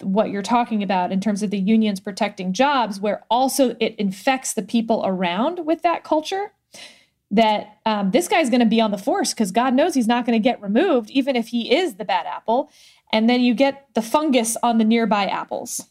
what 0.00 0.30
you're 0.30 0.42
talking 0.42 0.82
about 0.82 1.12
in 1.12 1.20
terms 1.20 1.42
of 1.42 1.50
the 1.50 1.58
unions 1.58 2.00
protecting 2.00 2.52
jobs, 2.52 3.00
where 3.00 3.24
also 3.30 3.76
it 3.80 3.94
infects 3.96 4.52
the 4.52 4.62
people 4.62 5.02
around 5.04 5.66
with 5.66 5.82
that 5.82 6.04
culture 6.04 6.52
that 7.30 7.78
um, 7.84 8.10
this 8.12 8.28
guy's 8.28 8.50
going 8.50 8.60
to 8.60 8.66
be 8.66 8.80
on 8.80 8.90
the 8.90 8.98
force 8.98 9.34
because 9.34 9.50
God 9.50 9.74
knows 9.74 9.94
he's 9.94 10.06
not 10.06 10.24
going 10.24 10.40
to 10.40 10.42
get 10.42 10.60
removed, 10.62 11.10
even 11.10 11.34
if 11.34 11.48
he 11.48 11.74
is 11.74 11.96
the 11.96 12.04
bad 12.04 12.26
apple. 12.26 12.70
And 13.12 13.28
then 13.28 13.40
you 13.40 13.54
get 13.54 13.88
the 13.94 14.02
fungus 14.02 14.56
on 14.62 14.78
the 14.78 14.84
nearby 14.84 15.26
apples. 15.26 15.88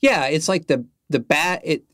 Yeah, 0.00 0.26
it's 0.26 0.48
like 0.48 0.66
the 0.66 0.86
the 1.08 1.20
bad. 1.20 1.60
It. 1.64 1.84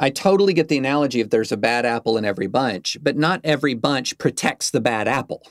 I 0.00 0.10
totally 0.10 0.52
get 0.52 0.68
the 0.68 0.78
analogy 0.78 1.20
if 1.20 1.30
there's 1.30 1.50
a 1.50 1.56
bad 1.56 1.84
apple 1.84 2.16
in 2.16 2.24
every 2.24 2.46
bunch, 2.46 2.96
but 3.02 3.16
not 3.16 3.40
every 3.42 3.74
bunch 3.74 4.16
protects 4.16 4.70
the 4.70 4.80
bad 4.80 5.08
apple. 5.08 5.42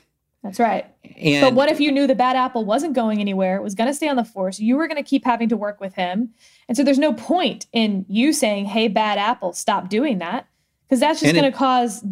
That's 0.42 0.60
right. 0.60 0.86
And, 1.16 1.44
but 1.44 1.54
what 1.54 1.70
if 1.70 1.80
you 1.80 1.90
knew 1.90 2.06
the 2.06 2.14
bad 2.14 2.36
apple 2.36 2.64
wasn't 2.64 2.94
going 2.94 3.20
anywhere, 3.20 3.56
it 3.56 3.62
was 3.62 3.74
going 3.74 3.88
to 3.88 3.94
stay 3.94 4.08
on 4.08 4.16
the 4.16 4.24
force, 4.24 4.60
you 4.60 4.76
were 4.76 4.86
going 4.86 5.02
to 5.02 5.08
keep 5.08 5.24
having 5.24 5.48
to 5.48 5.56
work 5.56 5.80
with 5.80 5.94
him. 5.94 6.30
And 6.68 6.76
so 6.76 6.84
there's 6.84 6.98
no 6.98 7.12
point 7.12 7.66
in 7.72 8.06
you 8.08 8.32
saying, 8.32 8.66
hey, 8.66 8.88
bad 8.88 9.18
apple, 9.18 9.52
stop 9.52 9.88
doing 9.88 10.18
that, 10.18 10.46
because 10.86 11.00
that's 11.00 11.20
just 11.20 11.34
going 11.34 11.50
to 11.50 11.56
cause 11.56 12.04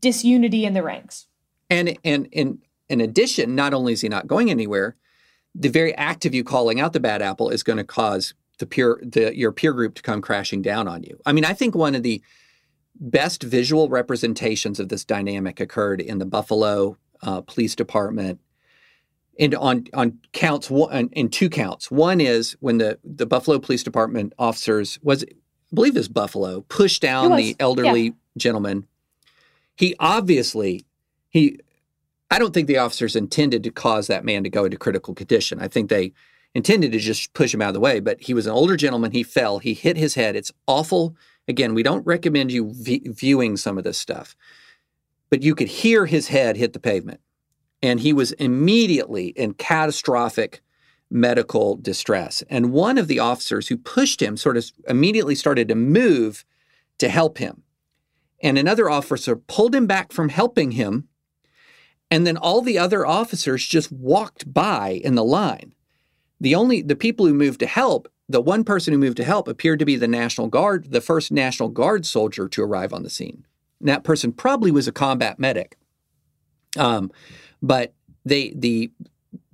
disunity 0.00 0.64
in 0.64 0.74
the 0.74 0.82
ranks. 0.82 1.26
And 1.70 1.98
and 2.04 2.28
in 2.32 2.60
in 2.88 3.00
addition, 3.00 3.54
not 3.54 3.74
only 3.74 3.94
is 3.94 4.02
he 4.02 4.08
not 4.08 4.26
going 4.26 4.50
anywhere, 4.50 4.96
the 5.54 5.68
very 5.68 5.94
act 5.96 6.24
of 6.24 6.34
you 6.34 6.44
calling 6.44 6.80
out 6.80 6.92
the 6.92 7.00
bad 7.00 7.20
apple 7.20 7.48
is 7.48 7.62
going 7.62 7.78
to 7.78 7.84
cause 7.84 8.34
the 8.58 8.66
peer 8.66 9.00
the 9.02 9.36
your 9.36 9.50
peer 9.50 9.72
group 9.72 9.94
to 9.94 10.02
come 10.02 10.20
crashing 10.20 10.62
down 10.62 10.86
on 10.86 11.02
you. 11.02 11.18
I 11.26 11.32
mean, 11.32 11.44
I 11.44 11.52
think 11.52 11.74
one 11.74 11.94
of 11.94 12.02
the 12.02 12.22
best 13.00 13.42
visual 13.42 13.88
representations 13.88 14.78
of 14.78 14.88
this 14.88 15.04
dynamic 15.04 15.58
occurred 15.58 16.00
in 16.00 16.18
the 16.18 16.26
Buffalo 16.26 16.96
uh, 17.22 17.40
Police 17.42 17.74
Department. 17.74 18.40
And 19.38 19.54
on 19.54 19.86
on 19.94 20.18
counts 20.32 20.70
one 20.70 21.08
in 21.12 21.30
two 21.30 21.48
counts. 21.48 21.90
One 21.90 22.20
is 22.20 22.56
when 22.60 22.78
the 22.78 22.98
the 23.02 23.26
Buffalo 23.26 23.58
Police 23.58 23.82
Department 23.82 24.34
officers 24.38 24.98
was 25.02 25.24
I 25.24 25.26
believe 25.74 25.96
it 25.96 26.00
was 26.00 26.08
Buffalo 26.08 26.60
pushed 26.62 27.00
down 27.00 27.36
the 27.36 27.56
elderly 27.58 28.02
yeah. 28.02 28.10
gentleman. 28.36 28.86
He 29.76 29.96
obviously 29.98 30.84
he 31.30 31.58
I 32.30 32.38
don't 32.38 32.52
think 32.52 32.66
the 32.68 32.78
officers 32.78 33.16
intended 33.16 33.62
to 33.64 33.70
cause 33.70 34.06
that 34.06 34.24
man 34.24 34.42
to 34.44 34.50
go 34.50 34.64
into 34.64 34.76
critical 34.76 35.14
condition. 35.14 35.60
I 35.60 35.68
think 35.68 35.88
they 35.88 36.12
intended 36.54 36.92
to 36.92 36.98
just 36.98 37.32
push 37.34 37.52
him 37.52 37.62
out 37.62 37.68
of 37.68 37.74
the 37.74 37.80
way, 37.80 38.00
but 38.00 38.20
he 38.20 38.34
was 38.34 38.46
an 38.46 38.52
older 38.52 38.76
gentleman. 38.76 39.12
He 39.12 39.22
fell, 39.22 39.58
he 39.58 39.74
hit 39.74 39.96
his 39.96 40.14
head. 40.14 40.36
It's 40.36 40.52
awful. 40.66 41.16
Again, 41.48 41.74
we 41.74 41.82
don't 41.82 42.06
recommend 42.06 42.52
you 42.52 42.72
v- 42.74 43.02
viewing 43.06 43.56
some 43.56 43.78
of 43.78 43.84
this 43.84 43.98
stuff, 43.98 44.36
but 45.32 45.42
you 45.42 45.54
could 45.54 45.68
hear 45.68 46.04
his 46.04 46.28
head 46.28 46.58
hit 46.58 46.74
the 46.74 46.78
pavement. 46.78 47.18
And 47.80 48.00
he 48.00 48.12
was 48.12 48.32
immediately 48.32 49.28
in 49.28 49.54
catastrophic 49.54 50.60
medical 51.10 51.76
distress. 51.76 52.42
And 52.50 52.70
one 52.70 52.98
of 52.98 53.08
the 53.08 53.18
officers 53.18 53.68
who 53.68 53.78
pushed 53.78 54.20
him 54.20 54.36
sort 54.36 54.58
of 54.58 54.70
immediately 54.86 55.34
started 55.34 55.68
to 55.68 55.74
move 55.74 56.44
to 56.98 57.08
help 57.08 57.38
him. 57.38 57.62
And 58.42 58.58
another 58.58 58.90
officer 58.90 59.34
pulled 59.34 59.74
him 59.74 59.86
back 59.86 60.12
from 60.12 60.28
helping 60.28 60.72
him. 60.72 61.08
And 62.10 62.26
then 62.26 62.36
all 62.36 62.60
the 62.60 62.78
other 62.78 63.06
officers 63.06 63.66
just 63.66 63.90
walked 63.90 64.52
by 64.52 65.00
in 65.02 65.14
the 65.14 65.24
line. 65.24 65.74
The 66.42 66.54
only 66.54 66.82
the 66.82 66.94
people 66.94 67.26
who 67.26 67.32
moved 67.32 67.60
to 67.60 67.66
help, 67.66 68.06
the 68.28 68.42
one 68.42 68.64
person 68.64 68.92
who 68.92 68.98
moved 68.98 69.16
to 69.16 69.24
help 69.24 69.48
appeared 69.48 69.78
to 69.78 69.86
be 69.86 69.96
the 69.96 70.06
National 70.06 70.48
Guard, 70.48 70.90
the 70.90 71.00
first 71.00 71.32
National 71.32 71.70
Guard 71.70 72.04
soldier 72.04 72.50
to 72.50 72.62
arrive 72.62 72.92
on 72.92 73.02
the 73.02 73.08
scene. 73.08 73.46
That 73.82 74.04
person 74.04 74.32
probably 74.32 74.70
was 74.70 74.88
a 74.88 74.92
combat 74.92 75.38
medic. 75.38 75.76
Um, 76.78 77.10
but 77.60 77.94
they 78.24 78.52
the 78.56 78.90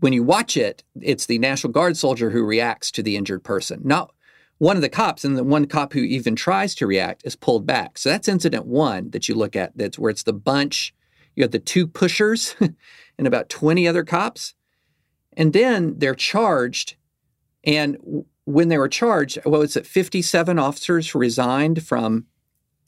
when 0.01 0.13
you 0.13 0.23
watch 0.23 0.57
it, 0.57 0.85
it's 1.01 1.27
the 1.27 1.39
National 1.39 1.73
Guard 1.73 1.97
soldier 1.97 2.31
who 2.31 2.45
reacts 2.45 2.91
to 2.93 3.03
the 3.03 3.17
injured 3.17 3.43
person, 3.43 3.81
not 3.85 4.13
one 4.59 4.77
of 4.77 4.83
the 4.83 4.89
cops. 4.89 5.25
And 5.25 5.37
the 5.37 5.45
one 5.45 5.67
cop 5.67 5.93
who 5.93 6.01
even 6.01 6.37
tries 6.37 6.75
to 6.77 6.87
react 6.87 7.23
is 7.25 7.37
pulled 7.37 7.67
back. 7.67 7.99
So 7.99 8.11
that's 8.11 8.29
incident 8.29 8.67
one 8.67 9.11
that 9.11 9.29
you 9.29 9.35
look 9.35 9.57
at. 9.57 9.77
That's 9.77 9.99
where 9.99 10.11
it's 10.11 10.25
the 10.25 10.33
bunch. 10.33 10.95
You 11.35 11.43
have 11.45 11.53
the 11.53 11.59
two 11.59 11.87
pushers 11.87 12.55
and 13.19 13.27
about 13.27 13.49
20 13.49 13.87
other 13.87 14.05
cops. 14.05 14.55
And 15.37 15.53
then 15.53 15.99
they're 15.99 16.15
charged. 16.15 16.97
And 17.65 18.25
when 18.45 18.69
they 18.69 18.79
were 18.79 18.89
charged, 18.89 19.39
what 19.45 19.61
was 19.61 19.77
it, 19.77 19.87
57 19.87 20.59
officers 20.59 21.15
resigned 21.15 21.85
from 21.85 22.27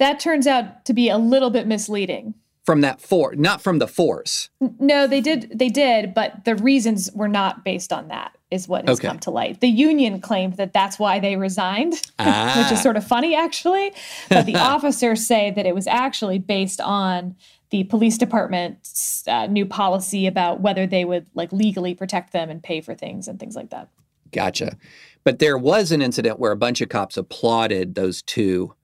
That 0.00 0.18
turns 0.18 0.46
out 0.48 0.84
to 0.86 0.92
be 0.92 1.08
a 1.08 1.16
little 1.18 1.50
bit 1.50 1.66
misleading. 1.68 2.34
from 2.66 2.82
that 2.82 3.00
force, 3.00 3.36
not 3.38 3.60
from 3.60 3.78
the 3.80 3.88
force. 3.88 4.48
No, 4.78 5.06
they 5.06 5.20
did. 5.20 5.50
They 5.58 5.70
did, 5.70 6.14
but 6.14 6.44
the 6.44 6.54
reasons 6.56 7.10
were 7.14 7.26
not 7.26 7.64
based 7.64 7.92
on 7.92 8.08
that. 8.08 8.36
Is 8.50 8.68
what 8.68 8.86
has 8.88 8.98
Okay. 8.98 9.08
come 9.08 9.18
to 9.20 9.30
light. 9.30 9.60
The 9.60 9.68
union 9.68 10.20
claimed 10.20 10.54
that 10.56 10.72
that's 10.72 10.98
why 10.98 11.18
they 11.20 11.36
resigned, 11.36 11.92
which 11.94 12.02
Ah. 12.18 12.72
is 12.72 12.80
sort 12.82 12.96
of 12.96 13.04
funny, 13.04 13.34
actually. 13.34 13.92
But 14.28 14.44
the 14.46 14.56
officers 14.74 15.26
say 15.26 15.50
that 15.52 15.66
it 15.66 15.74
was 15.74 15.86
actually 15.86 16.38
based 16.38 16.80
on 16.80 17.34
the 17.70 17.84
police 17.84 18.18
department's 18.18 19.24
uh, 19.26 19.46
new 19.46 19.64
policy 19.66 20.26
about 20.26 20.60
whether 20.60 20.86
they 20.86 21.04
would 21.04 21.26
like 21.34 21.52
legally 21.52 21.94
protect 21.94 22.32
them 22.32 22.50
and 22.50 22.62
pay 22.62 22.80
for 22.80 22.94
things 22.94 23.26
and 23.28 23.40
things 23.40 23.56
like 23.56 23.70
that. 23.70 23.88
Gotcha. 24.32 24.76
But 25.24 25.38
there 25.38 25.58
was 25.58 25.92
an 25.92 26.02
incident 26.02 26.38
where 26.38 26.52
a 26.52 26.56
bunch 26.56 26.80
of 26.80 26.88
cops 26.88 27.16
applauded 27.16 27.94
those 27.94 28.22
two 28.22 28.74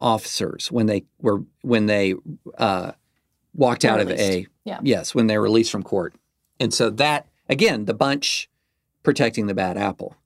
officers 0.00 0.70
when 0.70 0.86
they 0.86 1.04
were 1.20 1.42
when 1.62 1.86
they 1.86 2.14
uh, 2.56 2.92
walked 3.54 3.84
out 3.84 4.00
of 4.00 4.10
a. 4.10 4.46
Yeah. 4.64 4.80
yes 4.82 5.14
when 5.14 5.28
they 5.28 5.38
were 5.38 5.44
released 5.44 5.72
from 5.72 5.82
court, 5.82 6.14
and 6.60 6.72
so 6.74 6.90
that 6.90 7.26
again 7.48 7.86
the 7.86 7.94
bunch 7.94 8.50
protecting 9.02 9.46
the 9.46 9.54
bad 9.54 9.76
apple. 9.78 10.16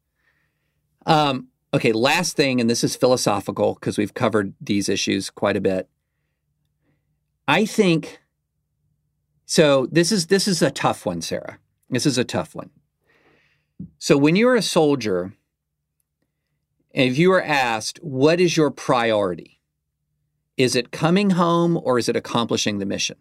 Um, 1.07 1.49
okay, 1.75 1.93
last 1.93 2.37
thing, 2.37 2.61
and 2.61 2.69
this 2.69 2.85
is 2.85 2.97
philosophical 2.97 3.75
because 3.75 3.99
we've 3.99 4.15
covered 4.15 4.55
these 4.61 4.89
issues 4.89 5.31
quite 5.31 5.57
a 5.57 5.61
bit. 5.61 5.89
I 7.47 7.65
think 7.65 8.21
so. 9.47 9.87
This 9.91 10.13
is 10.13 10.27
this 10.27 10.49
is 10.49 10.63
a 10.63 10.71
tough 10.71 11.07
one, 11.07 11.21
Sarah. 11.23 11.59
This 11.91 12.07
is 12.07 12.19
a 12.19 12.25
tough 12.25 12.55
one. 12.55 12.71
So 13.99 14.17
when 14.17 14.37
you're 14.37 14.57
a 14.57 14.63
soldier, 14.63 15.33
if 16.91 17.19
you 17.19 17.33
are 17.33 17.43
asked, 17.43 17.99
what 18.03 18.41
is 18.41 18.57
your 18.57 18.71
priority? 18.71 19.61
Is 20.63 20.77
it 20.77 20.93
coming 20.93 21.31
home 21.31 21.77
or 21.77 21.99
is 21.99 22.09
it 22.09 22.15
accomplishing 22.15 22.79
the 22.79 22.87
mission? 22.87 23.17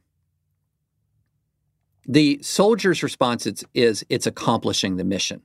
The 2.05 2.39
soldier's 2.43 3.01
response 3.01 3.47
is, 3.47 3.65
is 3.73 4.05
it's 4.09 4.27
accomplishing 4.27 4.97
the 4.97 5.03
mission. 5.03 5.41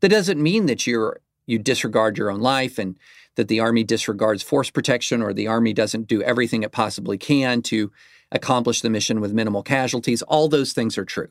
That 0.00 0.10
doesn't 0.10 0.42
mean 0.42 0.66
that 0.66 0.86
you're 0.86 1.20
you 1.46 1.58
disregard 1.58 2.18
your 2.18 2.30
own 2.30 2.40
life 2.40 2.78
and 2.78 2.98
that 3.36 3.48
the 3.48 3.60
army 3.60 3.82
disregards 3.82 4.42
force 4.42 4.68
protection 4.68 5.22
or 5.22 5.32
the 5.32 5.46
army 5.46 5.72
doesn't 5.72 6.06
do 6.06 6.22
everything 6.22 6.62
it 6.62 6.72
possibly 6.72 7.16
can 7.16 7.62
to 7.62 7.90
accomplish 8.30 8.82
the 8.82 8.90
mission 8.90 9.18
with 9.22 9.32
minimal 9.32 9.62
casualties. 9.62 10.20
All 10.20 10.48
those 10.48 10.74
things 10.74 10.98
are 10.98 11.04
true. 11.06 11.28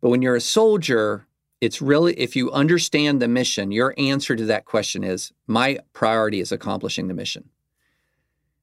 But 0.00 0.10
when 0.10 0.22
you're 0.22 0.36
a 0.36 0.40
soldier, 0.40 1.26
it's 1.60 1.82
really, 1.82 2.16
if 2.20 2.36
you 2.36 2.52
understand 2.52 3.20
the 3.20 3.26
mission, 3.26 3.72
your 3.72 3.94
answer 3.98 4.36
to 4.36 4.44
that 4.44 4.64
question 4.64 5.02
is 5.02 5.32
my 5.48 5.80
priority 5.92 6.38
is 6.38 6.52
accomplishing 6.52 7.08
the 7.08 7.14
mission. 7.14 7.48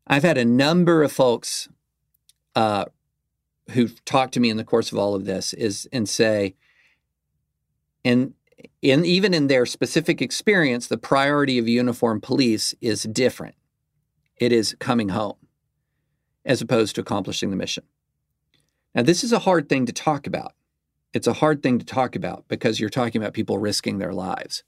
I've 0.07 0.23
had 0.23 0.37
a 0.37 0.45
number 0.45 1.03
of 1.03 1.11
folks 1.11 1.69
uh, 2.55 2.85
who've 3.71 4.03
talked 4.05 4.33
to 4.33 4.39
me 4.39 4.49
in 4.49 4.57
the 4.57 4.63
course 4.63 4.91
of 4.91 4.97
all 4.97 5.15
of 5.15 5.25
this 5.25 5.53
is 5.53 5.87
and 5.93 6.07
say, 6.07 6.55
and 8.03 8.33
in 8.81 9.05
even 9.05 9.33
in 9.33 9.47
their 9.47 9.65
specific 9.65 10.21
experience, 10.21 10.87
the 10.87 10.97
priority 10.97 11.57
of 11.57 11.67
uniformed 11.67 12.23
police 12.23 12.75
is 12.81 13.03
different. 13.03 13.55
It 14.37 14.51
is 14.51 14.75
coming 14.79 15.09
home 15.09 15.37
as 16.45 16.61
opposed 16.61 16.95
to 16.95 17.01
accomplishing 17.01 17.49
the 17.49 17.55
mission. 17.55 17.85
Now, 18.93 19.03
this 19.03 19.23
is 19.23 19.31
a 19.31 19.39
hard 19.39 19.69
thing 19.69 19.85
to 19.85 19.93
talk 19.93 20.27
about. 20.27 20.53
It's 21.13 21.27
a 21.27 21.33
hard 21.33 21.63
thing 21.63 21.79
to 21.79 21.85
talk 21.85 22.15
about 22.15 22.45
because 22.47 22.79
you're 22.79 22.89
talking 22.89 23.21
about 23.21 23.33
people 23.33 23.57
risking 23.57 23.99
their 23.99 24.13
lives. 24.13 24.63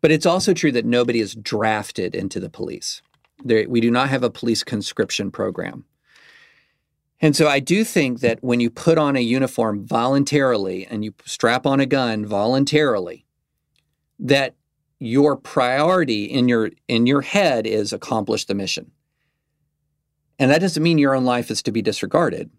But 0.00 0.10
it's 0.10 0.26
also 0.26 0.52
true 0.52 0.72
that 0.72 0.84
nobody 0.84 1.20
is 1.20 1.34
drafted 1.34 2.14
into 2.14 2.40
the 2.40 2.50
police. 2.50 3.00
There, 3.42 3.68
we 3.68 3.80
do 3.80 3.90
not 3.90 4.08
have 4.10 4.22
a 4.22 4.30
police 4.30 4.62
conscription 4.62 5.30
program. 5.30 5.84
And 7.20 7.34
so 7.34 7.48
I 7.48 7.58
do 7.58 7.84
think 7.84 8.20
that 8.20 8.42
when 8.42 8.60
you 8.60 8.70
put 8.70 8.98
on 8.98 9.16
a 9.16 9.20
uniform 9.20 9.86
voluntarily 9.86 10.86
and 10.86 11.04
you 11.04 11.14
strap 11.24 11.66
on 11.66 11.80
a 11.80 11.86
gun 11.86 12.26
voluntarily, 12.26 13.24
that 14.18 14.54
your 14.98 15.36
priority 15.36 16.24
in 16.24 16.48
your 16.48 16.70
in 16.88 17.06
your 17.06 17.22
head 17.22 17.66
is 17.66 17.92
accomplish 17.92 18.44
the 18.44 18.54
mission. 18.54 18.90
And 20.38 20.50
that 20.50 20.60
doesn't 20.60 20.82
mean 20.82 20.98
your 20.98 21.14
own 21.14 21.24
life 21.24 21.50
is 21.50 21.62
to 21.62 21.72
be 21.72 21.82
disregarded. 21.82 22.50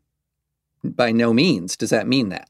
By 0.84 1.12
no 1.12 1.34
means 1.34 1.76
does 1.76 1.90
that 1.90 2.08
mean 2.08 2.30
that. 2.30 2.50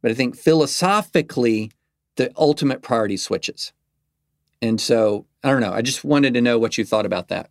But 0.00 0.10
I 0.10 0.14
think 0.14 0.36
philosophically, 0.36 1.70
the 2.16 2.32
ultimate 2.36 2.82
priority 2.82 3.16
switches. 3.16 3.72
And 4.60 4.80
so 4.80 5.26
I 5.42 5.50
don't 5.50 5.60
know. 5.60 5.72
I 5.72 5.82
just 5.82 6.04
wanted 6.04 6.34
to 6.34 6.40
know 6.40 6.58
what 6.58 6.78
you 6.78 6.84
thought 6.84 7.06
about 7.06 7.28
that. 7.28 7.50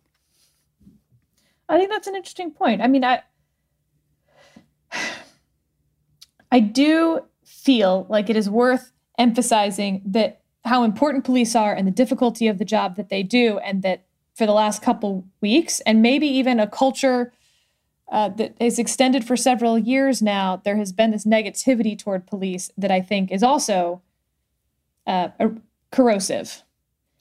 I 1.72 1.78
think 1.78 1.90
that's 1.90 2.06
an 2.06 2.14
interesting 2.14 2.50
point. 2.50 2.82
I 2.82 2.86
mean, 2.86 3.02
I 3.02 3.22
I 6.52 6.60
do 6.60 7.20
feel 7.44 8.06
like 8.10 8.28
it 8.28 8.36
is 8.36 8.50
worth 8.50 8.92
emphasizing 9.18 10.02
that 10.04 10.42
how 10.66 10.84
important 10.84 11.24
police 11.24 11.56
are 11.56 11.74
and 11.74 11.86
the 11.86 11.92
difficulty 11.92 12.46
of 12.46 12.58
the 12.58 12.64
job 12.64 12.96
that 12.96 13.08
they 13.08 13.22
do, 13.22 13.58
and 13.60 13.82
that 13.82 14.04
for 14.34 14.44
the 14.46 14.52
last 14.52 14.82
couple 14.82 15.24
weeks, 15.40 15.80
and 15.80 16.02
maybe 16.02 16.26
even 16.26 16.60
a 16.60 16.66
culture 16.66 17.32
uh, 18.10 18.28
that 18.28 18.54
is 18.60 18.78
extended 18.78 19.24
for 19.24 19.36
several 19.36 19.78
years 19.78 20.20
now, 20.20 20.60
there 20.64 20.76
has 20.76 20.92
been 20.92 21.10
this 21.10 21.24
negativity 21.24 21.98
toward 21.98 22.26
police 22.26 22.70
that 22.76 22.90
I 22.90 23.00
think 23.00 23.32
is 23.32 23.42
also 23.42 24.02
uh, 25.06 25.28
corrosive 25.90 26.62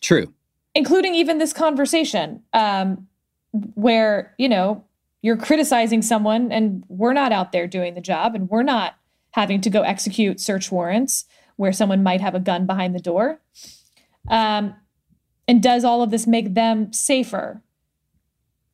True. 0.01 0.33
including 0.75 1.15
even 1.15 1.37
this 1.37 1.53
conversation 1.53 2.43
um, 2.53 3.07
where 3.51 4.33
you 4.37 4.49
know 4.49 4.83
you're 5.21 5.37
criticizing 5.37 6.01
someone 6.01 6.51
and 6.51 6.83
we're 6.87 7.13
not 7.13 7.31
out 7.31 7.51
there 7.51 7.67
doing 7.67 7.93
the 7.93 8.01
job 8.01 8.33
and 8.33 8.49
we're 8.49 8.63
not 8.63 8.95
having 9.31 9.61
to 9.61 9.69
go 9.69 9.81
execute 9.81 10.39
search 10.39 10.71
warrants 10.71 11.25
where 11.57 11.71
someone 11.71 12.01
might 12.01 12.21
have 12.21 12.35
a 12.35 12.39
gun 12.39 12.65
behind 12.65 12.95
the 12.95 12.99
door 12.99 13.39
um, 14.29 14.75
and 15.47 15.61
does 15.61 15.83
all 15.83 16.01
of 16.01 16.11
this 16.11 16.25
make 16.25 16.53
them 16.53 16.91
safer. 16.91 17.61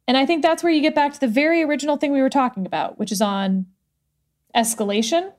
And 0.08 0.16
i 0.16 0.26
think 0.26 0.42
that's 0.42 0.64
where 0.64 0.72
you 0.72 0.82
get 0.82 0.96
back 0.96 1.14
to 1.14 1.20
the 1.20 1.28
very 1.28 1.62
original 1.64 1.98
thing 1.98 2.14
we 2.14 2.22
were 2.22 2.30
talking 2.30 2.66
about 2.66 2.98
which 2.98 3.12
is 3.12 3.22
on 3.22 3.66
escalation 4.56 5.34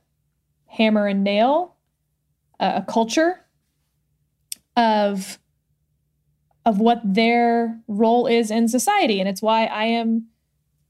hammer 0.67 1.07
and 1.07 1.25
nail 1.25 1.77
uh, 2.61 2.83
a 2.87 2.93
culture 2.93 3.47
of 4.77 5.39
of 6.69 6.81
what 6.81 7.01
their 7.03 7.81
role 7.89 8.27
is 8.27 8.51
in 8.51 8.69
society. 8.69 9.21
And 9.21 9.29
it's 9.29 9.41
why 9.41 9.65
I 9.65 9.85
am 9.85 10.27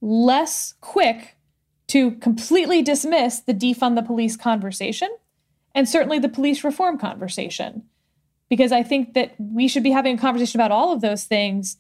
less 0.01 0.75
quick 0.81 1.37
to 1.87 2.11
completely 2.17 2.83
dismiss 2.83 3.39
the 3.39 3.55
defund 3.55 3.95
the 3.95 4.03
police 4.03 4.37
conversation 4.37 5.09
and 5.77 5.89
certainly 5.89 6.19
the 6.19 6.29
police 6.29 6.65
reform 6.65 6.99
conversation. 6.99 7.85
Because 8.49 8.73
I 8.73 8.83
think 8.83 9.15
that 9.15 9.37
we 9.39 9.69
should 9.69 9.85
be 9.85 9.93
having 9.93 10.17
a 10.17 10.21
conversation 10.21 10.59
about 10.59 10.73
all 10.73 10.93
of 10.93 11.01
those 11.01 11.23
things 11.23 11.77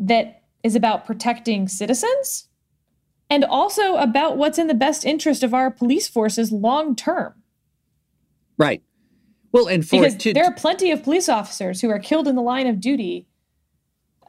that 0.00 0.42
is 0.64 0.74
about 0.74 1.06
protecting 1.06 1.68
citizens 1.68 2.48
and 3.30 3.44
also 3.44 3.94
about 3.94 4.38
what's 4.38 4.58
in 4.58 4.66
the 4.66 4.74
best 4.74 5.04
interest 5.04 5.44
of 5.44 5.54
our 5.54 5.70
police 5.70 6.08
forces 6.08 6.50
long 6.50 6.96
term. 6.96 7.34
Right. 8.58 8.82
Well, 9.52 9.68
and 9.68 9.86
for 9.86 10.00
because 10.00 10.16
to, 10.16 10.32
there 10.32 10.44
are 10.44 10.54
plenty 10.54 10.90
of 10.90 11.02
police 11.02 11.28
officers 11.28 11.80
who 11.80 11.90
are 11.90 11.98
killed 11.98 12.28
in 12.28 12.36
the 12.36 12.42
line 12.42 12.66
of 12.66 12.80
duty 12.80 13.26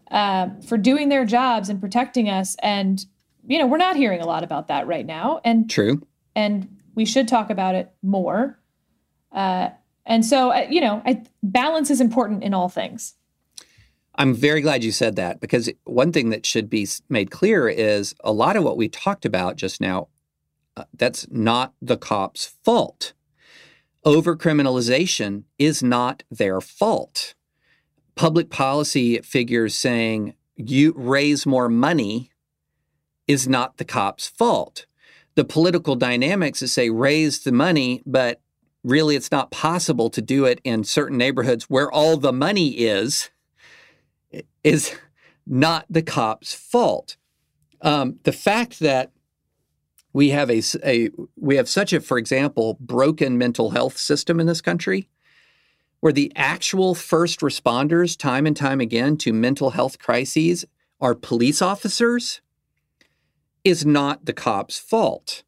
uh, 0.09 0.49
for 0.67 0.77
doing 0.77 1.09
their 1.09 1.25
jobs 1.25 1.69
and 1.69 1.79
protecting 1.79 2.29
us, 2.29 2.55
and 2.61 3.05
you 3.47 3.59
know 3.59 3.67
we're 3.67 3.77
not 3.77 3.95
hearing 3.95 4.21
a 4.21 4.25
lot 4.25 4.43
about 4.43 4.67
that 4.67 4.87
right 4.87 5.05
now. 5.05 5.41
And 5.43 5.69
true. 5.69 6.05
And 6.35 6.77
we 6.95 7.05
should 7.05 7.27
talk 7.27 7.49
about 7.49 7.75
it 7.75 7.91
more. 8.01 8.59
Uh, 9.31 9.69
and 10.05 10.25
so, 10.25 10.51
uh, 10.51 10.67
you 10.69 10.81
know, 10.81 11.01
I, 11.05 11.23
balance 11.43 11.89
is 11.89 12.01
important 12.01 12.43
in 12.43 12.53
all 12.53 12.69
things. 12.69 13.13
I'm 14.15 14.33
very 14.33 14.61
glad 14.61 14.83
you 14.83 14.91
said 14.91 15.15
that 15.15 15.39
because 15.39 15.69
one 15.85 16.11
thing 16.11 16.29
that 16.31 16.45
should 16.45 16.69
be 16.69 16.87
made 17.07 17.31
clear 17.31 17.69
is 17.69 18.13
a 18.23 18.31
lot 18.31 18.57
of 18.57 18.63
what 18.63 18.77
we 18.77 18.89
talked 18.89 19.25
about 19.25 19.55
just 19.55 19.79
now, 19.79 20.09
uh, 20.75 20.83
that's 20.93 21.27
not 21.31 21.73
the 21.81 21.97
cops' 21.97 22.45
fault. 22.63 23.13
Overcriminalization 24.05 25.43
is 25.59 25.83
not 25.83 26.23
their 26.31 26.59
fault. 26.59 27.35
Public 28.15 28.49
policy 28.49 29.19
figures 29.19 29.75
saying 29.75 30.33
you 30.55 30.93
raise 30.95 31.45
more 31.45 31.69
money 31.69 32.31
is 33.27 33.47
not 33.47 33.77
the 33.77 33.85
cops' 33.85 34.27
fault. 34.27 34.85
The 35.35 35.45
political 35.45 35.95
dynamics 35.95 36.59
that 36.59 36.69
say 36.69 36.89
raise 36.89 37.43
the 37.43 37.51
money, 37.51 38.01
but 38.05 38.41
really 38.83 39.15
it's 39.15 39.31
not 39.31 39.51
possible 39.51 40.09
to 40.09 40.21
do 40.21 40.45
it 40.45 40.59
in 40.63 40.83
certain 40.83 41.17
neighborhoods 41.17 41.65
where 41.65 41.91
all 41.91 42.17
the 42.17 42.33
money 42.33 42.69
is 42.69 43.29
is 44.63 44.95
not 45.45 45.85
the 45.89 46.01
cop's 46.01 46.53
fault. 46.53 47.17
Um, 47.81 48.19
the 48.23 48.31
fact 48.31 48.79
that 48.79 49.11
we 50.13 50.29
have 50.29 50.49
a, 50.49 50.61
a 50.83 51.09
we 51.37 51.55
have 51.55 51.69
such 51.69 51.93
a, 51.93 52.01
for 52.01 52.17
example, 52.17 52.77
broken 52.79 53.37
mental 53.37 53.71
health 53.71 53.97
system 53.97 54.39
in 54.39 54.47
this 54.47 54.61
country, 54.61 55.07
where 55.99 56.13
the 56.13 56.31
actual 56.35 56.95
first 56.95 57.39
responders, 57.39 58.17
time 58.17 58.45
and 58.45 58.57
time 58.57 58.81
again, 58.81 59.17
to 59.17 59.33
mental 59.33 59.71
health 59.71 59.99
crises 59.99 60.65
are 60.99 61.15
police 61.15 61.61
officers, 61.61 62.41
is 63.63 63.85
not 63.85 64.25
the 64.25 64.33
cop's 64.33 64.77
fault. 64.77 65.43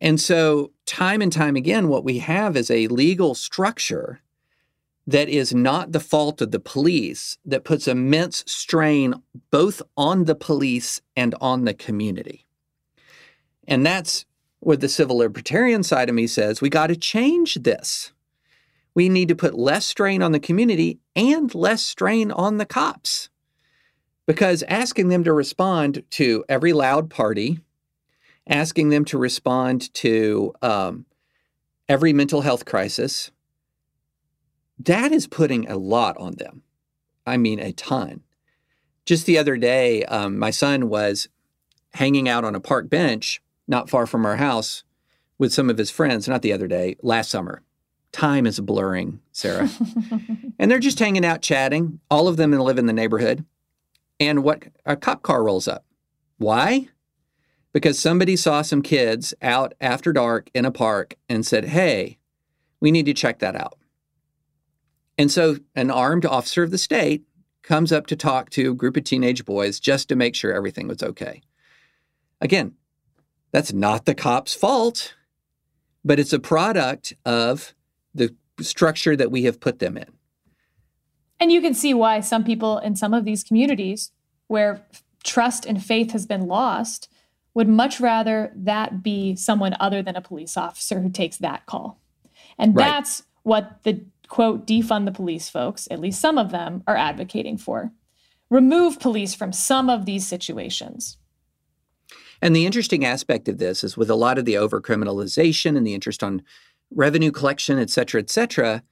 And 0.00 0.20
so, 0.20 0.72
time 0.86 1.22
and 1.22 1.32
time 1.32 1.56
again, 1.56 1.88
what 1.88 2.04
we 2.04 2.18
have 2.18 2.56
is 2.56 2.70
a 2.70 2.88
legal 2.88 3.34
structure 3.34 4.20
that 5.06 5.28
is 5.28 5.54
not 5.54 5.92
the 5.92 6.00
fault 6.00 6.40
of 6.40 6.50
the 6.50 6.60
police 6.60 7.38
that 7.44 7.64
puts 7.64 7.86
immense 7.86 8.42
strain 8.46 9.14
both 9.50 9.82
on 9.96 10.24
the 10.24 10.34
police 10.34 11.00
and 11.16 11.34
on 11.40 11.64
the 11.64 11.74
community. 11.74 12.46
And 13.66 13.84
that's 13.84 14.24
what 14.60 14.80
the 14.80 14.88
civil 14.88 15.18
libertarian 15.18 15.82
side 15.82 16.08
of 16.08 16.14
me 16.14 16.26
says 16.26 16.60
we 16.60 16.70
got 16.70 16.88
to 16.88 16.96
change 16.96 17.54
this. 17.54 18.12
We 18.94 19.08
need 19.08 19.28
to 19.28 19.34
put 19.34 19.58
less 19.58 19.84
strain 19.84 20.22
on 20.22 20.32
the 20.32 20.40
community 20.40 21.00
and 21.16 21.54
less 21.54 21.82
strain 21.82 22.30
on 22.30 22.58
the 22.58 22.66
cops. 22.66 23.28
Because 24.26 24.62
asking 24.64 25.08
them 25.08 25.24
to 25.24 25.32
respond 25.32 26.04
to 26.10 26.44
every 26.48 26.72
loud 26.72 27.10
party, 27.10 27.60
asking 28.48 28.88
them 28.88 29.04
to 29.06 29.18
respond 29.18 29.92
to 29.94 30.54
um, 30.62 31.04
every 31.88 32.12
mental 32.12 32.40
health 32.40 32.64
crisis, 32.64 33.30
that 34.78 35.12
is 35.12 35.26
putting 35.26 35.68
a 35.68 35.76
lot 35.76 36.16
on 36.16 36.36
them. 36.36 36.62
I 37.26 37.36
mean, 37.36 37.58
a 37.58 37.72
ton. 37.72 38.22
Just 39.04 39.26
the 39.26 39.38
other 39.38 39.56
day, 39.56 40.04
um, 40.04 40.38
my 40.38 40.50
son 40.50 40.88
was 40.88 41.28
hanging 41.94 42.28
out 42.28 42.44
on 42.44 42.54
a 42.54 42.60
park 42.60 42.88
bench 42.88 43.42
not 43.66 43.90
far 43.90 44.06
from 44.06 44.26
our 44.26 44.36
house 44.36 44.84
with 45.38 45.52
some 45.52 45.70
of 45.70 45.78
his 45.78 45.90
friends, 45.90 46.28
not 46.28 46.42
the 46.42 46.52
other 46.52 46.68
day, 46.68 46.96
last 47.02 47.30
summer. 47.30 47.62
Time 48.12 48.46
is 48.46 48.60
blurring, 48.60 49.20
Sarah. 49.32 49.68
and 50.58 50.70
they're 50.70 50.78
just 50.78 51.00
hanging 51.00 51.24
out 51.24 51.42
chatting. 51.42 52.00
All 52.10 52.28
of 52.28 52.36
them 52.36 52.52
live 52.52 52.78
in 52.78 52.86
the 52.86 52.92
neighborhood. 52.92 53.44
And 54.20 54.44
what 54.44 54.64
a 54.86 54.96
cop 54.96 55.22
car 55.22 55.42
rolls 55.42 55.66
up. 55.66 55.84
Why? 56.38 56.88
Because 57.72 57.98
somebody 57.98 58.36
saw 58.36 58.62
some 58.62 58.82
kids 58.82 59.34
out 59.42 59.74
after 59.80 60.12
dark 60.12 60.48
in 60.54 60.64
a 60.64 60.70
park 60.70 61.16
and 61.28 61.44
said, 61.44 61.64
Hey, 61.64 62.18
we 62.80 62.92
need 62.92 63.06
to 63.06 63.14
check 63.14 63.40
that 63.40 63.56
out. 63.56 63.78
And 65.18 65.30
so 65.30 65.56
an 65.74 65.90
armed 65.90 66.26
officer 66.26 66.62
of 66.62 66.70
the 66.70 66.78
state 66.78 67.24
comes 67.62 67.92
up 67.92 68.06
to 68.08 68.16
talk 68.16 68.50
to 68.50 68.70
a 68.70 68.74
group 68.74 68.96
of 68.96 69.04
teenage 69.04 69.44
boys 69.44 69.80
just 69.80 70.08
to 70.08 70.16
make 70.16 70.34
sure 70.34 70.52
everything 70.52 70.86
was 70.86 71.02
okay. 71.02 71.40
Again, 72.40 72.74
that's 73.54 73.72
not 73.72 74.04
the 74.04 74.16
cop's 74.16 74.52
fault, 74.52 75.14
but 76.04 76.18
it's 76.18 76.32
a 76.32 76.40
product 76.40 77.14
of 77.24 77.72
the 78.12 78.34
structure 78.60 79.14
that 79.14 79.30
we 79.30 79.44
have 79.44 79.60
put 79.60 79.78
them 79.78 79.96
in. 79.96 80.08
And 81.38 81.52
you 81.52 81.60
can 81.60 81.72
see 81.72 81.94
why 81.94 82.18
some 82.18 82.42
people 82.42 82.78
in 82.78 82.96
some 82.96 83.14
of 83.14 83.24
these 83.24 83.44
communities 83.44 84.10
where 84.48 84.84
trust 85.22 85.66
and 85.66 85.80
faith 85.80 86.10
has 86.10 86.26
been 86.26 86.48
lost 86.48 87.08
would 87.54 87.68
much 87.68 88.00
rather 88.00 88.50
that 88.56 89.04
be 89.04 89.36
someone 89.36 89.76
other 89.78 90.02
than 90.02 90.16
a 90.16 90.20
police 90.20 90.56
officer 90.56 90.98
who 90.98 91.08
takes 91.08 91.36
that 91.36 91.64
call. 91.66 92.00
And 92.58 92.74
right. 92.74 92.84
that's 92.84 93.22
what 93.44 93.84
the 93.84 94.04
quote, 94.26 94.66
defund 94.66 95.04
the 95.04 95.12
police 95.12 95.48
folks, 95.48 95.86
at 95.92 96.00
least 96.00 96.20
some 96.20 96.38
of 96.38 96.50
them, 96.50 96.82
are 96.88 96.96
advocating 96.96 97.58
for. 97.58 97.92
Remove 98.50 98.98
police 98.98 99.32
from 99.32 99.52
some 99.52 99.88
of 99.88 100.06
these 100.06 100.26
situations. 100.26 101.18
And 102.42 102.54
the 102.54 102.66
interesting 102.66 103.04
aspect 103.04 103.48
of 103.48 103.58
this 103.58 103.84
is 103.84 103.96
with 103.96 104.10
a 104.10 104.14
lot 104.14 104.38
of 104.38 104.44
the 104.44 104.54
overcriminalization 104.54 105.76
and 105.76 105.86
the 105.86 105.94
interest 105.94 106.22
on 106.22 106.42
revenue 106.90 107.30
collection, 107.30 107.78
et 107.78 107.90
cetera, 107.90 108.20
et 108.20 108.30
cetera, 108.30 108.82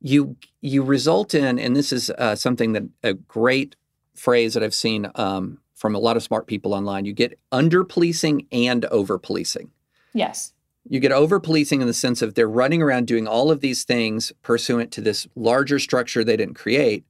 you 0.00 0.36
you 0.60 0.82
result 0.82 1.34
in, 1.34 1.58
and 1.58 1.74
this 1.74 1.92
is 1.92 2.10
uh, 2.10 2.36
something 2.36 2.72
that 2.72 2.82
a 3.02 3.14
great 3.14 3.76
phrase 4.14 4.54
that 4.54 4.62
I've 4.62 4.74
seen 4.74 5.10
um, 5.14 5.58
from 5.74 5.94
a 5.94 5.98
lot 5.98 6.16
of 6.16 6.22
smart 6.22 6.46
people 6.46 6.74
online. 6.74 7.04
You 7.04 7.12
get 7.12 7.38
under 7.50 7.84
policing 7.84 8.46
and 8.52 8.84
over 8.86 9.18
policing. 9.18 9.70
Yes. 10.12 10.52
You 10.88 11.00
get 11.00 11.12
over 11.12 11.40
policing 11.40 11.80
in 11.80 11.86
the 11.86 11.94
sense 11.94 12.20
of 12.20 12.34
they're 12.34 12.46
running 12.46 12.82
around 12.82 13.06
doing 13.06 13.26
all 13.26 13.50
of 13.50 13.60
these 13.60 13.84
things 13.84 14.32
pursuant 14.42 14.92
to 14.92 15.00
this 15.00 15.26
larger 15.34 15.78
structure 15.78 16.22
they 16.22 16.36
didn't 16.36 16.54
create, 16.54 17.04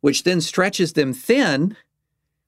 which 0.00 0.22
then 0.22 0.40
stretches 0.40 0.92
them 0.92 1.12
thin 1.12 1.76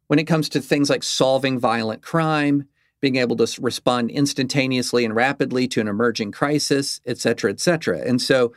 when 0.08 0.18
it 0.18 0.24
comes 0.24 0.48
to 0.48 0.60
things 0.60 0.90
like 0.90 1.02
solving 1.02 1.58
violent 1.58 2.02
crime, 2.02 2.66
being 3.00 3.16
able 3.16 3.36
to 3.36 3.60
respond 3.60 4.10
instantaneously 4.10 5.04
and 5.04 5.14
rapidly 5.14 5.68
to 5.68 5.80
an 5.80 5.88
emerging 5.88 6.32
crisis, 6.32 7.00
et 7.06 7.18
cetera, 7.18 7.50
et 7.50 7.60
cetera. 7.60 8.00
And 8.00 8.20
so 8.20 8.52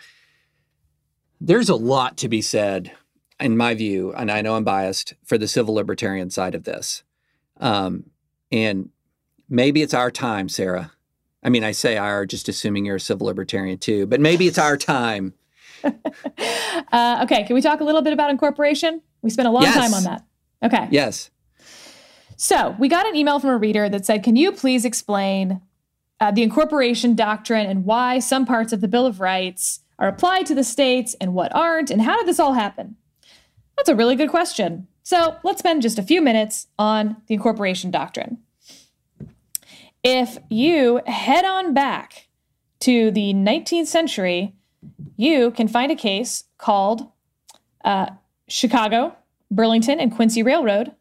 there's 1.40 1.70
a 1.70 1.76
lot 1.76 2.18
to 2.18 2.30
be 2.30 2.42
said, 2.42 2.92
in 3.40 3.56
my 3.56 3.74
view, 3.76 4.14
and 4.14 4.32
I 4.32 4.42
know 4.42 4.56
I'm 4.56 4.64
biased, 4.64 5.14
for 5.24 5.38
the 5.38 5.48
civil 5.48 5.76
libertarian 5.76 6.30
side 6.30 6.56
of 6.56 6.64
this. 6.64 7.04
Um, 7.58 8.06
and 8.52 8.90
maybe 9.50 9.82
it's 9.82 9.94
our 9.94 10.10
time, 10.10 10.50
Sarah. 10.50 10.92
I 11.44 11.50
mean, 11.50 11.64
I 11.64 11.72
say 11.72 11.98
our, 11.98 12.26
just 12.26 12.50
assuming 12.50 12.86
you're 12.86 12.98
a 12.98 13.00
civil 13.00 13.28
libertarian 13.28 13.78
too, 13.78 14.06
but 14.06 14.20
maybe 14.20 14.48
it's 14.48 14.58
our 14.58 14.78
time. 14.78 15.34
uh, 15.84 17.20
okay, 17.24 17.44
can 17.44 17.56
we 17.56 17.62
talk 17.62 17.82
a 17.82 17.84
little 17.84 18.02
bit 18.02 18.14
about 18.14 18.30
incorporation? 18.30 19.02
We 19.22 19.30
spent 19.30 19.48
a 19.48 19.52
long 19.52 19.64
yes. 19.64 19.76
time 19.76 19.94
on 19.94 20.04
that. 20.04 20.24
Okay. 20.64 20.88
Yes. 20.92 21.32
So 22.42 22.76
we 22.80 22.88
got 22.88 23.06
an 23.06 23.16
email 23.16 23.40
from 23.40 23.52
a 23.52 23.58
reader 23.58 23.88
that 23.88 24.04
said, 24.04 24.24
Can 24.24 24.36
you 24.36 24.52
please 24.52 24.84
explain 24.84 25.62
uh, 26.20 26.32
the 26.32 26.42
incorporation 26.42 27.14
doctrine 27.14 27.68
and 27.68 27.86
why 27.86 28.18
some 28.18 28.48
parts 28.48 28.74
of 28.74 28.82
the 28.82 28.88
Bill 28.88 29.06
of 29.06 29.20
Rights 29.20 29.82
are 30.00 30.08
applied 30.08 30.48
to 30.48 30.56
the 30.56 30.64
states 30.64 31.16
and 31.22 31.36
what 31.36 31.54
aren't? 31.54 31.92
And 31.92 32.02
how 32.02 32.18
did 32.18 32.26
this 32.26 32.40
all 32.40 32.54
happen? 32.54 32.96
That's 33.78 33.90
a 33.90 33.96
really 33.96 34.16
good 34.16 34.32
question. 34.32 34.88
So 35.04 35.38
let's 35.44 35.60
spend 35.60 35.84
just 35.84 36.00
a 36.00 36.04
few 36.04 36.20
minutes 36.20 36.66
on 36.80 37.18
the 37.28 37.36
incorporation 37.36 37.92
doctrine. 37.92 38.40
If 40.04 40.40
you 40.50 41.02
head 41.06 41.46
on 41.46 41.76
back 41.76 42.28
to 42.80 43.12
the 43.12 43.36
19th 43.36 43.86
century, 43.86 44.56
you 45.16 45.52
can 45.52 45.68
find 45.68 45.92
a 45.92 45.96
case 45.96 46.46
called 46.58 47.08
uh, 47.86 48.08
Chicago, 48.48 49.16
Burlington, 49.52 50.00
and 50.00 50.12
Quincy 50.12 50.42
Railroad 50.42 50.96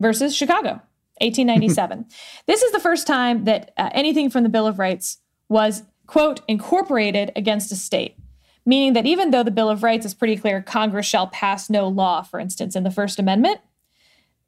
versus 0.00 0.34
Chicago, 0.34 0.80
1897. 1.20 2.06
this 2.46 2.62
is 2.62 2.72
the 2.72 2.80
first 2.80 3.06
time 3.06 3.44
that 3.44 3.72
uh, 3.76 3.90
anything 3.92 4.30
from 4.30 4.42
the 4.42 4.48
Bill 4.48 4.66
of 4.66 4.78
Rights 4.78 5.18
was, 5.48 5.82
quote, 6.06 6.40
incorporated 6.48 7.32
against 7.36 7.72
a 7.72 7.76
state, 7.76 8.16
meaning 8.64 8.92
that 8.94 9.06
even 9.06 9.30
though 9.30 9.42
the 9.42 9.50
Bill 9.50 9.70
of 9.70 9.82
Rights 9.82 10.06
is 10.06 10.14
pretty 10.14 10.36
clear, 10.36 10.60
Congress 10.62 11.06
shall 11.06 11.28
pass 11.28 11.70
no 11.70 11.88
law, 11.88 12.22
for 12.22 12.40
instance, 12.40 12.76
in 12.76 12.82
the 12.82 12.90
First 12.90 13.18
Amendment, 13.18 13.60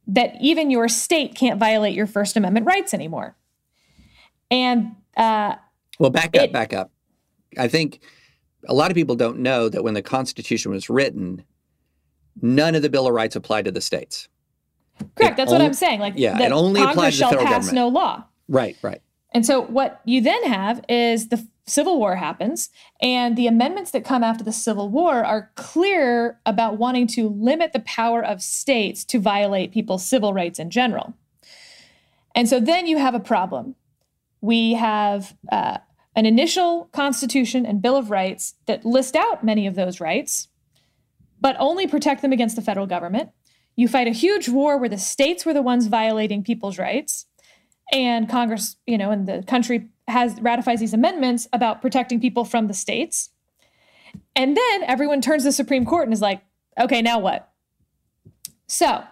that 0.06 0.34
even 0.40 0.70
your 0.70 0.88
state 0.88 1.34
can't 1.34 1.60
violate 1.60 1.94
your 1.94 2.06
First 2.06 2.36
Amendment 2.36 2.66
rights 2.66 2.94
anymore. 2.94 3.36
And 4.50 4.96
uh, 5.16 5.56
well, 5.98 6.10
back 6.10 6.36
up, 6.36 6.44
it- 6.44 6.52
back 6.52 6.72
up. 6.72 6.90
I 7.56 7.68
think 7.68 8.00
a 8.66 8.74
lot 8.74 8.90
of 8.90 8.94
people 8.94 9.16
don't 9.16 9.38
know 9.38 9.68
that 9.68 9.82
when 9.82 9.94
the 9.94 10.02
Constitution 10.02 10.70
was 10.70 10.90
written, 10.90 11.44
none 12.40 12.74
of 12.74 12.82
the 12.82 12.90
Bill 12.90 13.06
of 13.06 13.14
Rights 13.14 13.36
applied 13.36 13.64
to 13.64 13.70
the 13.70 13.80
states. 13.80 14.28
Correct, 15.16 15.32
It 15.32 15.36
that's 15.36 15.52
what 15.52 15.60
I'm 15.60 15.74
saying. 15.74 16.00
Like, 16.00 16.14
yeah, 16.16 16.38
that 16.38 16.50
it 16.50 16.52
only 16.52 16.80
Congress 16.80 17.04
to 17.04 17.04
the 17.04 17.10
shall 17.12 17.30
federal 17.30 17.46
pass 17.46 17.66
government. 17.66 17.74
no 17.74 17.88
law. 17.88 18.24
Right, 18.48 18.76
right. 18.82 19.02
And 19.32 19.44
so 19.44 19.62
what 19.62 20.00
you 20.04 20.20
then 20.20 20.42
have 20.44 20.84
is 20.88 21.28
the 21.28 21.46
Civil 21.66 21.98
War 21.98 22.16
happens, 22.16 22.70
and 23.02 23.36
the 23.36 23.46
amendments 23.46 23.90
that 23.90 24.04
come 24.04 24.24
after 24.24 24.42
the 24.42 24.52
Civil 24.52 24.88
War 24.88 25.22
are 25.24 25.50
clear 25.54 26.40
about 26.46 26.78
wanting 26.78 27.06
to 27.08 27.28
limit 27.28 27.74
the 27.74 27.80
power 27.80 28.24
of 28.24 28.40
states 28.42 29.04
to 29.04 29.20
violate 29.20 29.72
people's 29.72 30.04
civil 30.04 30.32
rights 30.32 30.58
in 30.58 30.70
general. 30.70 31.14
And 32.34 32.48
so 32.48 32.58
then 32.58 32.86
you 32.86 32.96
have 32.98 33.14
a 33.14 33.20
problem. 33.20 33.74
We 34.40 34.74
have 34.74 35.36
uh, 35.52 35.78
an 36.16 36.24
initial 36.24 36.86
Constitution 36.92 37.66
and 37.66 37.82
Bill 37.82 37.96
of 37.96 38.10
Rights 38.10 38.54
that 38.66 38.84
list 38.84 39.14
out 39.14 39.44
many 39.44 39.66
of 39.66 39.74
those 39.74 40.00
rights, 40.00 40.48
but 41.40 41.54
only 41.58 41.86
protect 41.86 42.22
them 42.22 42.32
against 42.32 42.56
the 42.56 42.62
federal 42.62 42.86
government. 42.86 43.30
You 43.78 43.86
fight 43.86 44.08
a 44.08 44.10
huge 44.10 44.48
war 44.48 44.76
where 44.76 44.88
the 44.88 44.98
states 44.98 45.46
were 45.46 45.54
the 45.54 45.62
ones 45.62 45.86
violating 45.86 46.42
people's 46.42 46.78
rights 46.78 47.26
and 47.92 48.28
Congress, 48.28 48.74
you 48.88 48.98
know, 48.98 49.12
and 49.12 49.28
the 49.28 49.44
country 49.46 49.88
has 50.08 50.40
ratifies 50.40 50.80
these 50.80 50.92
amendments 50.92 51.46
about 51.52 51.80
protecting 51.80 52.20
people 52.20 52.44
from 52.44 52.66
the 52.66 52.74
states. 52.74 53.30
And 54.34 54.56
then 54.56 54.82
everyone 54.82 55.20
turns 55.20 55.44
to 55.44 55.50
the 55.50 55.52
Supreme 55.52 55.84
Court 55.84 56.08
and 56.08 56.12
is 56.12 56.20
like, 56.20 56.42
okay, 56.76 57.00
now 57.02 57.20
what? 57.20 57.52
So, 58.66 59.04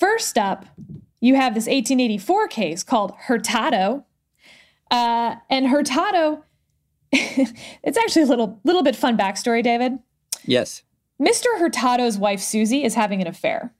first 0.00 0.38
up, 0.38 0.64
you 1.20 1.34
have 1.34 1.52
this 1.54 1.66
1884 1.66 2.48
case 2.48 2.82
called 2.82 3.12
Hurtado. 3.26 4.06
Uh, 4.90 5.34
and 5.50 5.68
Hurtado, 5.68 6.42
it's 7.12 7.98
actually 7.98 8.22
a 8.22 8.26
little, 8.26 8.60
little 8.64 8.82
bit 8.82 8.96
fun 8.96 9.18
backstory, 9.18 9.62
David. 9.62 9.98
Yes. 10.46 10.84
Mr. 11.20 11.46
Hurtado's 11.58 12.18
wife, 12.18 12.40
Susie, 12.40 12.84
is 12.84 12.94
having 12.94 13.20
an 13.20 13.26
affair. 13.26 13.72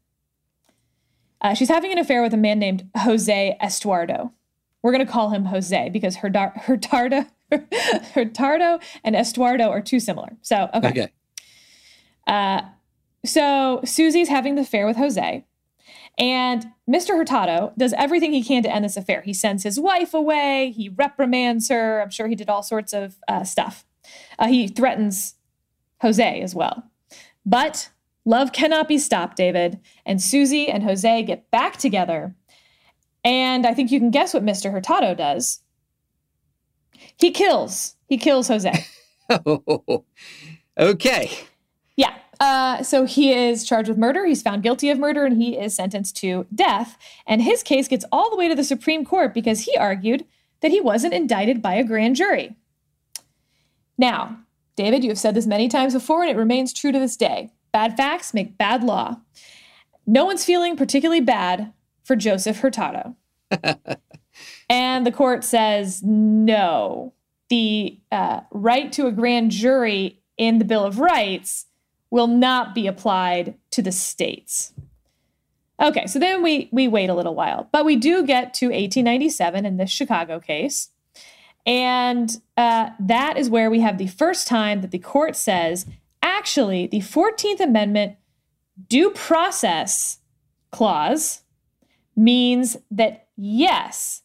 Uh, 1.41 1.55
she's 1.55 1.69
having 1.69 1.93
an 1.93 1.99
affair 1.99 2.23
with 2.23 2.33
a 2.33 2.39
man 2.39 2.59
named 2.59 2.89
Jose 2.97 3.57
Estuardo. 3.63 4.33
We're 4.83 4.93
going 4.93 5.05
to 5.05 5.13
call 5.13 5.31
him 5.31 5.47
Jose 5.47 5.91
because 5.91 6.17
Hurtar- 6.17 6.53
Hurtado, 6.63 7.27
Hurtado 8.15 8.81
and 9.05 9.15
Estuardo 9.15 9.69
are 9.69 9.83
too 9.83 10.01
similar. 10.01 10.37
So, 10.43 10.71
okay. 10.75 10.89
Okay. 10.89 11.09
Uh, 12.27 12.63
so 13.25 13.81
Susie's 13.85 14.29
having 14.29 14.55
the 14.55 14.63
affair 14.63 14.87
with 14.87 14.97
Jose. 14.97 15.45
And 16.19 16.67
Mr. 16.89 17.17
Hurtado 17.17 17.73
does 17.77 17.93
everything 17.95 18.33
he 18.33 18.43
can 18.43 18.63
to 18.63 18.75
end 18.75 18.85
this 18.85 18.97
affair. 18.97 19.21
He 19.21 19.35
sends 19.35 19.63
his 19.63 19.79
wife 19.79 20.15
away, 20.15 20.73
he 20.75 20.89
reprimands 20.89 21.69
her. 21.69 22.01
I'm 22.01 22.11
sure 22.11 22.27
he 22.27 22.35
did 22.35 22.49
all 22.49 22.63
sorts 22.63 22.93
of 22.95 23.17
uh, 23.29 23.45
stuff. 23.45 23.85
Uh, 24.39 24.47
he 24.47 24.69
threatens 24.69 25.35
Jose 26.01 26.41
as 26.41 26.55
well. 26.55 26.85
But 27.47 27.91
love 28.25 28.53
cannot 28.53 28.89
be 28.89 28.99
stopped, 28.99 29.37
David. 29.37 29.81
And 30.05 30.21
Susie 30.21 30.69
and 30.69 30.83
Jose 30.83 31.23
get 31.23 31.51
back 31.51 31.77
together. 31.77 32.35
And 33.25 33.65
I 33.65 33.73
think 33.73 33.91
you 33.91 34.01
can 34.01 34.11
guess 34.11 34.35
what 34.35 34.45
Mr. 34.45 34.71
Hurtado 34.71 35.15
does. 35.15 35.61
He 37.17 37.31
kills. 37.31 37.95
He 38.09 38.19
kills 38.19 38.49
Jose. 38.49 38.85
okay. 40.79 41.31
Yeah. 41.97 42.15
Uh, 42.39 42.83
so 42.83 43.05
he 43.05 43.33
is 43.33 43.65
charged 43.65 43.89
with 43.89 43.99
murder. 43.99 44.27
He's 44.27 44.43
found 44.43 44.63
guilty 44.63 44.91
of 44.91 44.99
murder 44.99 45.25
and 45.25 45.41
he 45.41 45.59
is 45.59 45.75
sentenced 45.75 46.17
to 46.19 46.47
death. 46.55 46.99
And 47.27 47.43
his 47.43 47.63
case 47.63 47.89
gets 47.89 48.05
all 48.13 48.31
the 48.31 48.37
way 48.37 48.49
to 48.49 48.55
the 48.55 48.65
Supreme 48.65 49.05
Court 49.05 49.33
because 49.33 49.61
he 49.61 49.77
argued 49.77 50.25
that 50.61 50.71
he 50.71 50.81
wasn't 50.81 51.15
indicted 51.15 51.63
by 51.63 51.75
a 51.75 51.85
grand 51.85 52.17
jury. 52.17 52.57
Now, 53.99 54.39
David, 54.77 55.03
you 55.03 55.11
have 55.11 55.19
said 55.19 55.35
this 55.35 55.47
many 55.47 55.69
times 55.69 55.95
before 55.95 56.23
and 56.23 56.31
it 56.31 56.37
remains 56.37 56.73
true 56.73 56.93
to 56.93 56.99
this 56.99 57.17
day. 57.17 57.51
Bad 57.73 57.97
facts 57.97 58.35
make 58.35 58.59
bad 58.59 58.85
law. 58.85 59.17
No 60.07 60.25
one's 60.25 60.45
feeling 60.45 60.77
particularly 60.77 61.21
bad 61.21 61.73
for 62.05 62.15
Joseph 62.15 62.61
Hurtado. 62.61 63.17
and 64.69 65.07
the 65.07 65.13
court 65.13 65.45
says 65.45 66.03
no. 66.03 67.13
The 67.49 67.99
uh, 68.13 68.41
right 68.51 68.93
to 68.93 69.07
a 69.07 69.13
grand 69.13 69.51
jury 69.51 70.21
in 70.37 70.59
the 70.59 70.65
Bill 70.65 70.85
of 70.85 70.99
Rights 70.99 71.67
will 72.11 72.27
not 72.27 72.75
be 72.75 72.87
applied 72.87 73.55
to 73.71 73.83
the 73.83 73.93
states. 73.93 74.73
Okay, 75.81 76.07
so 76.07 76.19
then 76.19 76.43
we 76.43 76.69
we 76.73 76.89
wait 76.89 77.11
a 77.11 77.15
little 77.15 77.35
while, 77.35 77.69
but 77.71 77.85
we 77.85 77.97
do 77.97 78.25
get 78.25 78.55
to 78.55 78.67
1897 78.67 79.67
in 79.67 79.77
this 79.77 79.91
Chicago 79.91 80.41
case, 80.41 80.91
and 81.67 82.31
uh, 82.57 82.91
that 83.01 83.37
is 83.37 83.51
where 83.51 83.69
we 83.69 83.81
have 83.81 83.99
the 83.99 84.07
first 84.07 84.47
time 84.47 84.81
that 84.83 84.93
the 84.93 85.01
court 85.01 85.35
says, 85.35 85.85
actually, 86.23 86.87
the 86.87 87.01
14th 87.01 87.61
Amendment 87.61 88.17
due 88.89 89.11
process 89.11 90.19
clause 90.71 91.43
means 92.15 92.77
that 92.91 93.29
yes, 93.37 94.23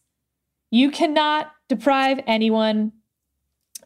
you 0.70 0.90
cannot 0.90 1.52
deprive 1.68 2.20
anyone, 2.26 2.92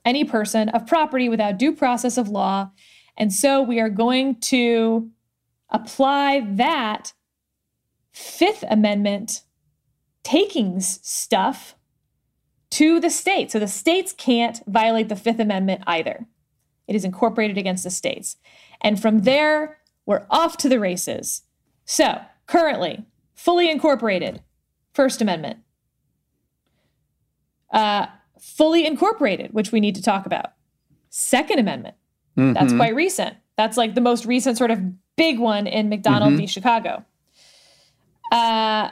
any 0.04 0.24
person 0.24 0.68
of 0.68 0.86
property 0.86 1.28
without 1.28 1.58
due 1.58 1.72
process 1.72 2.18
of 2.18 2.28
law. 2.28 2.70
And 3.16 3.32
so 3.32 3.62
we 3.62 3.80
are 3.80 3.88
going 3.88 4.36
to 4.40 5.10
apply 5.70 6.46
that 6.46 7.14
Fifth 8.12 8.64
Amendment 8.68 9.42
takings 10.22 11.00
stuff 11.02 11.75
to 12.70 13.00
the 13.00 13.10
state. 13.10 13.50
So 13.50 13.58
the 13.58 13.68
states 13.68 14.12
can't 14.12 14.60
violate 14.66 15.08
the 15.08 15.16
Fifth 15.16 15.38
Amendment 15.40 15.82
either. 15.86 16.26
It 16.88 16.94
is 16.96 17.04
incorporated 17.04 17.58
against 17.58 17.84
the 17.84 17.90
states. 17.90 18.36
And 18.80 19.00
from 19.00 19.22
there, 19.22 19.78
we're 20.04 20.26
off 20.30 20.56
to 20.58 20.68
the 20.68 20.78
races. 20.80 21.42
So 21.84 22.20
currently, 22.46 23.04
fully 23.34 23.70
incorporated 23.70 24.42
First 24.92 25.20
Amendment. 25.20 25.58
Uh, 27.70 28.06
fully 28.40 28.86
incorporated, 28.86 29.52
which 29.52 29.72
we 29.72 29.80
need 29.80 29.94
to 29.96 30.02
talk 30.02 30.26
about. 30.26 30.52
Second 31.10 31.58
Amendment. 31.58 31.96
That's 32.36 32.72
Mhm. 32.72 32.76
quite 32.76 32.94
recent. 32.94 33.36
That's 33.56 33.76
like 33.76 33.94
the 33.94 34.00
most 34.00 34.26
recent 34.26 34.58
sort 34.58 34.70
of 34.70 34.80
big 35.16 35.38
one 35.38 35.66
in 35.66 35.88
McDonald 35.88 36.34
Mhm. 36.34 36.36
v. 36.38 36.46
Chicago. 36.46 37.04
Uh, 38.30 38.90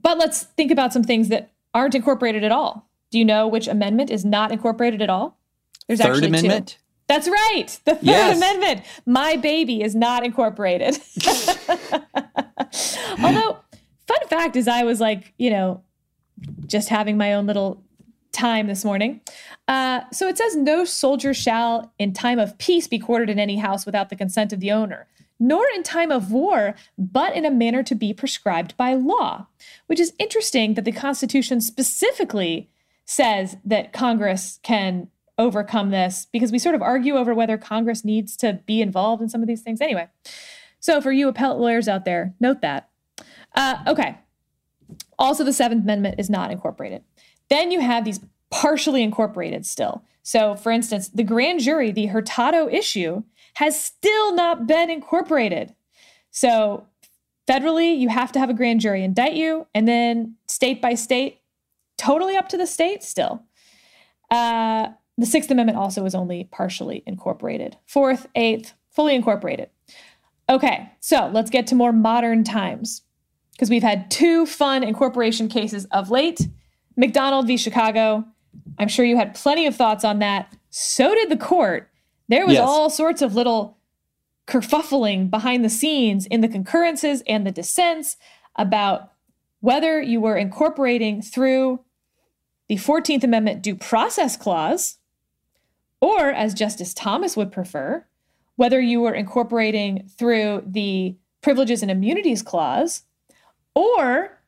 but 0.00 0.18
let's 0.18 0.44
think 0.44 0.70
about 0.70 0.92
some 0.92 1.02
things 1.02 1.28
that 1.28 1.50
aren't 1.74 1.94
incorporated 1.94 2.44
at 2.44 2.52
all. 2.52 2.88
Do 3.10 3.18
you 3.18 3.24
know 3.24 3.46
which 3.46 3.68
amendment 3.68 4.10
is 4.10 4.24
not 4.24 4.52
incorporated 4.52 5.02
at 5.02 5.10
all? 5.10 5.38
There's 5.86 6.00
Third 6.00 6.08
actually 6.16 6.22
two. 6.22 6.28
Amendment. 6.28 6.78
That's 7.06 7.28
right. 7.28 7.66
The 7.84 7.94
Third 7.96 8.02
Yes. 8.04 8.36
Amendment. 8.36 8.82
My 9.04 9.36
baby 9.36 9.82
is 9.82 9.94
not 9.94 10.24
incorporated. 10.24 10.98
Although, 13.22 13.58
fun 14.06 14.28
fact 14.28 14.56
is, 14.56 14.66
I 14.68 14.84
was 14.84 15.00
like, 15.00 15.34
you 15.38 15.50
know, 15.50 15.82
just 16.66 16.88
having 16.88 17.16
my 17.16 17.34
own 17.34 17.46
little 17.46 17.82
time 18.32 18.66
this 18.66 18.84
morning. 18.84 19.20
Uh, 19.68 20.00
so 20.12 20.26
it 20.28 20.36
says, 20.38 20.56
no 20.56 20.84
soldier 20.84 21.32
shall 21.32 21.92
in 21.98 22.12
time 22.12 22.38
of 22.38 22.56
peace 22.58 22.88
be 22.88 22.98
quartered 22.98 23.30
in 23.30 23.38
any 23.38 23.56
house 23.56 23.86
without 23.86 24.08
the 24.10 24.16
consent 24.16 24.52
of 24.52 24.60
the 24.60 24.72
owner, 24.72 25.06
nor 25.44 25.66
in 25.74 25.82
time 25.82 26.10
of 26.10 26.32
war, 26.32 26.74
but 26.96 27.36
in 27.36 27.44
a 27.44 27.50
manner 27.50 27.82
to 27.82 27.94
be 27.94 28.14
prescribed 28.14 28.74
by 28.78 28.94
law, 28.94 29.46
which 29.88 30.00
is 30.00 30.14
interesting 30.18 30.72
that 30.72 30.86
the 30.86 30.92
Constitution 30.92 31.60
specifically 31.60 32.70
says 33.04 33.58
that 33.62 33.92
Congress 33.92 34.58
can 34.62 35.08
overcome 35.36 35.90
this 35.90 36.26
because 36.32 36.50
we 36.50 36.58
sort 36.58 36.74
of 36.74 36.80
argue 36.80 37.16
over 37.16 37.34
whether 37.34 37.58
Congress 37.58 38.06
needs 38.06 38.38
to 38.38 38.54
be 38.64 38.80
involved 38.80 39.20
in 39.20 39.28
some 39.28 39.42
of 39.42 39.46
these 39.46 39.60
things. 39.60 39.82
Anyway, 39.82 40.08
so 40.80 40.98
for 41.02 41.12
you 41.12 41.28
appellate 41.28 41.60
lawyers 41.60 41.88
out 41.88 42.06
there, 42.06 42.32
note 42.40 42.62
that. 42.62 42.88
Uh, 43.54 43.76
okay. 43.86 44.16
Also, 45.18 45.44
the 45.44 45.52
Seventh 45.52 45.82
Amendment 45.82 46.14
is 46.18 46.30
not 46.30 46.52
incorporated. 46.52 47.02
Then 47.50 47.70
you 47.70 47.80
have 47.80 48.06
these 48.06 48.20
partially 48.48 49.02
incorporated 49.02 49.66
still. 49.66 50.02
So, 50.22 50.56
for 50.56 50.72
instance, 50.72 51.08
the 51.08 51.22
grand 51.22 51.60
jury, 51.60 51.90
the 51.90 52.06
Hurtado 52.06 52.66
issue, 52.68 53.24
has 53.54 53.82
still 53.82 54.34
not 54.34 54.66
been 54.66 54.90
incorporated. 54.90 55.74
So, 56.30 56.86
federally, 57.48 57.98
you 57.98 58.08
have 58.08 58.32
to 58.32 58.38
have 58.38 58.50
a 58.50 58.54
grand 58.54 58.80
jury 58.80 59.04
indict 59.04 59.34
you, 59.34 59.66
and 59.74 59.86
then 59.86 60.36
state 60.48 60.82
by 60.82 60.94
state, 60.94 61.40
totally 61.96 62.36
up 62.36 62.48
to 62.50 62.56
the 62.56 62.66
state 62.66 63.02
still. 63.02 63.42
Uh, 64.30 64.88
the 65.16 65.26
Sixth 65.26 65.50
Amendment 65.50 65.78
also 65.78 66.04
is 66.04 66.14
only 66.14 66.44
partially 66.44 67.02
incorporated. 67.06 67.76
Fourth, 67.86 68.26
eighth, 68.34 68.74
fully 68.90 69.14
incorporated. 69.14 69.70
Okay, 70.48 70.90
so 71.00 71.30
let's 71.32 71.50
get 71.50 71.66
to 71.68 71.74
more 71.74 71.92
modern 71.92 72.44
times 72.44 73.02
because 73.52 73.70
we've 73.70 73.82
had 73.82 74.10
two 74.10 74.44
fun 74.44 74.82
incorporation 74.82 75.48
cases 75.48 75.86
of 75.86 76.10
late 76.10 76.40
McDonald 76.96 77.46
v. 77.46 77.56
Chicago. 77.56 78.24
I'm 78.78 78.88
sure 78.88 79.04
you 79.04 79.16
had 79.16 79.34
plenty 79.34 79.66
of 79.66 79.76
thoughts 79.76 80.04
on 80.04 80.18
that. 80.18 80.54
So 80.70 81.14
did 81.14 81.30
the 81.30 81.36
court. 81.36 81.90
There 82.28 82.46
was 82.46 82.54
Yes. 82.54 82.68
all 82.68 82.90
sorts 82.90 83.22
of 83.22 83.34
little 83.34 83.76
kerfuffling 84.46 85.30
behind 85.30 85.64
the 85.64 85.70
scenes 85.70 86.26
in 86.26 86.40
the 86.40 86.48
concurrences 86.48 87.22
and 87.26 87.46
the 87.46 87.50
dissents 87.50 88.16
about 88.56 89.12
whether 89.60 90.00
you 90.00 90.20
were 90.20 90.36
incorporating 90.36 91.22
through 91.22 91.80
the 92.68 92.76
14th 92.76 93.24
Amendment 93.24 93.62
Due 93.62 93.74
Process 93.76 94.36
Clause, 94.36 94.98
or 96.00 96.28
as 96.30 96.54
Justice 96.54 96.92
Thomas 96.94 97.36
would 97.36 97.50
prefer, 97.52 98.04
whether 98.56 98.80
you 98.80 99.00
were 99.00 99.14
incorporating 99.14 100.08
through 100.18 100.62
the 100.66 101.16
Privileges 101.40 101.82
and 101.82 101.90
Immunities 101.90 102.42
Clause, 102.42 103.02
or 103.74 104.38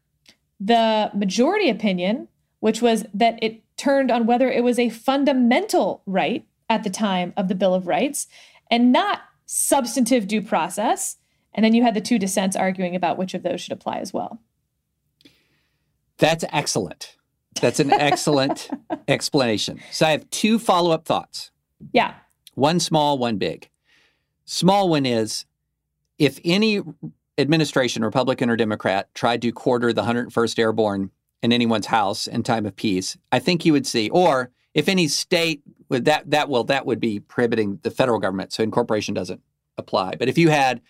the 0.60 1.10
majority 1.14 1.68
opinion, 1.68 2.28
which 2.60 2.80
was 2.80 3.04
that 3.12 3.38
it 3.42 3.62
turned 3.76 4.10
on 4.10 4.26
whether 4.26 4.50
it 4.50 4.64
was 4.64 4.78
a 4.78 4.88
fundamental 4.88 6.02
right 6.06 6.46
at 6.68 6.84
the 6.84 6.90
time 6.90 7.32
of 7.36 7.48
the 7.48 7.54
Bill 7.54 7.74
of 7.74 7.86
Rights 7.86 8.26
and 8.70 8.92
not 8.92 9.20
substantive 9.46 10.26
due 10.26 10.42
process. 10.42 11.16
And 11.54 11.64
then 11.64 11.74
you 11.74 11.82
had 11.82 11.94
the 11.94 12.00
two 12.00 12.18
dissents 12.18 12.56
arguing 12.56 12.96
about 12.96 13.18
which 13.18 13.34
of 13.34 13.42
those 13.42 13.60
should 13.60 13.72
apply 13.72 13.98
as 13.98 14.12
well. 14.12 14.40
That's 16.18 16.44
excellent. 16.50 17.16
That's 17.60 17.80
an 17.80 17.92
excellent 17.92 18.68
explanation. 19.08 19.80
So 19.90 20.06
I 20.06 20.10
have 20.10 20.28
two 20.30 20.58
follow 20.58 20.90
up 20.90 21.06
thoughts. 21.06 21.50
Yeah. 21.92 22.14
One 22.54 22.80
small, 22.80 23.18
one 23.18 23.38
big. 23.38 23.70
Small 24.44 24.88
one 24.88 25.06
is 25.06 25.44
if 26.18 26.40
any 26.44 26.82
administration, 27.38 28.04
Republican 28.04 28.50
or 28.50 28.56
Democrat, 28.56 29.12
tried 29.14 29.42
to 29.42 29.52
quarter 29.52 29.92
the 29.92 30.02
101st 30.02 30.58
Airborne 30.58 31.10
in 31.42 31.52
anyone's 31.52 31.86
house 31.86 32.26
in 32.26 32.42
time 32.42 32.66
of 32.66 32.76
peace, 32.76 33.16
I 33.30 33.38
think 33.38 33.64
you 33.64 33.72
would 33.72 33.86
see, 33.86 34.08
or 34.10 34.50
if 34.74 34.88
any 34.88 35.08
state 35.08 35.62
that 35.88 36.30
that 36.30 36.48
well 36.48 36.64
that 36.64 36.86
would 36.86 37.00
be 37.00 37.20
prohibiting 37.20 37.78
the 37.82 37.90
federal 37.90 38.18
government, 38.18 38.52
so 38.52 38.62
incorporation 38.62 39.14
doesn't 39.14 39.40
apply. 39.78 40.14
But 40.18 40.28
if 40.28 40.38
you 40.38 40.48
had 40.50 40.80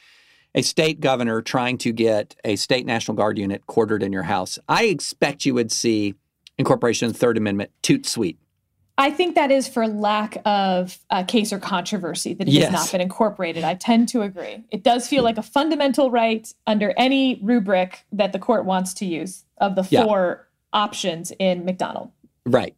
a 0.55 0.63
state 0.63 1.01
governor 1.01 1.43
trying 1.43 1.77
to 1.79 1.93
get 1.93 2.35
a 2.45 2.57
state 2.57 2.87
National 2.87 3.15
Guard 3.17 3.39
unit 3.39 3.67
quartered 3.67 4.03
in 4.03 4.13
your 4.13 4.23
house, 4.23 4.59
I 4.69 4.85
expect 4.85 5.45
you 5.45 5.55
would 5.55 5.71
see 5.71 6.15
incorporation 6.59 7.07
of 7.07 7.13
the 7.13 7.19
Third 7.19 7.37
Amendment 7.37 7.71
toot 7.83 8.07
sweet. 8.07 8.39
I 8.99 9.11
think 9.11 9.35
that 9.35 9.51
is 9.51 9.69
for 9.69 9.87
lack 9.87 10.39
of 10.47 10.99
uh, 11.11 11.23
case 11.25 11.53
or 11.53 11.59
controversy 11.59 12.33
that 12.33 12.49
it 12.49 12.53
Yes. 12.53 12.71
has 12.71 12.73
not 12.73 12.93
been 12.93 13.03
incorporated. 13.03 13.63
I 13.63 13.75
tend 13.75 14.09
to 14.11 14.23
agree. 14.23 14.65
It 14.71 14.83
does 14.83 15.07
feel 15.07 15.23
like 15.23 15.37
a 15.37 15.43
fundamental 15.43 16.11
right 16.11 16.51
under 16.67 16.95
any 16.97 17.39
rubric 17.43 18.07
that 18.13 18.33
the 18.33 18.39
court 18.39 18.65
wants 18.65 18.95
to 18.95 19.05
use 19.05 19.45
of 19.59 19.75
the 19.75 19.87
Yeah. 19.91 20.05
four 20.05 20.49
options 20.73 21.31
in 21.39 21.67
McDonald. 21.67 22.11
Right. 22.47 22.75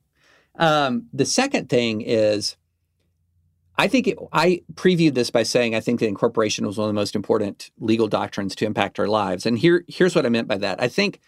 Um, 0.58 1.06
the 1.12 1.24
second 1.24 1.68
thing 1.68 2.02
is, 2.02 2.56
I 3.76 3.86
think 3.86 4.08
it, 4.08 4.18
I 4.32 4.62
previewed 4.74 5.14
this 5.14 5.30
by 5.30 5.44
saying 5.44 5.74
I 5.74 5.80
think 5.80 6.00
that 6.00 6.08
incorporation 6.08 6.66
was 6.66 6.76
one 6.76 6.88
of 6.88 6.94
the 6.94 7.00
most 7.00 7.14
important 7.14 7.70
legal 7.78 8.08
doctrines 8.08 8.56
to 8.56 8.66
impact 8.66 8.98
our 8.98 9.06
lives, 9.06 9.46
and 9.46 9.56
here 9.56 9.84
here's 9.86 10.14
what 10.16 10.26
I 10.26 10.28
meant 10.30 10.48
by 10.48 10.58
that. 10.58 10.82
I 10.82 10.88
think, 10.88 11.20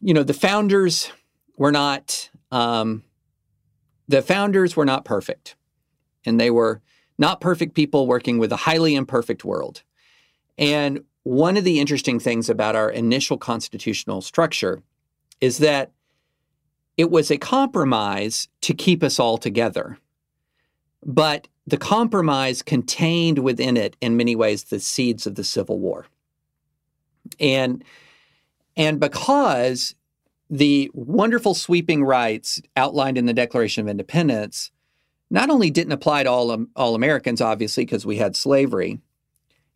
you 0.00 0.12
know, 0.12 0.24
the 0.24 0.34
founders 0.34 1.12
were 1.56 1.72
not 1.72 2.28
um, 2.50 3.04
the 4.08 4.20
founders 4.20 4.76
were 4.76 4.84
not 4.84 5.04
perfect, 5.04 5.54
and 6.26 6.40
they 6.40 6.50
were 6.50 6.82
not 7.18 7.40
perfect 7.40 7.74
people 7.74 8.08
working 8.08 8.38
with 8.38 8.50
a 8.50 8.56
highly 8.56 8.96
imperfect 8.96 9.44
world. 9.44 9.84
And 10.58 11.04
one 11.22 11.56
of 11.56 11.62
the 11.62 11.78
interesting 11.78 12.18
things 12.18 12.50
about 12.50 12.74
our 12.74 12.90
initial 12.90 13.38
constitutional 13.38 14.22
structure 14.22 14.82
is 15.40 15.58
that 15.58 15.92
it 16.96 17.10
was 17.10 17.30
a 17.30 17.38
compromise 17.38 18.48
to 18.62 18.74
keep 18.74 19.02
us 19.02 19.18
all 19.18 19.38
together. 19.38 19.98
But 21.04 21.48
the 21.66 21.78
compromise 21.78 22.62
contained 22.62 23.38
within 23.38 23.76
it, 23.76 23.96
in 24.00 24.16
many 24.16 24.36
ways, 24.36 24.64
the 24.64 24.80
seeds 24.80 25.26
of 25.26 25.34
the 25.34 25.44
Civil 25.44 25.78
War. 25.78 26.06
And, 27.40 27.84
and 28.76 29.00
because 29.00 29.94
the 30.50 30.90
wonderful 30.92 31.54
sweeping 31.54 32.04
rights 32.04 32.60
outlined 32.76 33.16
in 33.16 33.26
the 33.26 33.32
Declaration 33.32 33.82
of 33.82 33.88
Independence 33.88 34.70
not 35.30 35.48
only 35.48 35.70
didn't 35.70 35.92
apply 35.92 36.24
to 36.24 36.30
all, 36.30 36.66
all 36.76 36.94
Americans, 36.94 37.40
obviously, 37.40 37.86
because 37.86 38.04
we 38.04 38.18
had 38.18 38.36
slavery, 38.36 39.00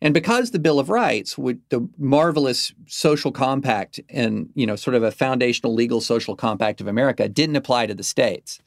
and 0.01 0.13
because 0.13 0.51
the 0.51 0.59
Bill 0.59 0.79
of 0.79 0.89
Rights, 0.89 1.37
would, 1.37 1.59
the 1.69 1.87
marvelous 1.97 2.71
social 2.85 3.31
compact 3.31 3.99
and 4.09 4.49
you 4.53 4.65
know 4.65 4.75
sort 4.75 4.95
of 4.95 5.03
a 5.03 5.11
foundational 5.11 5.73
legal 5.73 6.01
social 6.01 6.35
compact 6.35 6.81
of 6.81 6.87
America, 6.87 7.27
didn't 7.27 7.55
apply 7.55 7.87
to 7.87 7.95
the 7.95 8.03
states. 8.03 8.59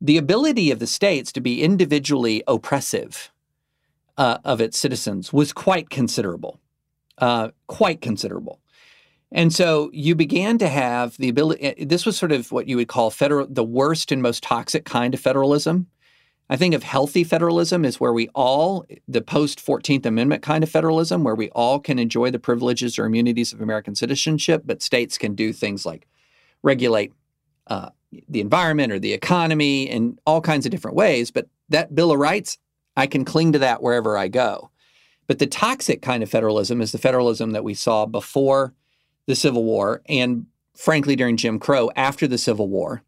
The 0.00 0.18
ability 0.18 0.70
of 0.70 0.78
the 0.78 0.86
states 0.86 1.32
to 1.32 1.40
be 1.40 1.62
individually 1.62 2.42
oppressive 2.46 3.32
uh, 4.18 4.38
of 4.44 4.60
its 4.60 4.78
citizens 4.78 5.32
was 5.32 5.52
quite 5.52 5.88
considerable, 5.88 6.60
uh, 7.18 7.50
quite 7.66 8.02
considerable. 8.02 8.60
And 9.32 9.52
so 9.52 9.90
you 9.92 10.14
began 10.14 10.58
to 10.58 10.68
have 10.68 11.16
the 11.16 11.28
ability. 11.28 11.84
This 11.84 12.04
was 12.04 12.16
sort 12.16 12.30
of 12.30 12.52
what 12.52 12.68
you 12.68 12.76
would 12.76 12.88
call 12.88 13.10
federal, 13.10 13.46
the 13.48 13.64
worst 13.64 14.12
and 14.12 14.22
most 14.22 14.42
toxic 14.42 14.84
kind 14.84 15.14
of 15.14 15.20
federalism. 15.20 15.88
I 16.50 16.56
think 16.56 16.74
of 16.74 16.82
healthy 16.82 17.24
federalism 17.24 17.84
is 17.84 17.98
where 17.98 18.12
we 18.12 18.28
all, 18.34 18.84
the 19.08 19.22
post 19.22 19.64
14th 19.64 20.04
Amendment 20.04 20.42
kind 20.42 20.62
of 20.62 20.70
federalism, 20.70 21.24
where 21.24 21.34
we 21.34 21.48
all 21.50 21.80
can 21.80 21.98
enjoy 21.98 22.30
the 22.30 22.38
privileges 22.38 22.98
or 22.98 23.06
immunities 23.06 23.52
of 23.52 23.62
American 23.62 23.94
citizenship, 23.94 24.62
but 24.66 24.82
states 24.82 25.16
can 25.16 25.34
do 25.34 25.52
things 25.52 25.86
like 25.86 26.06
regulate 26.62 27.12
uh, 27.68 27.90
the 28.28 28.40
environment 28.40 28.92
or 28.92 28.98
the 28.98 29.14
economy 29.14 29.84
in 29.84 30.18
all 30.26 30.40
kinds 30.40 30.66
of 30.66 30.70
different 30.70 30.96
ways. 30.96 31.30
But 31.30 31.48
that 31.70 31.94
Bill 31.94 32.12
of 32.12 32.18
Rights, 32.18 32.58
I 32.96 33.06
can 33.06 33.24
cling 33.24 33.52
to 33.52 33.58
that 33.60 33.82
wherever 33.82 34.18
I 34.18 34.28
go. 34.28 34.70
But 35.26 35.38
the 35.38 35.46
toxic 35.46 36.02
kind 36.02 36.22
of 36.22 36.30
federalism 36.30 36.82
is 36.82 36.92
the 36.92 36.98
federalism 36.98 37.52
that 37.52 37.64
we 37.64 37.72
saw 37.72 38.04
before 38.04 38.74
the 39.26 39.34
Civil 39.34 39.64
War 39.64 40.02
and, 40.06 40.44
frankly, 40.76 41.16
during 41.16 41.38
Jim 41.38 41.58
Crow 41.58 41.90
after 41.96 42.28
the 42.28 42.36
Civil 42.36 42.68
War 42.68 43.02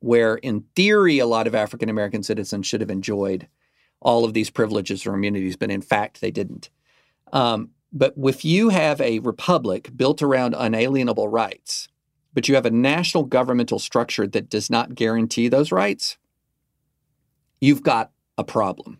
where 0.00 0.36
in 0.36 0.64
theory 0.74 1.18
a 1.18 1.26
lot 1.26 1.46
of 1.46 1.54
African 1.54 1.88
American 1.88 2.22
citizens 2.22 2.66
should 2.66 2.80
have 2.80 2.90
enjoyed 2.90 3.48
all 4.00 4.24
of 4.24 4.32
these 4.32 4.50
privileges 4.50 5.06
or 5.06 5.14
immunities, 5.14 5.56
but 5.56 5.70
in 5.70 5.82
fact 5.82 6.20
they 6.20 6.30
didn't. 6.30 6.70
Um, 7.32 7.70
but 7.92 8.14
if 8.16 8.44
you 8.44 8.68
have 8.68 9.00
a 9.00 9.18
republic 9.20 9.90
built 9.96 10.22
around 10.22 10.54
unalienable 10.56 11.28
rights, 11.28 11.88
but 12.34 12.48
you 12.48 12.54
have 12.54 12.66
a 12.66 12.70
national 12.70 13.24
governmental 13.24 13.78
structure 13.78 14.26
that 14.26 14.50
does 14.50 14.70
not 14.70 14.94
guarantee 14.94 15.48
those 15.48 15.72
rights, 15.72 16.18
you've 17.60 17.82
got 17.82 18.12
a 18.36 18.44
problem. 18.44 18.98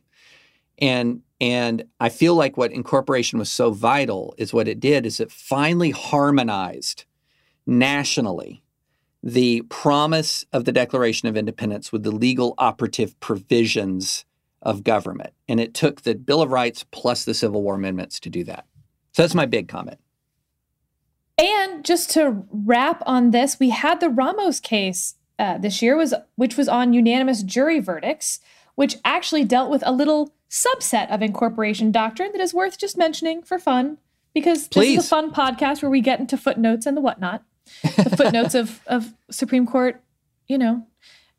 And 0.78 1.22
and 1.40 1.84
I 2.00 2.08
feel 2.08 2.34
like 2.34 2.56
what 2.56 2.72
incorporation 2.72 3.38
was 3.38 3.48
so 3.48 3.70
vital 3.70 4.34
is 4.38 4.52
what 4.52 4.66
it 4.66 4.80
did 4.80 5.06
is 5.06 5.20
it 5.20 5.30
finally 5.30 5.90
harmonized 5.90 7.04
nationally 7.64 8.62
the 9.32 9.62
promise 9.68 10.44
of 10.52 10.64
the 10.64 10.72
Declaration 10.72 11.28
of 11.28 11.36
Independence 11.36 11.92
with 11.92 12.02
the 12.02 12.10
legal 12.10 12.54
operative 12.56 13.18
provisions 13.20 14.24
of 14.62 14.82
government. 14.82 15.34
And 15.48 15.60
it 15.60 15.74
took 15.74 16.02
the 16.02 16.14
Bill 16.14 16.42
of 16.42 16.50
Rights 16.50 16.84
plus 16.90 17.24
the 17.24 17.34
Civil 17.34 17.62
War 17.62 17.74
amendments 17.74 18.18
to 18.20 18.30
do 18.30 18.42
that. 18.44 18.66
So 19.12 19.22
that's 19.22 19.34
my 19.34 19.46
big 19.46 19.68
comment. 19.68 19.98
And 21.36 21.84
just 21.84 22.10
to 22.12 22.44
wrap 22.50 23.02
on 23.06 23.30
this, 23.30 23.60
we 23.60 23.70
had 23.70 24.00
the 24.00 24.08
Ramos 24.08 24.60
case 24.60 25.14
uh, 25.38 25.58
this 25.58 25.82
year, 25.82 25.96
was 25.96 26.14
which 26.34 26.56
was 26.56 26.68
on 26.68 26.92
unanimous 26.92 27.42
jury 27.42 27.78
verdicts, 27.78 28.40
which 28.74 28.96
actually 29.04 29.44
dealt 29.44 29.70
with 29.70 29.82
a 29.86 29.92
little 29.92 30.34
subset 30.50 31.08
of 31.10 31.22
incorporation 31.22 31.92
doctrine 31.92 32.32
that 32.32 32.40
is 32.40 32.54
worth 32.54 32.78
just 32.78 32.96
mentioning 32.96 33.42
for 33.42 33.58
fun, 33.58 33.98
because 34.34 34.66
this 34.68 34.88
is 34.88 35.04
a 35.04 35.08
fun 35.08 35.30
podcast 35.32 35.82
where 35.82 35.90
we 35.90 36.00
get 36.00 36.18
into 36.18 36.36
footnotes 36.36 36.86
and 36.86 36.96
the 36.96 37.00
whatnot, 37.00 37.44
the 37.82 38.10
footnotes 38.16 38.54
of 38.54 38.80
of 38.86 39.14
Supreme 39.30 39.66
Court, 39.66 40.02
you 40.46 40.58
know, 40.58 40.86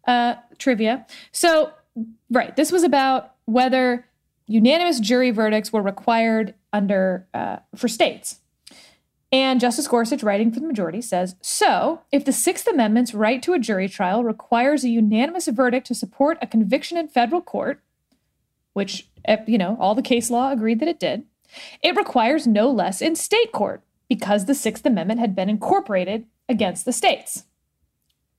uh, 0.08 0.36
trivia. 0.58 1.06
So, 1.32 1.72
right, 2.30 2.56
this 2.56 2.72
was 2.72 2.84
about 2.84 3.36
whether 3.46 4.06
unanimous 4.48 5.00
jury 5.00 5.32
verdicts 5.32 5.72
were 5.72 5.82
required 5.82 6.56
under 6.74 7.28
uh, 7.34 7.58
for 7.76 7.88
states. 7.88 8.40
And 9.32 9.60
Justice 9.60 9.88
Gorsuch, 9.88 10.24
writing 10.24 10.52
for 10.52 10.60
the 10.60 10.66
majority, 10.66 11.02
says 11.02 11.36
So, 11.42 12.02
if 12.12 12.26
the 12.26 12.34
Sixth 12.34 12.68
Amendment's 12.68 13.14
right 13.14 13.42
to 13.44 13.54
a 13.54 13.60
jury 13.60 13.88
trial 13.88 14.24
requires 14.24 14.84
a 14.84 14.90
unanimous 14.90 15.48
verdict 15.48 15.86
to 15.88 15.96
support 15.96 16.40
a 16.42 16.48
conviction 16.48 16.98
in 16.98 17.08
federal 17.08 17.42
court, 17.42 17.82
which, 18.74 19.08
eh, 19.26 19.38
you 19.46 19.58
know, 19.58 19.78
all 19.80 19.94
the 19.94 20.02
case 20.02 20.32
law 20.32 20.52
agreed 20.52 20.80
that 20.80 20.88
it 20.88 21.00
did, 21.00 21.26
it 21.84 21.96
requires 21.96 22.48
no 22.48 22.72
less 22.72 23.02
in 23.02 23.16
state 23.16 23.52
court 23.52 23.84
because 24.10 24.46
the 24.46 24.56
Sixth 24.56 24.86
Amendment 24.86 25.20
had 25.20 25.36
been 25.36 25.50
incorporated 25.50 26.26
against 26.50 26.84
the 26.84 26.92
states. 26.92 27.46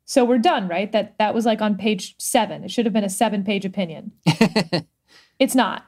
So 0.05 0.25
we're 0.25 0.39
done, 0.39 0.67
right? 0.67 0.91
That 0.91 1.17
that 1.19 1.35
was 1.35 1.47
like 1.47 1.63
on 1.63 1.77
page 1.77 2.17
seven. 2.19 2.65
It 2.65 2.71
should 2.73 2.85
have 2.85 2.93
been 2.93 3.05
a 3.05 3.09
seven-page 3.09 3.65
opinion. 3.65 4.11
it's 5.39 5.55
not, 5.55 5.87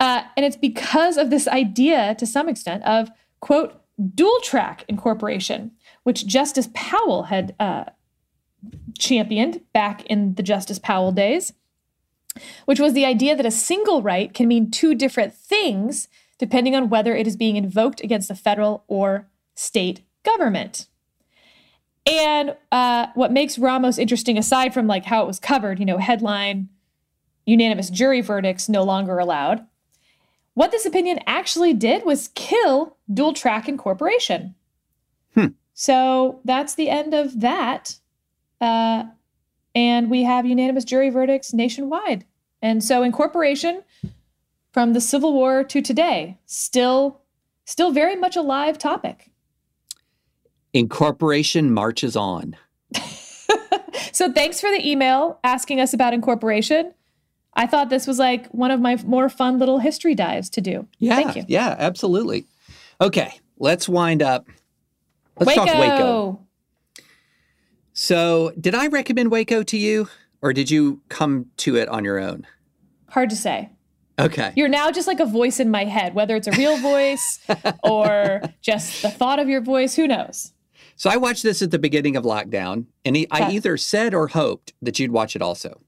uh, 0.00 0.22
and 0.36 0.44
it's 0.44 0.56
because 0.56 1.16
of 1.16 1.30
this 1.30 1.46
idea, 1.46 2.16
to 2.16 2.26
some 2.26 2.48
extent, 2.48 2.82
of 2.84 3.10
quote 3.38 3.80
dual 4.14 4.40
track 4.40 4.84
incorporation, 4.88 5.70
which 6.02 6.26
Justice 6.26 6.68
Powell 6.74 7.24
had 7.24 7.54
uh, 7.60 7.84
championed 8.98 9.60
back 9.72 10.04
in 10.06 10.34
the 10.34 10.42
Justice 10.42 10.78
Powell 10.78 11.12
days, 11.12 11.52
which 12.64 12.80
was 12.80 12.92
the 12.92 13.04
idea 13.04 13.36
that 13.36 13.46
a 13.46 13.50
single 13.50 14.02
right 14.02 14.34
can 14.34 14.48
mean 14.48 14.70
two 14.70 14.94
different 14.94 15.32
things 15.32 16.08
depending 16.40 16.74
on 16.74 16.88
whether 16.88 17.14
it 17.14 17.26
is 17.26 17.36
being 17.36 17.56
invoked 17.56 18.00
against 18.00 18.28
the 18.28 18.34
federal 18.34 18.82
or 18.88 19.28
state 19.54 20.00
government. 20.24 20.86
And 22.10 22.56
uh, 22.72 23.08
what 23.14 23.30
makes 23.30 23.58
Ramos 23.58 23.98
interesting, 23.98 24.38
aside 24.38 24.72
from 24.72 24.86
like 24.86 25.04
how 25.04 25.22
it 25.22 25.26
was 25.26 25.38
covered, 25.38 25.78
you 25.78 25.84
know, 25.84 25.98
headline, 25.98 26.70
unanimous 27.44 27.90
jury 27.90 28.22
verdicts 28.22 28.70
no 28.70 28.82
longer 28.82 29.18
allowed. 29.18 29.66
What 30.54 30.70
this 30.70 30.86
opinion 30.86 31.20
actually 31.26 31.74
did 31.74 32.06
was 32.06 32.30
kill 32.34 32.96
dual 33.12 33.34
track 33.34 33.68
incorporation. 33.68 34.54
Hmm. 35.34 35.48
So 35.74 36.40
that's 36.46 36.74
the 36.74 36.88
end 36.88 37.12
of 37.12 37.40
that. 37.40 37.96
Uh, 38.62 39.04
and 39.74 40.10
we 40.10 40.24
have 40.24 40.46
unanimous 40.46 40.84
jury 40.84 41.10
verdicts 41.10 41.52
nationwide. 41.52 42.24
And 42.62 42.82
so 42.82 43.02
incorporation 43.02 43.82
from 44.72 44.92
the 44.92 45.00
Civil 45.00 45.32
War 45.32 45.64
to 45.64 45.82
today, 45.82 46.38
still 46.46 47.20
still 47.64 47.92
very 47.92 48.16
much 48.16 48.36
a 48.36 48.42
live 48.42 48.78
topic. 48.78 49.30
Incorporation 50.72 51.72
marches 51.72 52.16
on. 52.16 52.56
so 54.12 54.32
thanks 54.32 54.60
for 54.60 54.70
the 54.70 54.88
email 54.88 55.38
asking 55.44 55.80
us 55.80 55.92
about 55.92 56.14
incorporation. 56.14 56.94
I 57.54 57.66
thought 57.66 57.90
this 57.90 58.06
was 58.06 58.18
like 58.18 58.46
one 58.48 58.70
of 58.70 58.80
my 58.80 58.96
more 59.04 59.28
fun 59.28 59.58
little 59.58 59.78
history 59.78 60.14
dives 60.14 60.48
to 60.50 60.60
do. 60.60 60.86
Yeah, 60.98 61.16
Thank 61.16 61.36
you. 61.36 61.44
Yeah, 61.48 61.74
absolutely. 61.78 62.44
Okay, 63.00 63.32
let's 63.58 63.88
wind 63.88 64.22
up. 64.22 64.46
Let's 65.38 65.56
Waco. 65.56 65.64
talk 65.64 65.78
Waco. 65.78 66.46
So, 67.92 68.52
did 68.58 68.74
I 68.74 68.86
recommend 68.86 69.30
Waco 69.30 69.62
to 69.64 69.76
you, 69.76 70.08
or 70.42 70.52
did 70.52 70.70
you 70.70 71.00
come 71.08 71.46
to 71.58 71.76
it 71.76 71.88
on 71.88 72.04
your 72.04 72.18
own? 72.18 72.46
Hard 73.08 73.30
to 73.30 73.36
say. 73.36 73.70
Okay. 74.20 74.52
You're 74.56 74.68
now 74.68 74.90
just 74.90 75.06
like 75.06 75.20
a 75.20 75.26
voice 75.26 75.60
in 75.60 75.70
my 75.70 75.84
head, 75.84 76.14
whether 76.14 76.36
it's 76.36 76.46
a 76.46 76.52
real 76.52 76.76
voice 76.80 77.40
or 77.82 78.42
just 78.60 79.02
the 79.02 79.10
thought 79.10 79.38
of 79.38 79.48
your 79.48 79.60
voice. 79.60 79.94
Who 79.96 80.06
knows? 80.06 80.52
So 80.96 81.08
I 81.08 81.16
watched 81.16 81.42
this 81.42 81.62
at 81.62 81.70
the 81.70 81.78
beginning 81.78 82.16
of 82.16 82.24
lockdown, 82.24 82.84
and 83.04 83.16
he, 83.16 83.26
I 83.30 83.50
either 83.52 83.78
said 83.78 84.12
or 84.12 84.28
hoped 84.28 84.74
that 84.82 84.98
you'd 84.98 85.12
watch 85.12 85.34
it 85.34 85.40
also. 85.40 85.80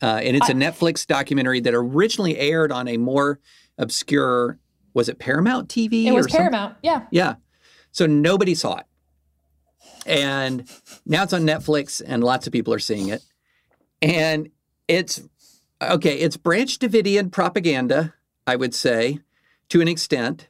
Uh, 0.00 0.20
and 0.22 0.36
it's 0.36 0.48
a 0.48 0.52
Netflix 0.52 1.06
documentary 1.06 1.58
that 1.60 1.74
originally 1.74 2.38
aired 2.38 2.70
on 2.70 2.86
a 2.86 2.96
more 2.96 3.40
obscure, 3.78 4.58
was 4.94 5.08
it 5.08 5.18
Paramount 5.18 5.68
TV? 5.68 6.04
It 6.04 6.12
was 6.12 6.26
Paramount. 6.26 6.76
Yeah. 6.82 7.06
Yeah. 7.10 7.36
So 7.92 8.06
nobody 8.06 8.54
saw 8.54 8.76
it. 8.76 8.86
And 10.04 10.70
now 11.04 11.24
it's 11.24 11.32
on 11.32 11.42
Netflix 11.42 12.02
and 12.06 12.22
lots 12.22 12.46
of 12.46 12.52
people 12.52 12.72
are 12.72 12.78
seeing 12.78 13.08
it. 13.08 13.22
And 14.00 14.50
it's 14.86 15.22
okay, 15.82 16.18
it's 16.18 16.36
Branch 16.36 16.78
Davidian 16.78 17.30
propaganda, 17.30 18.14
I 18.46 18.56
would 18.56 18.74
say, 18.74 19.20
to 19.68 19.80
an 19.80 19.88
extent. 19.88 20.48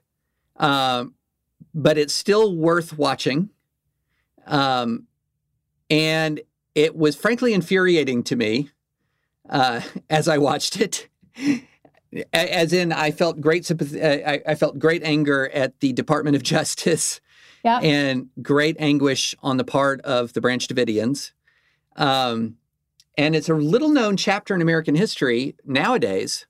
Um, 0.57 1.14
but 1.74 1.99
it's 1.99 2.14
still 2.14 2.57
worth 2.57 2.97
watching. 2.97 3.51
Um, 4.47 5.07
and 5.91 6.41
it 6.74 6.97
was 6.97 7.16
frankly 7.16 7.53
infuriating 7.53 8.22
to 8.24 8.37
me 8.37 8.70
uh, 9.49 9.81
as 10.11 10.29
I 10.29 10.39
watched 10.39 10.81
it. 10.81 11.09
As 12.33 12.72
in, 12.72 12.93
I 12.93 13.11
felt 13.11 13.41
great 13.41 13.66
sympathy. 13.66 14.01
uh, 14.01 14.31
I, 14.31 14.41
I 14.49 14.55
felt 14.55 14.79
great 14.79 15.03
anger 15.03 15.49
at 15.51 15.79
the 15.81 15.93
Department 15.93 16.35
of 16.37 16.43
Justice 16.43 17.20
Yeah. 17.62 17.79
and 17.81 18.29
great 18.41 18.77
anguish 18.79 19.35
on 19.43 19.59
the 19.59 19.64
part 19.64 20.01
of 20.03 20.33
the 20.33 20.41
Branch 20.41 20.66
Davidians. 20.66 21.33
Um, 21.97 22.57
and 23.17 23.35
it's 23.35 23.49
a 23.49 23.55
little 23.55 23.89
known 23.89 24.17
chapter 24.17 24.55
in 24.55 24.62
American 24.62 24.95
history 24.95 25.55
nowadays, 25.64 26.47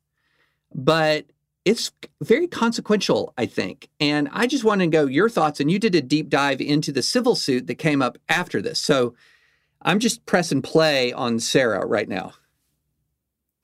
but 0.75 1.27
it's 1.65 1.91
very 2.23 2.47
consequential, 2.47 3.33
I 3.37 3.47
think. 3.47 3.89
And 3.99 4.29
I 4.33 4.47
just 4.47 4.65
want 4.65 4.81
to 4.83 4.87
go 4.87 5.07
your 5.07 5.29
thoughts. 5.29 5.59
And 5.59 5.71
you 5.71 5.79
did 5.79 5.95
a 5.97 6.01
deep 6.01 6.29
dive 6.29 6.61
into 6.61 6.93
the 6.93 7.03
civil 7.03 7.35
suit 7.35 7.67
that 7.67 7.75
came 7.75 8.01
up 8.01 8.19
after 8.29 8.63
this. 8.63 8.81
So 8.81 9.15
I'm 9.83 9.99
just 9.99 10.25
pressing 10.27 10.63
play 10.63 11.13
on 11.13 11.41
Sarah 11.41 11.85
right 11.85 12.09
now. 12.09 12.35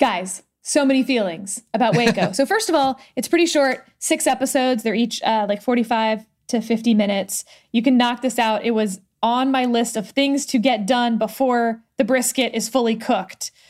Guys, 0.01 0.43
so 0.63 0.85
many 0.85 1.05
feelings 1.05 1.63
about 1.75 1.97
Waco. 1.97 2.33
so, 2.33 2.45
first 2.45 2.69
of 2.69 2.75
all, 2.75 3.01
it's 3.15 3.29
pretty 3.29 3.47
short 3.47 3.87
six 3.99 4.27
episodes. 4.27 4.83
They're 4.83 4.95
each 4.95 5.23
uh, 5.23 5.47
like 5.49 5.63
45 5.63 6.27
to 6.49 6.61
50 6.61 6.95
minutes. 6.95 7.45
You 7.73 7.83
can 7.83 7.97
knock 7.97 8.21
this 8.21 8.39
out. 8.39 8.65
It 8.65 8.73
was 8.73 9.01
on 9.23 9.51
my 9.51 9.65
list 9.65 9.97
of 9.97 10.11
things 10.11 10.45
to 10.47 10.59
get 10.59 10.87
done 10.87 11.19
before 11.19 11.83
the 11.97 12.05
brisket 12.05 12.55
is 12.55 12.69
fully 12.69 12.97
cooked. 12.97 13.51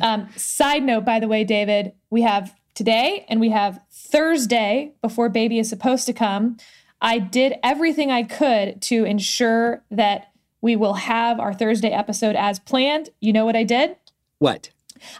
Um, 0.00 0.30
side 0.36 0.82
note, 0.82 1.04
by 1.04 1.20
the 1.20 1.28
way, 1.28 1.44
David, 1.44 1.92
we 2.08 2.22
have 2.22 2.54
today 2.74 3.26
and 3.28 3.40
we 3.40 3.50
have 3.50 3.78
Thursday 3.90 4.92
before 5.02 5.28
baby 5.28 5.58
is 5.58 5.68
supposed 5.68 6.06
to 6.06 6.14
come. 6.14 6.56
I 7.02 7.18
did 7.18 7.54
everything 7.62 8.10
I 8.10 8.22
could 8.22 8.80
to 8.82 9.04
ensure 9.04 9.82
that 9.90 10.32
we 10.62 10.76
will 10.76 10.94
have 10.94 11.38
our 11.38 11.52
Thursday 11.52 11.90
episode 11.90 12.36
as 12.36 12.58
planned. 12.58 13.10
You 13.20 13.34
know 13.34 13.44
what 13.44 13.54
I 13.54 13.64
did? 13.64 13.96
What? 14.38 14.70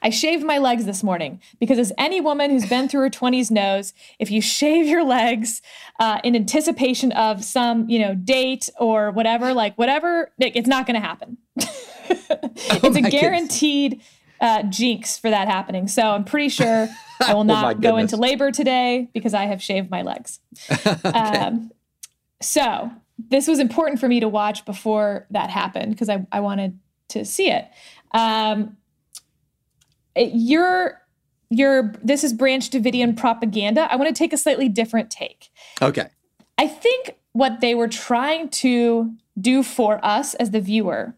I 0.02 0.10
shaved 0.10 0.44
my 0.44 0.58
legs 0.58 0.84
this 0.84 1.02
morning 1.02 1.40
because, 1.60 1.78
as 1.78 1.92
any 1.98 2.20
woman 2.20 2.50
who's 2.50 2.66
been 2.68 2.88
through 2.88 3.02
her 3.02 3.10
20s 3.10 3.50
knows, 3.50 3.92
if 4.18 4.30
you 4.30 4.40
shave 4.40 4.86
your 4.86 5.04
legs 5.04 5.62
uh, 5.98 6.20
in 6.24 6.34
anticipation 6.36 7.12
of 7.12 7.44
some, 7.44 7.88
you 7.88 7.98
know, 7.98 8.14
date 8.14 8.68
or 8.78 9.10
whatever, 9.10 9.52
like 9.54 9.76
whatever, 9.76 10.32
it's 10.38 10.68
not 10.68 10.86
going 10.86 11.00
to 11.00 11.06
happen. 11.06 11.38
it's 11.56 12.30
a 12.30 12.38
Oh 12.82 12.90
goodness. 12.90 13.10
guaranteed 13.12 14.00
uh, 14.40 14.62
jinx 14.64 15.18
for 15.18 15.30
that 15.30 15.48
happening. 15.48 15.88
So 15.88 16.02
I'm 16.02 16.24
pretty 16.24 16.48
sure 16.50 16.88
I 17.20 17.32
will 17.34 17.40
Oh 17.40 17.44
not 17.44 17.80
go 17.80 17.96
into 17.96 18.16
labor 18.16 18.50
today 18.52 19.08
because 19.14 19.34
I 19.34 19.44
have 19.46 19.62
shaved 19.62 19.90
my 19.90 20.02
legs. 20.02 20.40
um, 21.04 21.70
so 22.40 22.90
this 23.18 23.48
was 23.48 23.58
important 23.58 23.98
for 23.98 24.08
me 24.08 24.20
to 24.20 24.28
watch 24.28 24.64
before 24.66 25.26
that 25.30 25.48
happened 25.48 25.92
because 25.92 26.08
I, 26.08 26.26
I 26.30 26.40
wanted 26.40 26.78
to 27.08 27.24
see 27.24 27.50
it. 27.50 27.66
Um, 28.12 28.76
it- 30.16 30.32
your 30.34 31.02
your 31.48 31.94
this 32.02 32.24
is 32.24 32.32
Branch 32.32 32.68
Davidian 32.68 33.16
propaganda. 33.16 33.86
I 33.90 33.96
want 33.96 34.08
to 34.08 34.18
take 34.18 34.32
a 34.32 34.36
slightly 34.36 34.68
different 34.68 35.10
take. 35.10 35.50
Okay. 35.80 36.08
I 36.58 36.66
think 36.66 37.16
what 37.32 37.60
they 37.60 37.74
were 37.74 37.88
trying 37.88 38.48
to 38.48 39.12
do 39.40 39.62
for 39.62 40.04
us 40.04 40.34
as 40.34 40.50
the 40.50 40.60
viewer 40.60 41.14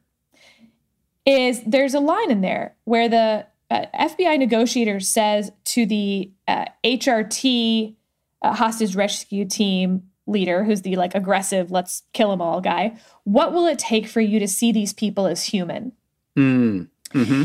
is 1.25 1.63
there's 1.65 1.95
a 1.95 2.01
line 2.01 2.31
in 2.31 2.41
there 2.41 2.75
where 2.85 3.09
the 3.09 3.47
uh, 3.71 3.87
FBI 3.95 4.39
negotiator 4.39 4.99
says 4.99 5.53
to 5.65 5.87
the 5.87 6.31
uh, 6.49 6.65
HRT 6.85 7.95
uh, 8.43 8.55
hostage 8.55 8.97
rescue 8.97 9.45
team 9.45 10.05
leader, 10.27 10.65
who's 10.65 10.83
the 10.83 10.97
like 10.97 11.15
aggressive, 11.15 11.71
let's 11.71 12.03
kill 12.13 12.31
them 12.31 12.41
all 12.41 12.61
guy, 12.61 12.97
what 13.25 13.53
will 13.53 13.67
it 13.67 13.79
take 13.79 14.07
for 14.07 14.21
you 14.21 14.39
to 14.39 14.49
see 14.49 14.73
these 14.73 14.93
people 14.93 15.27
as 15.27 15.45
human? 15.45 15.93
Mm. 16.37 16.89
hmm 17.13 17.43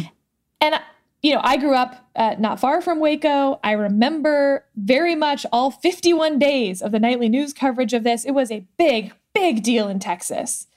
And 0.61 0.75
you 1.23 1.33
know, 1.33 1.41
I 1.41 1.55
grew 1.55 1.73
up 1.73 1.95
uh, 2.17 2.35
not 2.37 2.59
far 2.59 2.81
from 2.81 2.99
Waco. 2.99 3.59
I 3.63 3.71
remember 3.71 4.65
very 4.75 5.15
much 5.15 5.45
all 5.53 5.71
51 5.71 6.37
days 6.37 6.81
of 6.81 6.91
the 6.91 6.99
nightly 6.99 7.29
news 7.29 7.53
coverage 7.53 7.93
of 7.93 8.03
this. 8.03 8.25
It 8.25 8.31
was 8.31 8.51
a 8.51 8.65
big, 8.77 9.13
big 9.33 9.63
deal 9.63 9.87
in 9.87 9.99
Texas, 9.99 10.67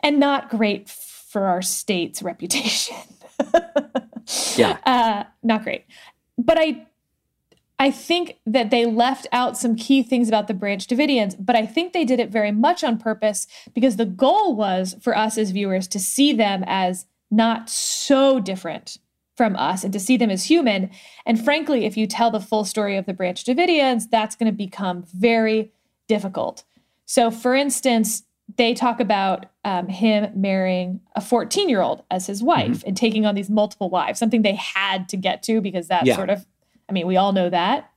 and 0.00 0.20
not 0.20 0.48
great 0.48 0.88
for 0.88 1.46
our 1.46 1.60
state's 1.60 2.22
reputation. 2.22 2.96
Yeah. 4.56 4.78
uh, 4.84 5.24
not 5.42 5.64
great. 5.64 5.84
But 6.36 6.58
I, 6.58 6.86
I 7.78 7.90
think 7.90 8.38
that 8.46 8.70
they 8.70 8.86
left 8.86 9.26
out 9.32 9.56
some 9.56 9.74
key 9.74 10.02
things 10.02 10.28
about 10.28 10.46
the 10.46 10.54
Branch 10.54 10.86
Davidians. 10.86 11.34
But 11.38 11.56
I 11.56 11.66
think 11.66 11.92
they 11.92 12.04
did 12.04 12.20
it 12.20 12.30
very 12.30 12.52
much 12.52 12.84
on 12.84 12.98
purpose 12.98 13.46
because 13.74 13.96
the 13.96 14.04
goal 14.04 14.54
was 14.54 14.96
for 15.00 15.16
us 15.16 15.38
as 15.38 15.50
viewers 15.50 15.88
to 15.88 15.98
see 15.98 16.32
them 16.32 16.62
as 16.66 17.06
not 17.30 17.68
so 17.68 18.38
different 18.38 18.98
from 19.38 19.56
us 19.56 19.84
and 19.84 19.92
to 19.92 20.00
see 20.00 20.16
them 20.18 20.28
as 20.30 20.44
human. 20.44 20.90
And 21.24 21.42
frankly, 21.42 21.86
if 21.86 21.96
you 21.96 22.06
tell 22.06 22.30
the 22.30 22.40
full 22.40 22.64
story 22.64 22.96
of 22.96 23.06
the 23.06 23.14
Branch 23.14 23.42
Davidians, 23.42 24.10
that's 24.10 24.34
going 24.36 24.50
to 24.50 24.56
become 24.56 25.04
very 25.14 25.72
difficult. 26.08 26.64
So, 27.06 27.30
for 27.30 27.54
instance, 27.54 28.24
they 28.56 28.74
talk 28.74 28.98
about 28.98 29.46
um, 29.64 29.86
him 29.88 30.30
marrying 30.34 31.00
a 31.14 31.20
14 31.20 31.68
year 31.68 31.80
old 31.80 32.02
as 32.10 32.26
his 32.26 32.42
wife 32.42 32.82
and 32.86 32.96
taking 32.96 33.24
on 33.24 33.34
these 33.36 33.48
multiple 33.48 33.88
wives, 33.88 34.18
something 34.18 34.42
they 34.42 34.56
had 34.56 35.08
to 35.10 35.16
get 35.16 35.42
to 35.44 35.60
because 35.60 35.86
that 35.88 36.04
Yeah. 36.04 36.16
sort 36.16 36.30
of, 36.30 36.44
I 36.88 36.92
mean, 36.92 37.06
we 37.06 37.16
all 37.16 37.32
know 37.32 37.48
that. 37.48 37.90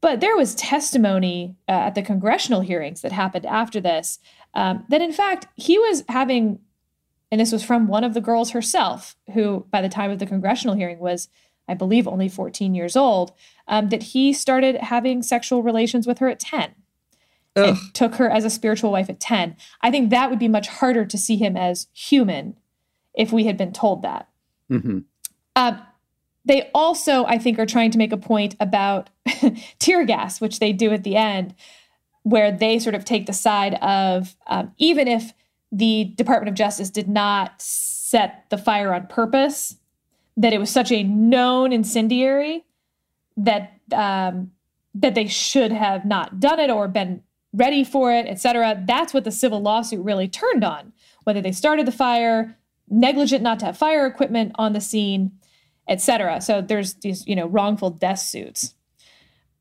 But 0.00 0.20
there 0.20 0.36
was 0.36 0.54
testimony 0.54 1.56
uh, 1.68 1.72
at 1.88 1.94
the 1.96 2.02
congressional 2.02 2.60
hearings 2.60 3.00
that 3.00 3.10
happened 3.10 3.44
after 3.46 3.80
this 3.80 4.20
um, 4.54 4.84
that, 4.88 5.00
in 5.02 5.12
fact, 5.12 5.46
he 5.56 5.78
was 5.78 6.04
having, 6.08 6.60
and 7.30 7.40
this 7.40 7.52
was 7.52 7.64
from 7.64 7.88
one 7.88 8.04
of 8.04 8.14
the 8.14 8.20
girls 8.20 8.50
herself, 8.50 9.16
who 9.34 9.66
by 9.70 9.82
the 9.82 9.88
time 9.88 10.10
of 10.10 10.18
the 10.18 10.26
congressional 10.26 10.74
hearing 10.76 10.98
was, 10.98 11.28
I 11.68 11.74
believe, 11.74 12.08
only 12.08 12.28
14 12.28 12.74
years 12.74 12.96
old, 12.96 13.32
um, 13.66 13.90
that 13.90 14.02
he 14.02 14.32
started 14.32 14.76
having 14.76 15.22
sexual 15.22 15.62
relations 15.62 16.06
with 16.06 16.18
her 16.18 16.28
at 16.28 16.40
10 16.40 16.74
Ugh. 17.56 17.68
and 17.68 17.76
took 17.94 18.14
her 18.16 18.30
as 18.30 18.44
a 18.44 18.50
spiritual 18.50 18.90
wife 18.90 19.10
at 19.10 19.20
10. 19.20 19.56
I 19.82 19.90
think 19.90 20.10
that 20.10 20.30
would 20.30 20.38
be 20.38 20.48
much 20.48 20.68
harder 20.68 21.04
to 21.04 21.18
see 21.18 21.36
him 21.36 21.56
as 21.56 21.88
human 21.92 22.56
if 23.14 23.32
we 23.32 23.44
had 23.44 23.56
been 23.56 23.72
told 23.72 24.02
that. 24.02 24.28
hmm 24.68 25.00
Um, 25.56 25.82
they 26.44 26.70
also, 26.72 27.26
I 27.26 27.36
think, 27.36 27.58
are 27.58 27.66
trying 27.66 27.90
to 27.90 27.98
make 27.98 28.12
a 28.12 28.16
point 28.16 28.56
about 28.58 29.10
tear 29.78 30.06
gas, 30.06 30.40
which 30.40 30.60
they 30.60 30.72
do 30.72 30.92
at 30.92 31.04
the 31.04 31.14
end, 31.14 31.54
where 32.22 32.50
they 32.50 32.78
sort 32.78 32.94
of 32.94 33.04
take 33.04 33.26
the 33.26 33.34
side 33.34 33.74
of 33.74 34.34
um, 34.46 34.72
even 34.78 35.08
if 35.08 35.34
the 35.70 36.04
Department 36.16 36.48
of 36.48 36.54
Justice 36.54 36.90
did 36.90 37.08
not 37.08 37.60
set 37.60 38.44
the 38.50 38.58
fire 38.58 38.94
on 38.94 39.06
purpose, 39.06 39.76
that 40.36 40.52
it 40.52 40.58
was 40.58 40.70
such 40.70 40.90
a 40.92 41.02
known 41.02 41.72
incendiary 41.72 42.64
that 43.36 43.78
um, 43.92 44.52
that 44.94 45.14
they 45.14 45.26
should 45.26 45.72
have 45.72 46.04
not 46.04 46.40
done 46.40 46.58
it 46.58 46.70
or 46.70 46.88
been 46.88 47.22
ready 47.52 47.84
for 47.84 48.12
it, 48.12 48.26
et 48.26 48.40
cetera. 48.40 48.82
That's 48.86 49.14
what 49.14 49.24
the 49.24 49.30
civil 49.30 49.60
lawsuit 49.60 50.04
really 50.04 50.28
turned 50.28 50.64
on. 50.64 50.92
Whether 51.24 51.40
they 51.40 51.52
started 51.52 51.86
the 51.86 51.92
fire, 51.92 52.56
negligent 52.88 53.42
not 53.42 53.58
to 53.60 53.66
have 53.66 53.76
fire 53.76 54.06
equipment 54.06 54.52
on 54.56 54.72
the 54.72 54.80
scene, 54.80 55.32
et 55.86 56.00
cetera. 56.00 56.40
So 56.40 56.60
there's 56.62 56.94
these, 56.94 57.26
you 57.26 57.36
know, 57.36 57.46
wrongful 57.46 57.90
death 57.90 58.20
suits. 58.20 58.74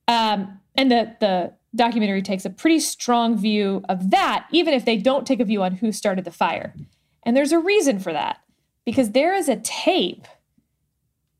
Um, 0.08 0.60
and 0.76 0.90
the 0.92 1.16
the 1.20 1.54
documentary 1.76 2.22
takes 2.22 2.46
a 2.46 2.50
pretty 2.50 2.80
strong 2.80 3.38
view 3.38 3.84
of 3.90 4.10
that, 4.12 4.48
even 4.52 4.74
if 4.74 4.86
they 4.86 4.98
don't 4.98 5.28
take 5.28 5.40
a 5.40 5.46
view 5.46 5.62
on 5.64 5.74
who 5.76 5.92
started 5.92 6.26
the 6.26 6.32
fire. 6.32 6.74
And 7.24 7.36
there's 7.36 7.52
a 7.52 7.60
reason 7.60 8.00
for 8.00 8.14
that, 8.14 8.40
because 8.86 9.12
there 9.12 9.34
is 9.34 9.50
a 9.50 9.58
tape 9.58 10.28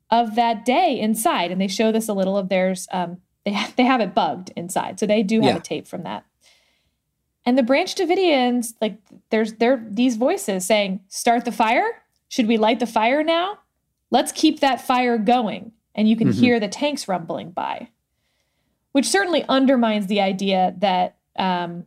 of 0.10 0.36
that 0.36 0.64
day 0.66 1.00
inside, 1.00 1.52
and 1.52 1.60
they 1.60 1.68
show 1.68 1.92
this 1.92 2.08
a 2.08 2.14
little 2.14 2.38
of 2.38 2.50
theirs. 2.50 2.88
Um, 2.92 3.18
they 3.46 3.56
they 3.78 3.84
have 3.84 4.02
it 4.02 4.14
bugged 4.14 4.52
inside, 4.56 5.00
so 5.00 5.06
they 5.06 5.24
do 5.24 5.42
have 5.42 5.56
Yeah. 5.56 5.58
a 5.58 5.62
tape 5.62 5.88
from 5.88 6.04
that. 6.04 6.26
And 7.46 7.58
the 7.58 7.64
Branch 7.64 7.94
Davidians, 7.96 8.74
like 8.82 8.98
there's 9.30 9.54
there 9.54 9.86
these 9.90 10.18
voices 10.18 10.66
saying, 10.66 11.00
"Start 11.08 11.46
the 11.46 11.52
fire. 11.52 12.02
Should 12.28 12.48
we 12.48 12.58
light 12.58 12.80
the 12.82 12.86
fire 12.86 13.24
now? 13.24 13.60
Let's 14.12 14.34
keep 14.34 14.60
that 14.60 14.82
fire 14.82 15.18
going." 15.18 15.72
And 15.96 16.08
you 16.10 16.16
can 16.18 16.28
Mhm. 16.28 16.40
hear 16.40 16.60
the 16.60 16.68
tanks 16.68 17.08
rumbling 17.08 17.52
by, 17.52 17.88
which 18.98 19.06
certainly 19.08 19.46
undermines 19.48 20.08
the 20.08 20.20
idea 20.20 20.74
that 20.80 21.18
um, 21.38 21.86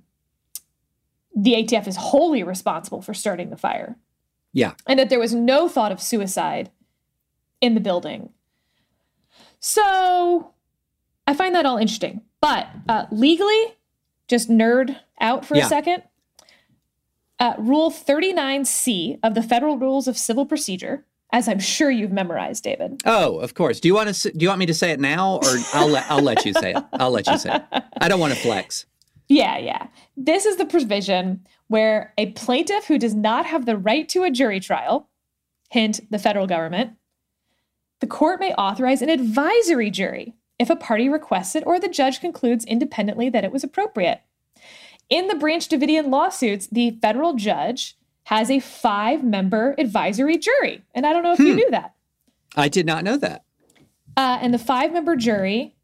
the 1.35 1.55
ATF 1.55 1.89
is 1.89 1.97
wholly 1.97 2.45
responsible 2.45 3.03
for 3.03 3.13
starting 3.13 3.51
the 3.51 3.57
fire 3.57 3.97
Yeah. 4.53 4.75
and 4.87 4.97
that 5.01 5.11
there 5.11 5.19
was 5.19 5.35
no 5.35 5.69
thought 5.69 5.91
of 5.91 6.01
suicide 6.01 6.71
in 7.61 7.75
the 7.75 7.81
building. 7.81 8.31
So 9.59 10.53
I 11.27 11.35
find 11.35 11.53
that 11.57 11.67
all 11.67 11.79
interesting. 11.79 12.21
But 12.41 12.69
uh, 12.89 13.07
legally, 13.11 13.77
just 14.29 14.49
nerd 14.49 14.97
out 15.21 15.45
for 15.45 15.57
Yeah. 15.57 15.67
a 15.67 15.69
second. 15.69 16.05
Uh, 17.41 17.55
Rule 17.59 17.91
39C 17.91 19.19
of 19.25 19.35
the 19.35 19.43
Federal 19.43 19.79
Rules 19.79 20.07
of 20.07 20.17
Civil 20.17 20.47
Procedure, 20.47 21.05
as 21.33 21.49
I'm 21.49 21.61
sure 21.61 21.91
you've 21.91 22.13
memorized, 22.13 22.65
David. 22.65 23.01
Oh, 23.05 23.39
of 23.39 23.55
course. 23.55 23.81
Do 23.81 23.89
you 23.89 23.95
want 23.95 24.15
to? 24.15 24.33
Do 24.33 24.43
you 24.43 24.49
want 24.49 24.59
me 24.59 24.67
to 24.67 24.75
say 24.75 24.91
it 24.91 25.01
now, 25.01 25.37
or 25.37 25.57
I'll 25.73 25.89
let 25.89 26.11
I'll 26.11 26.23
let 26.23 26.45
you 26.45 26.53
say 26.53 26.73
it. 26.73 26.85
I'll 26.93 27.11
let 27.11 27.27
you 27.27 27.39
say 27.39 27.57
it. 27.57 27.85
I 28.01 28.09
don't 28.09 28.21
want 28.21 28.35
to 28.35 28.39
flex. 28.39 28.87
Yeah, 29.29 29.59
yeah. 29.59 29.87
This 30.17 30.45
is 30.45 30.57
the 30.57 30.67
provision 30.67 31.47
where 31.69 32.13
a 32.19 32.33
plaintiff 32.33 32.87
who 32.87 32.99
does 32.99 33.15
not 33.15 33.47
have 33.47 33.65
the 33.65 33.79
right 33.79 34.09
to 34.09 34.25
a 34.25 34.31
jury 34.31 34.59
trial, 34.59 35.09
hint, 35.71 36.01
the 36.11 36.19
federal 36.19 36.49
government, 36.49 36.95
the 38.01 38.09
court 38.09 38.41
may 38.41 38.53
authorize 38.55 39.03
an 39.03 39.09
advisory 39.09 39.91
jury 39.91 40.35
if 40.59 40.69
a 40.69 40.75
party 40.75 41.09
requests 41.09 41.55
it 41.55 41.65
or 41.65 41.79
the 41.79 41.89
judge 41.89 42.21
concludes 42.21 42.65
independently 42.65 43.29
that 43.31 43.45
it 43.45 43.53
was 43.53 43.63
appropriate. 43.63 44.21
In 45.09 45.29
the 45.29 45.37
Branch 45.37 45.69
Davidian 45.69 46.11
lawsuits, 46.11 46.67
the 46.67 46.99
federal 47.03 47.35
judge 47.35 47.97
has 48.31 48.49
a 48.49 48.61
five 48.61 49.25
member 49.25 49.75
advisory 49.77 50.39
jury. 50.39 50.85
And 50.95 51.05
I 51.05 51.13
don't 51.13 51.25
know 51.25 51.33
if 51.33 51.41
you 51.41 51.53
knew 51.53 51.69
that. 51.73 51.97
I 52.55 52.69
did 52.69 52.87
not 52.87 53.03
know 53.03 53.17
that. 53.17 53.43
Uh, 54.17 54.39
and 54.41 54.55
the 54.55 54.59
five 54.59 54.93
member 54.93 55.17
jury 55.17 55.75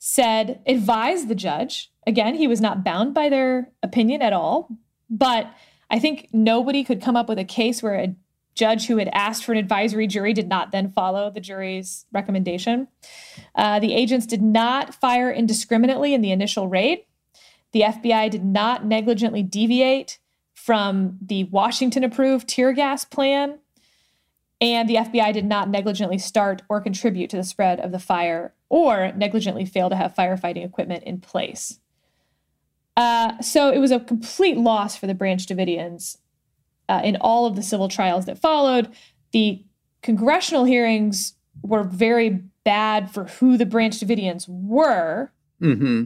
said, 0.00 0.60
advised 0.66 1.28
the 1.28 1.36
judge. 1.36 1.92
Again, 2.04 2.34
he 2.34 2.48
was 2.48 2.60
not 2.60 2.82
bound 2.82 3.14
by 3.14 3.28
their 3.28 3.70
opinion 3.80 4.22
at 4.22 4.32
all. 4.32 4.68
But 5.08 5.54
I 5.88 6.00
think 6.00 6.28
nobody 6.32 6.82
could 6.82 7.00
come 7.00 7.14
up 7.14 7.28
with 7.28 7.38
a 7.38 7.44
case 7.44 7.80
where 7.80 7.94
a 7.94 8.16
judge 8.56 8.88
who 8.88 8.96
had 8.96 9.08
asked 9.12 9.44
for 9.44 9.52
an 9.52 9.58
advisory 9.58 10.08
jury 10.08 10.32
did 10.32 10.48
not 10.48 10.72
then 10.72 10.90
follow 10.90 11.30
the 11.30 11.38
jury's 11.38 12.06
recommendation. 12.12 12.88
Uh, 13.54 13.78
the 13.78 13.94
agents 13.94 14.26
did 14.26 14.42
not 14.42 14.96
fire 14.96 15.30
indiscriminately 15.30 16.12
in 16.12 16.22
the 16.22 16.32
initial 16.32 16.66
raid. 16.66 17.04
The 17.70 17.82
FBI 17.82 18.30
did 18.30 18.44
not 18.44 18.84
negligently 18.84 19.44
deviate 19.44 20.18
from 20.68 21.16
the 21.22 21.44
Washington 21.44 22.04
approved 22.04 22.46
tear 22.46 22.74
gas 22.74 23.02
plan. 23.02 23.58
And 24.60 24.86
the 24.86 24.96
FBI 24.96 25.32
did 25.32 25.46
not 25.46 25.70
negligently 25.70 26.18
start 26.18 26.60
or 26.68 26.82
contribute 26.82 27.30
to 27.30 27.38
the 27.38 27.42
spread 27.42 27.80
of 27.80 27.90
the 27.90 27.98
fire 27.98 28.52
or 28.68 29.10
negligently 29.12 29.64
fail 29.64 29.88
to 29.88 29.96
have 29.96 30.14
firefighting 30.14 30.66
equipment 30.66 31.04
in 31.04 31.20
place. 31.20 31.80
Uh, 32.98 33.40
so 33.40 33.70
it 33.70 33.78
was 33.78 33.90
a 33.90 33.98
complete 33.98 34.58
loss 34.58 34.94
for 34.94 35.06
the 35.06 35.14
Branch 35.14 35.46
Davidians 35.46 36.18
uh, 36.90 37.00
in 37.02 37.16
all 37.16 37.46
of 37.46 37.56
the 37.56 37.62
civil 37.62 37.88
trials 37.88 38.26
that 38.26 38.38
followed. 38.38 38.90
The 39.32 39.64
congressional 40.02 40.64
hearings 40.64 41.32
were 41.62 41.82
very 41.82 42.42
bad 42.64 43.10
for 43.10 43.24
who 43.24 43.56
the 43.56 43.64
Branch 43.64 43.98
Davidians 43.98 44.46
were. 44.46 45.32
hmm 45.60 46.04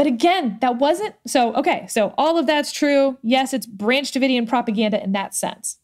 But 0.00 0.06
again, 0.06 0.56
that 0.62 0.78
wasn't 0.78 1.14
so. 1.26 1.52
Okay, 1.56 1.86
so 1.86 2.14
all 2.16 2.38
of 2.38 2.46
that's 2.46 2.72
true. 2.72 3.18
Yes, 3.20 3.52
it's 3.52 3.66
Branch 3.66 4.10
Davidian 4.10 4.48
propaganda 4.48 5.04
in 5.04 5.12
that 5.12 5.34
sense. 5.34 5.76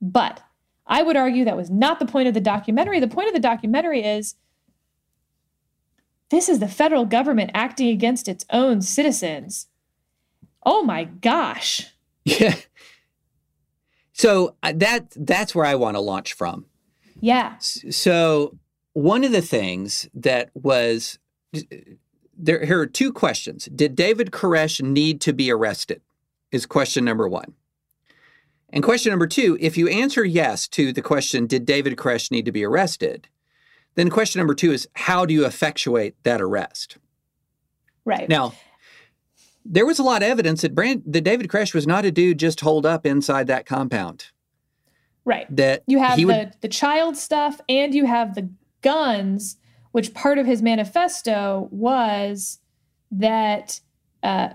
But 0.00 0.40
I 0.86 1.02
would 1.02 1.14
argue 1.14 1.44
that 1.44 1.58
was 1.58 1.68
not 1.68 1.98
the 1.98 2.06
point 2.06 2.26
of 2.26 2.32
the 2.32 2.40
documentary. 2.40 3.00
The 3.00 3.06
point 3.06 3.28
of 3.28 3.34
the 3.34 3.38
documentary 3.38 4.02
is 4.02 4.34
this 6.30 6.48
is 6.48 6.58
the 6.58 6.68
federal 6.68 7.04
government 7.04 7.50
acting 7.52 7.88
against 7.88 8.28
its 8.28 8.46
own 8.48 8.80
citizens. 8.80 9.66
Oh 10.64 10.82
my 10.82 11.04
gosh. 11.04 11.86
Yeah. 12.24 12.54
So 14.14 14.56
uh, 14.62 14.72
that 14.76 15.12
that's 15.14 15.54
where 15.54 15.66
I 15.66 15.74
want 15.74 15.98
to 15.98 16.00
launch 16.00 16.32
from. 16.32 16.64
Yeah. 17.20 17.58
So 17.58 18.56
one 18.94 19.22
of 19.22 19.32
the 19.32 19.42
things 19.42 20.08
that 20.14 20.48
was 20.54 21.18
there 22.44 22.64
here 22.64 22.80
are 22.80 22.86
two 22.86 23.12
questions. 23.12 23.66
Did 23.74 23.94
David 23.94 24.30
Koresh 24.30 24.82
need 24.82 25.20
to 25.22 25.32
be 25.32 25.50
arrested? 25.50 26.00
Is 26.50 26.66
question 26.66 27.04
number 27.04 27.28
one. 27.28 27.54
And 28.72 28.84
question 28.84 29.10
number 29.10 29.26
two, 29.26 29.56
if 29.60 29.76
you 29.76 29.88
answer 29.88 30.24
yes 30.24 30.68
to 30.68 30.92
the 30.92 31.02
question, 31.02 31.46
did 31.46 31.66
David 31.66 31.96
Koresh 31.96 32.30
need 32.30 32.44
to 32.44 32.52
be 32.52 32.64
arrested? 32.64 33.28
Then 33.96 34.10
question 34.10 34.38
number 34.38 34.54
two 34.54 34.72
is 34.72 34.88
how 34.94 35.26
do 35.26 35.34
you 35.34 35.44
effectuate 35.44 36.14
that 36.22 36.40
arrest? 36.40 36.98
Right. 38.04 38.28
Now, 38.28 38.54
there 39.64 39.86
was 39.86 39.98
a 39.98 40.02
lot 40.02 40.22
of 40.22 40.28
evidence 40.28 40.62
that 40.62 40.74
Brand, 40.74 41.02
that 41.06 41.22
David 41.22 41.48
Koresh 41.48 41.74
was 41.74 41.86
not 41.86 42.04
a 42.04 42.10
dude 42.10 42.38
just 42.38 42.60
holed 42.60 42.86
up 42.86 43.04
inside 43.04 43.48
that 43.48 43.66
compound. 43.66 44.26
right. 45.24 45.46
That 45.54 45.82
You 45.86 45.98
have 45.98 46.16
the, 46.16 46.24
would, 46.24 46.52
the 46.60 46.68
child 46.68 47.16
stuff 47.16 47.60
and 47.68 47.94
you 47.94 48.06
have 48.06 48.34
the 48.34 48.48
guns, 48.82 49.56
which 49.92 50.14
part 50.14 50.38
of 50.38 50.46
his 50.46 50.62
manifesto 50.62 51.68
was 51.70 52.58
that 53.10 53.80
uh, 54.22 54.50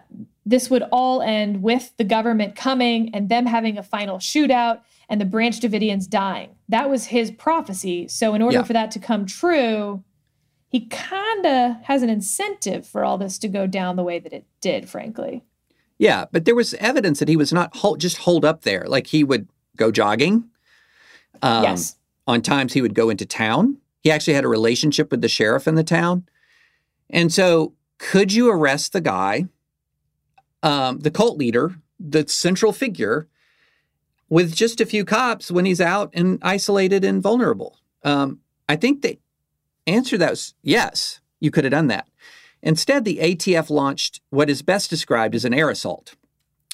this 0.46 0.70
would 0.70 0.84
all 0.92 1.22
end 1.22 1.62
with 1.62 1.92
the 1.98 2.04
government 2.04 2.56
coming 2.56 3.14
and 3.14 3.30
them 3.30 3.46
having 3.46 3.78
a 3.78 3.84
final 3.84 4.18
shootout 4.18 4.82
and 5.10 5.20
the 5.20 5.26
Branch 5.26 5.60
Davidians 5.60 6.08
dying. 6.10 6.50
That 6.70 6.90
was 6.90 7.06
his 7.08 7.32
prophecy. 7.32 8.08
So, 8.08 8.34
in 8.34 8.42
order 8.42 8.58
Yeah. 8.58 8.64
for 8.64 8.74
that 8.74 8.92
to 8.92 9.00
come 9.00 9.26
true, 9.26 10.04
he 10.70 10.86
kind 10.88 11.46
of 11.46 11.76
has 11.84 12.02
an 12.04 12.10
incentive 12.10 12.86
for 12.88 13.04
all 13.04 13.18
this 13.18 13.38
to 13.40 13.48
go 13.48 13.66
down 13.68 13.96
the 13.96 14.04
way 14.04 14.20
that 14.20 14.34
it 14.34 14.46
did, 14.62 14.90
frankly. 14.90 15.44
yeah, 15.98 16.26
but 16.32 16.44
there 16.46 16.56
was 16.56 16.74
evidence 16.76 17.20
that 17.20 17.30
he 17.30 17.38
was 17.38 17.54
not 17.54 17.76
hol- 17.78 17.96
just 17.96 18.18
holed 18.18 18.44
up 18.44 18.64
there. 18.64 18.84
Like 18.88 19.08
he 19.08 19.24
would 19.24 19.48
go 19.78 19.92
jogging. 19.92 20.44
Um, 21.42 21.64
yes. 21.64 21.96
On 22.28 22.42
times 22.42 22.74
he 22.74 22.82
would 22.82 22.94
go 22.96 23.10
into 23.10 23.26
town. 23.26 23.78
He 24.06 24.12
actually 24.12 24.36
had 24.36 24.46
a 24.46 24.48
relationship 24.48 25.10
with 25.10 25.22
the 25.22 25.28
sheriff 25.28 25.68
in 25.68 25.74
the 25.74 25.84
town. 25.84 26.28
And 27.10 27.34
so, 27.34 27.74
could 27.98 28.32
you 28.32 28.52
arrest 28.52 28.94
the 28.94 29.02
guy, 29.02 29.46
um, 30.62 31.00
the 31.00 31.10
cult 31.10 31.40
leader, 31.40 31.74
the 32.00 32.28
central 32.28 32.72
figure, 32.72 33.28
with 34.30 34.54
just 34.54 34.80
a 34.80 34.86
few 34.86 35.06
cops 35.06 35.50
when 35.50 35.66
he's 35.66 35.82
out 35.82 36.12
and 36.14 36.38
isolated 36.44 37.04
and 37.04 37.24
vulnerable? 37.24 37.80
Um, 38.04 38.42
I 38.70 38.76
think 38.76 39.02
the 39.02 39.18
answer 39.88 40.12
to 40.12 40.18
that 40.20 40.30
was 40.30 40.54
yes, 40.62 41.20
you 41.40 41.50
could 41.50 41.64
have 41.64 41.72
done 41.72 41.88
that. 41.88 42.08
Instead, 42.62 43.06
the 43.06 43.18
ATF 43.18 43.72
launched 43.72 44.22
what 44.30 44.52
is 44.52 44.62
best 44.62 44.92
described 44.92 45.34
as 45.34 45.46
an 45.46 45.54
air 45.54 45.72
assault 45.72 46.14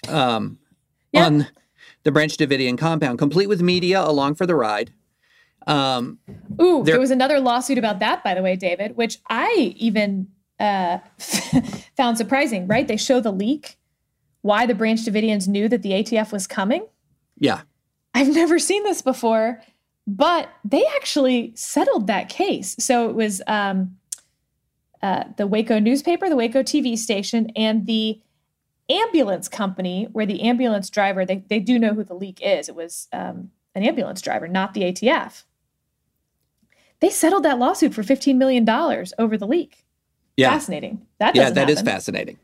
um, 0.09 0.59
Yeah. 1.13 1.27
on 1.27 1.47
the 2.03 2.11
Branch 2.11 2.35
Davidian 2.35 2.77
compound, 2.77 3.19
complete 3.19 3.47
with 3.47 3.61
media 3.61 4.01
along 4.03 4.35
for 4.35 4.45
the 4.45 4.55
ride. 4.55 4.91
Um, 5.67 6.19
Ooh, 6.61 6.83
There- 6.83 6.99
was 6.99 7.11
another 7.11 7.39
lawsuit 7.39 7.77
about 7.77 7.99
that, 7.99 8.23
by 8.23 8.33
the 8.33 8.41
way, 8.41 8.55
David, 8.55 8.97
which 8.97 9.19
I 9.29 9.73
even 9.77 10.27
uh, 10.59 10.99
found 11.97 12.17
surprising, 12.17 12.67
right? 12.67 12.88
They 12.88 12.97
show 12.97 13.19
the 13.19 13.31
leak, 13.31 13.77
why 14.41 14.65
the 14.65 14.75
Branch 14.75 14.99
Davidians 14.99 15.47
knew 15.47 15.67
that 15.69 15.81
the 15.81 15.91
ATF 15.91 16.31
was 16.31 16.47
coming. 16.47 16.85
yeah, 17.39 17.61
I've 18.13 18.33
never 18.33 18.59
seen 18.59 18.83
this 18.83 19.01
before, 19.01 19.61
but 20.05 20.49
they 20.65 20.83
actually 20.97 21.53
settled 21.55 22.07
that 22.07 22.27
case. 22.27 22.75
So 22.79 23.09
it 23.09 23.15
was 23.15 23.41
um, 23.47 23.97
uh, 25.01 25.23
the 25.38 25.47
Waco 25.47 25.79
newspaper, 25.79 26.27
the 26.27 26.35
Waco 26.35 26.61
TV 26.61 26.97
station, 26.97 27.51
and 27.55 27.85
the 27.85 28.19
ambulance 28.89 29.47
company 29.47 30.07
where 30.11 30.25
the 30.25 30.41
ambulance 30.41 30.89
driver, 30.89 31.25
they, 31.25 31.38
they 31.47 31.59
do 31.59 31.79
know 31.79 31.93
who 31.93 32.03
the 32.03 32.13
leak 32.13 32.39
is. 32.43 32.67
It 32.67 32.75
was 32.75 33.07
um, 33.13 33.51
an 33.73 33.83
ambulance 33.83 34.21
driver, 34.21 34.47
not 34.47 34.73
the 34.73 34.81
ATF. 34.81 35.43
They 37.02 37.10
settled 37.10 37.44
that 37.44 37.60
lawsuit 37.60 37.94
for 37.94 38.03
$15 38.03 38.38
million 38.38 38.68
over 39.19 39.38
the 39.38 39.48
leak. 39.48 39.84
Yeah. 40.38 40.52
Fascinating. 40.52 41.06
That 41.19 41.36
yeah, 41.36 41.49
that 41.49 41.69
is 41.69 41.80
happen. 41.80 41.94
fascinating. 41.94 42.38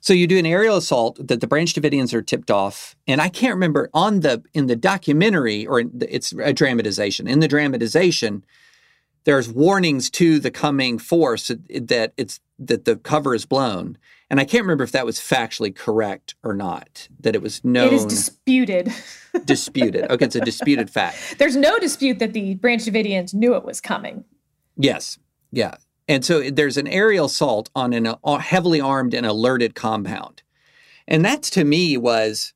So 0.00 0.12
you 0.12 0.26
do 0.26 0.38
an 0.38 0.46
aerial 0.46 0.76
assault 0.76 1.26
that 1.26 1.40
the 1.40 1.46
Branch 1.46 1.72
Davidians 1.72 2.12
are 2.14 2.22
tipped 2.22 2.50
off, 2.50 2.96
and 3.06 3.20
I 3.20 3.28
can't 3.28 3.54
remember 3.54 3.90
on 3.92 4.20
the 4.20 4.42
in 4.54 4.66
the 4.66 4.76
documentary 4.76 5.66
or 5.66 5.80
in 5.80 5.90
the, 5.92 6.14
it's 6.14 6.32
a 6.32 6.52
dramatization. 6.52 7.26
In 7.26 7.40
the 7.40 7.48
dramatization, 7.48 8.44
there's 9.24 9.48
warnings 9.48 10.10
to 10.10 10.38
the 10.38 10.50
coming 10.50 10.98
force 10.98 11.48
that 11.48 12.12
it's 12.16 12.40
that 12.58 12.84
the 12.84 12.96
cover 12.96 13.34
is 13.34 13.44
blown, 13.44 13.98
and 14.30 14.38
I 14.38 14.44
can't 14.44 14.62
remember 14.62 14.84
if 14.84 14.92
that 14.92 15.06
was 15.06 15.18
factually 15.18 15.74
correct 15.74 16.34
or 16.42 16.54
not. 16.54 17.08
That 17.20 17.34
it 17.34 17.42
was 17.42 17.64
known 17.64 17.88
It 17.88 17.92
is 17.94 18.06
disputed. 18.06 18.92
disputed. 19.44 20.10
Okay, 20.10 20.24
it's 20.24 20.36
a 20.36 20.40
disputed 20.40 20.90
fact. 20.90 21.36
There's 21.38 21.56
no 21.56 21.78
dispute 21.78 22.18
that 22.18 22.34
the 22.34 22.54
Branch 22.56 22.82
Davidians 22.82 23.32
knew 23.32 23.54
it 23.54 23.64
was 23.64 23.80
coming. 23.80 24.24
Yes. 24.76 25.18
Yeah. 25.50 25.76
And 26.08 26.24
so 26.24 26.50
there's 26.50 26.76
an 26.76 26.86
aerial 26.86 27.26
assault 27.26 27.70
on 27.74 27.92
an 27.92 28.14
a 28.24 28.40
heavily 28.40 28.80
armed 28.80 29.14
and 29.14 29.26
alerted 29.26 29.74
compound. 29.74 30.42
And 31.06 31.24
that 31.24 31.42
to 31.44 31.64
me 31.64 31.96
was 31.96 32.52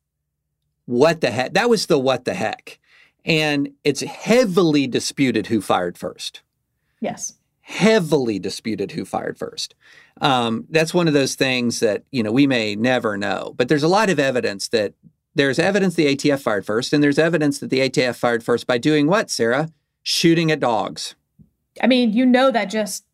what 0.84 1.20
the 1.20 1.30
heck? 1.30 1.54
That 1.54 1.70
was 1.70 1.86
the 1.86 1.98
what 1.98 2.24
the 2.24 2.34
heck. 2.34 2.78
And 3.24 3.70
it's 3.84 4.00
heavily 4.00 4.86
disputed 4.86 5.46
who 5.46 5.60
fired 5.60 5.96
first. 5.96 6.42
Yes. 7.00 7.34
Heavily 7.60 8.38
disputed 8.38 8.92
who 8.92 9.04
fired 9.04 9.38
first. 9.38 9.74
Um, 10.22 10.66
that's 10.70 10.94
one 10.94 11.08
of 11.08 11.14
those 11.14 11.34
things 11.34 11.80
that, 11.80 12.04
you 12.10 12.22
know, 12.22 12.32
we 12.32 12.46
may 12.46 12.76
never 12.76 13.16
know. 13.16 13.54
But 13.56 13.68
there's 13.68 13.82
a 13.82 13.88
lot 13.88 14.08
of 14.08 14.18
evidence 14.18 14.68
that 14.68 14.94
there's 15.34 15.58
evidence 15.58 15.94
the 15.94 16.14
ATF 16.14 16.40
fired 16.40 16.64
first, 16.64 16.92
and 16.92 17.02
there's 17.02 17.18
evidence 17.18 17.58
that 17.58 17.70
the 17.70 17.80
ATF 17.80 18.16
fired 18.16 18.44
first 18.44 18.66
by 18.66 18.78
doing 18.78 19.08
what, 19.08 19.30
Sarah? 19.30 19.70
Shooting 20.02 20.50
at 20.50 20.60
dogs. 20.60 21.16
I 21.82 21.86
mean, 21.86 22.12
you 22.12 22.24
know 22.24 22.50
that 22.50 22.66
just 22.66 23.04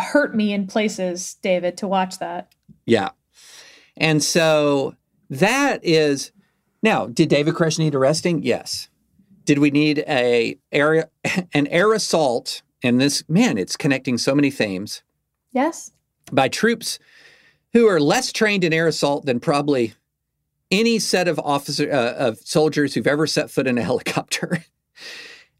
hurt 0.00 0.34
me 0.34 0.52
in 0.52 0.66
places, 0.66 1.34
David, 1.42 1.76
to 1.78 1.88
watch 1.88 2.18
that. 2.18 2.52
Yeah. 2.86 3.10
And 3.96 4.22
so 4.22 4.96
that 5.28 5.84
is 5.84 6.32
now, 6.82 7.06
did 7.06 7.28
David 7.28 7.54
Koresh 7.54 7.78
need 7.78 7.94
arresting? 7.94 8.42
Yes. 8.42 8.88
Did 9.44 9.58
we 9.58 9.70
need 9.70 10.02
a 10.08 10.58
area 10.72 11.08
an 11.54 11.66
air 11.68 11.92
assault? 11.92 12.62
And 12.82 13.00
this 13.00 13.22
man, 13.28 13.58
it's 13.58 13.76
connecting 13.76 14.16
so 14.16 14.34
many 14.34 14.50
themes 14.50 15.02
Yes. 15.52 15.92
By 16.32 16.48
troops 16.48 16.98
who 17.72 17.86
are 17.86 18.00
less 18.00 18.32
trained 18.32 18.64
in 18.64 18.72
air 18.72 18.86
assault 18.86 19.26
than 19.26 19.40
probably 19.40 19.94
any 20.70 20.98
set 20.98 21.28
of 21.28 21.38
officer 21.38 21.90
uh, 21.90 22.14
of 22.14 22.38
soldiers 22.38 22.94
who've 22.94 23.06
ever 23.06 23.26
set 23.26 23.50
foot 23.50 23.66
in 23.66 23.78
a 23.78 23.82
helicopter 23.90 24.64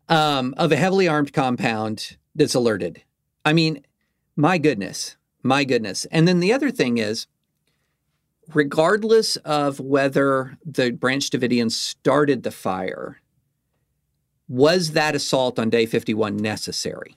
um, 0.09 0.55
of 0.57 0.73
a 0.73 0.77
heavily 0.77 1.09
armed 1.09 1.33
compound 1.33 2.17
that's 2.35 2.55
alerted. 2.55 3.03
I 3.45 3.53
mean, 3.53 3.85
my 4.37 4.59
goodness, 4.59 5.17
my 5.43 5.65
goodness. 5.65 6.05
And 6.07 6.27
then 6.27 6.41
the 6.41 6.53
other 6.53 6.71
thing 6.71 6.99
is, 6.99 7.27
regardless 8.55 9.37
of 9.37 9.81
whether 9.81 10.59
the 10.65 10.91
Branch 10.91 11.29
Davidians 11.29 11.73
started 11.73 12.43
the 12.43 12.51
fire, 12.51 13.21
was 14.49 14.93
that 14.93 15.15
assault 15.15 15.59
on 15.59 15.71
day 15.71 15.87
51 15.87 16.37
necessary? 16.37 17.17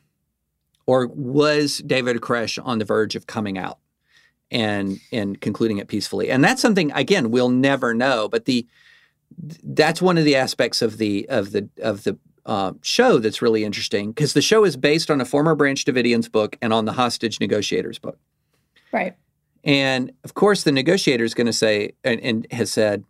Or 0.85 1.07
was 1.07 1.77
David 1.79 2.17
Koresh 2.17 2.63
on 2.63 2.79
the 2.79 2.85
verge 2.85 3.15
of 3.15 3.27
coming 3.27 3.57
out 3.57 3.79
and 4.51 4.99
and 5.11 5.39
concluding 5.39 5.77
it 5.77 5.87
peacefully? 5.87 6.29
And 6.29 6.43
that's 6.43 6.61
something 6.61 6.91
again 6.91 7.31
we'll 7.31 7.49
never 7.49 7.93
know. 7.93 8.27
But 8.27 8.45
the 8.45 8.67
that's 9.63 10.01
one 10.01 10.17
of 10.17 10.25
the 10.25 10.35
aspects 10.35 10.81
of 10.81 10.97
the 10.97 11.27
of 11.29 11.51
the 11.51 11.69
of 11.81 12.03
the 12.03 12.17
uh, 12.45 12.73
show 12.81 13.19
that's 13.19 13.41
really 13.41 13.63
interesting 13.63 14.11
because 14.11 14.33
the 14.33 14.41
show 14.41 14.65
is 14.65 14.75
based 14.75 15.09
on 15.09 15.21
a 15.21 15.25
former 15.25 15.55
Branch 15.55 15.83
Davidians 15.83 16.29
book 16.31 16.57
and 16.61 16.73
on 16.73 16.85
the 16.85 16.93
hostage 16.93 17.39
negotiators 17.39 17.99
book. 17.99 18.19
Right. 18.91 19.15
And 19.63 20.11
of 20.23 20.33
course, 20.33 20.63
the 20.63 20.71
negotiator 20.71 21.23
is 21.23 21.33
going 21.33 21.47
to 21.47 21.53
say 21.53 21.93
and, 22.03 22.19
and 22.19 22.47
has 22.51 22.71
said 22.71 23.05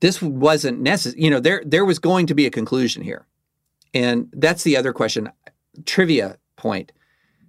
this 0.00 0.20
wasn't 0.20 0.80
necessary. 0.80 1.22
You 1.22 1.30
know, 1.30 1.40
there 1.40 1.62
there 1.64 1.84
was 1.84 1.98
going 1.98 2.26
to 2.26 2.34
be 2.34 2.44
a 2.44 2.50
conclusion 2.50 3.02
here, 3.02 3.26
and 3.94 4.28
that's 4.32 4.62
the 4.62 4.76
other 4.76 4.92
question. 4.92 5.30
Trivia 5.86 6.36
point, 6.62 6.92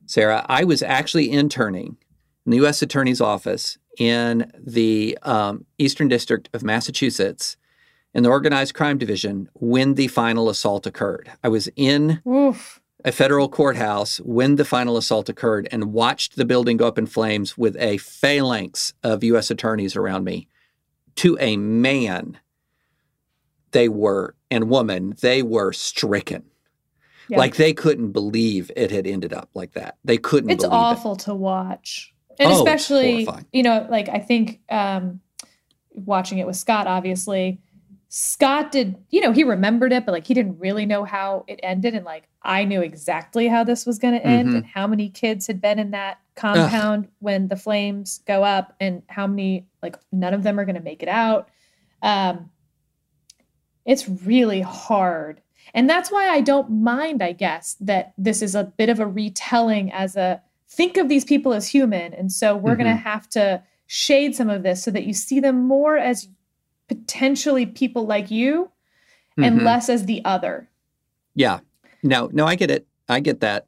Sarah. 0.05 0.45
I 0.49 0.65
was 0.65 0.83
actually 0.83 1.31
interning 1.31 1.97
in 2.45 2.51
the 2.51 2.57
U.S. 2.57 2.81
Attorney's 2.81 3.21
Office 3.21 3.77
in 3.97 4.51
the 4.59 5.17
um, 5.21 5.65
Eastern 5.77 6.07
District 6.07 6.49
of 6.53 6.63
Massachusetts 6.63 7.55
in 8.13 8.23
the 8.23 8.29
Organized 8.29 8.73
Crime 8.73 8.97
Division 8.97 9.49
when 9.53 9.95
the 9.95 10.07
final 10.07 10.49
assault 10.49 10.85
occurred. 10.85 11.31
I 11.43 11.49
was 11.49 11.69
in 11.75 12.21
Oof. 12.27 12.81
a 13.05 13.11
federal 13.11 13.49
courthouse 13.49 14.17
when 14.17 14.55
the 14.55 14.65
final 14.65 14.97
assault 14.97 15.29
occurred 15.29 15.67
and 15.71 15.93
watched 15.93 16.35
the 16.35 16.45
building 16.45 16.77
go 16.77 16.87
up 16.87 16.97
in 16.97 17.05
flames 17.05 17.57
with 17.57 17.75
a 17.77 17.97
phalanx 17.97 18.93
of 19.03 19.23
U.S. 19.23 19.49
attorneys 19.49 19.95
around 19.95 20.23
me. 20.23 20.47
To 21.17 21.37
a 21.39 21.57
man, 21.57 22.39
they 23.71 23.87
were, 23.87 24.35
and 24.49 24.69
woman, 24.69 25.15
they 25.21 25.43
were 25.43 25.71
stricken. 25.71 26.43
Yeah. 27.29 27.37
Like 27.37 27.55
they 27.55 27.73
couldn't 27.73 28.11
believe 28.11 28.69
it 28.75 28.91
had 28.91 29.07
ended 29.07 29.33
up 29.33 29.49
like 29.53 29.73
that. 29.73 29.97
They 30.03 30.17
couldn't 30.17 30.49
it's 30.49 30.63
believe 30.63 30.73
it. 30.73 30.77
awful 30.77 31.15
to 31.17 31.33
watch. 31.33 32.13
And 32.39 32.51
Oh, 32.51 32.57
especially, 32.57 33.27
you 33.51 33.63
know, 33.63 33.85
like 33.89 34.09
I 34.09 34.19
think 34.19 34.59
um, 34.69 35.19
watching 35.91 36.39
it 36.39 36.47
with 36.47 36.55
Scott, 36.55 36.87
obviously, 36.87 37.59
Scott 38.09 38.71
did, 38.71 38.95
you 39.09 39.21
know, 39.21 39.31
he 39.31 39.43
remembered 39.43 39.91
it, 39.93 40.05
but 40.05 40.11
like 40.11 40.27
he 40.27 40.33
didn't 40.33 40.59
really 40.59 40.85
know 40.85 41.03
how 41.03 41.45
it 41.47 41.59
ended. 41.63 41.95
And 41.95 42.05
like 42.05 42.27
I 42.43 42.63
knew 42.65 42.81
exactly 42.81 43.47
how 43.47 43.63
this 43.63 43.85
was 43.85 43.97
going 43.99 44.13
to 44.15 44.25
end 44.25 44.49
Mhm. 44.49 44.55
and 44.57 44.65
how 44.65 44.85
many 44.87 45.09
kids 45.09 45.47
had 45.47 45.61
been 45.61 45.79
in 45.79 45.91
that 45.91 46.17
compound 46.35 47.07
when 47.19 47.47
the 47.47 47.55
flames 47.55 48.19
go 48.27 48.43
up 48.43 48.75
and 48.79 49.01
how 49.07 49.25
many, 49.27 49.65
like, 49.81 49.95
none 50.11 50.33
of 50.33 50.43
them 50.43 50.59
are 50.59 50.65
going 50.65 50.75
to 50.75 50.81
make 50.81 51.01
it 51.03 51.09
out. 51.09 51.49
Um, 52.01 52.49
it's 53.85 54.07
really 54.07 54.61
hard. 54.61 55.41
And 55.73 55.89
that's 55.89 56.11
why 56.11 56.29
I 56.29 56.41
don't 56.41 56.69
mind, 56.69 57.21
I 57.23 57.31
guess, 57.31 57.75
that 57.81 58.13
this 58.17 58.41
is 58.41 58.53
a 58.55 58.65
bit 58.65 58.89
of 58.89 58.99
a 58.99 59.07
retelling 59.07 59.91
as 59.91 60.15
a 60.15 60.41
think 60.69 60.97
of 60.97 61.09
these 61.09 61.25
people 61.25 61.53
as 61.53 61.67
human. 61.67 62.13
And 62.13 62.31
so 62.31 62.55
we're 62.55 62.75
going 62.75 62.87
to 62.89 62.95
have 62.95 63.27
to 63.31 63.63
shade 63.87 64.35
some 64.35 64.49
of 64.49 64.63
this 64.63 64.83
so 64.83 64.91
that 64.91 65.03
you 65.05 65.13
see 65.13 65.39
them 65.39 65.63
more 65.67 65.97
as 65.97 66.27
potentially 66.87 67.65
people 67.65 68.05
like 68.05 68.29
you 68.29 68.69
and 69.37 69.61
Mhm. 69.61 69.63
less 69.63 69.89
as 69.89 70.05
the 70.05 70.23
other. 70.25 70.69
Yeah. 71.35 71.59
No, 72.03 72.29
no, 72.33 72.45
I 72.45 72.55
get 72.55 72.69
it. 72.69 72.85
I 73.09 73.19
get 73.19 73.39
that. 73.39 73.65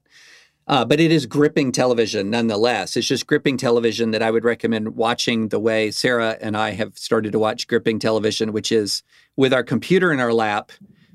Uh, 0.67 0.83
but 0.83 0.99
it 0.99 1.11
is 1.11 1.25
gripping 1.27 1.71
television 1.71 2.29
nonetheless. 2.31 2.97
It's 2.97 3.07
just 3.07 3.27
gripping 3.27 3.57
television 3.57 4.11
that 4.11 4.23
I 4.23 4.31
would 4.31 4.43
recommend 4.43 4.95
watching 4.95 5.49
the 5.49 5.59
way 5.59 5.91
Sarah 5.91 6.37
and 6.41 6.57
I 6.57 6.71
have 6.71 6.97
started 6.97 7.31
to 7.33 7.39
watch 7.39 7.67
gripping 7.67 7.99
television, 7.99 8.51
which 8.51 8.71
is 8.71 9.03
with 9.35 9.53
our 9.53 9.63
computer 9.63 10.11
in 10.11 10.19
our 10.19 10.33
lap, 10.33 10.71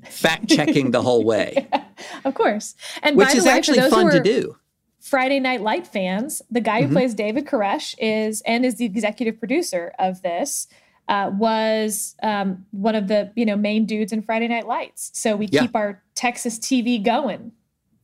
fact 0.09 0.49
checking 0.49 0.91
the 0.91 1.01
whole 1.01 1.23
way, 1.23 1.67
Of 2.25 2.33
course. 2.33 2.75
And 3.03 3.15
which 3.17 3.27
by 3.27 3.33
the 3.33 3.37
is 3.39 3.45
way, 3.45 3.51
actually 3.51 3.89
fun 3.89 4.11
to 4.11 4.21
do. 4.21 4.57
Friday 4.99 5.39
Night 5.39 5.61
Light 5.61 5.87
fans, 5.87 6.41
the 6.51 6.61
guy 6.61 6.81
who 6.83 6.87
Mhm. 6.89 6.93
plays 6.93 7.13
David 7.13 7.45
Koresh 7.45 7.95
is 7.99 8.41
and 8.41 8.65
is 8.65 8.75
the 8.75 8.85
executive 8.85 9.39
producer 9.39 9.93
of 9.99 10.21
this. 10.21 10.67
Uh, 11.07 11.29
was 11.37 12.15
um, 12.23 12.65
one 12.71 12.95
of 12.95 13.07
the 13.07 13.31
you 13.35 13.45
know 13.45 13.57
main 13.57 13.85
dudes 13.85 14.13
in 14.13 14.21
Friday 14.21 14.47
Night 14.47 14.67
Lights, 14.67 15.09
so 15.13 15.35
we 15.35 15.47
Yeah. 15.51 15.61
keep 15.61 15.75
our 15.75 16.01
Texas 16.15 16.57
TV 16.59 17.03
going. 17.03 17.51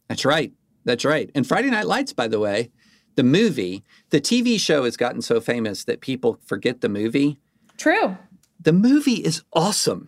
That's 0.10 0.26
right. 0.26 0.52
That's 0.84 1.06
right. 1.06 1.30
And 1.36 1.46
Friday 1.48 1.70
Night 1.70 1.86
Lights, 1.86 2.12
by 2.14 2.28
the 2.28 2.40
way, 2.40 2.72
the 3.16 3.24
movie, 3.24 3.84
the 4.10 4.20
TV 4.20 4.58
show 4.60 4.84
has 4.86 4.98
gotten 4.98 5.22
so 5.22 5.40
famous 5.40 5.84
that 5.84 6.02
people 6.02 6.40
forget 6.46 6.82
the 6.82 6.90
movie. 6.90 7.38
True. 7.78 8.18
The 8.60 8.74
movie 8.74 9.24
is 9.24 9.44
awesome. 9.54 10.08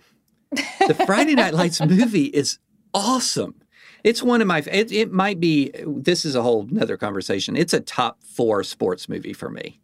The 0.51 1.03
Friday 1.05 1.35
Night 1.35 1.53
Lights 1.53 1.79
movie 1.85 2.25
is 2.25 2.59
awesome. 2.93 3.55
It's 4.03 4.23
one 4.23 4.41
of 4.41 4.47
my. 4.47 4.59
It, 4.59 4.91
it 4.91 5.11
might 5.11 5.39
be. 5.39 5.71
This 5.85 6.25
is 6.25 6.35
a 6.35 6.41
whole 6.41 6.63
nother 6.69 6.97
conversation. 6.97 7.55
It's 7.55 7.73
a 7.73 7.79
top 7.79 8.23
four 8.23 8.63
sports 8.63 9.09
movie 9.09 9.33
for 9.33 9.49
me, 9.49 9.79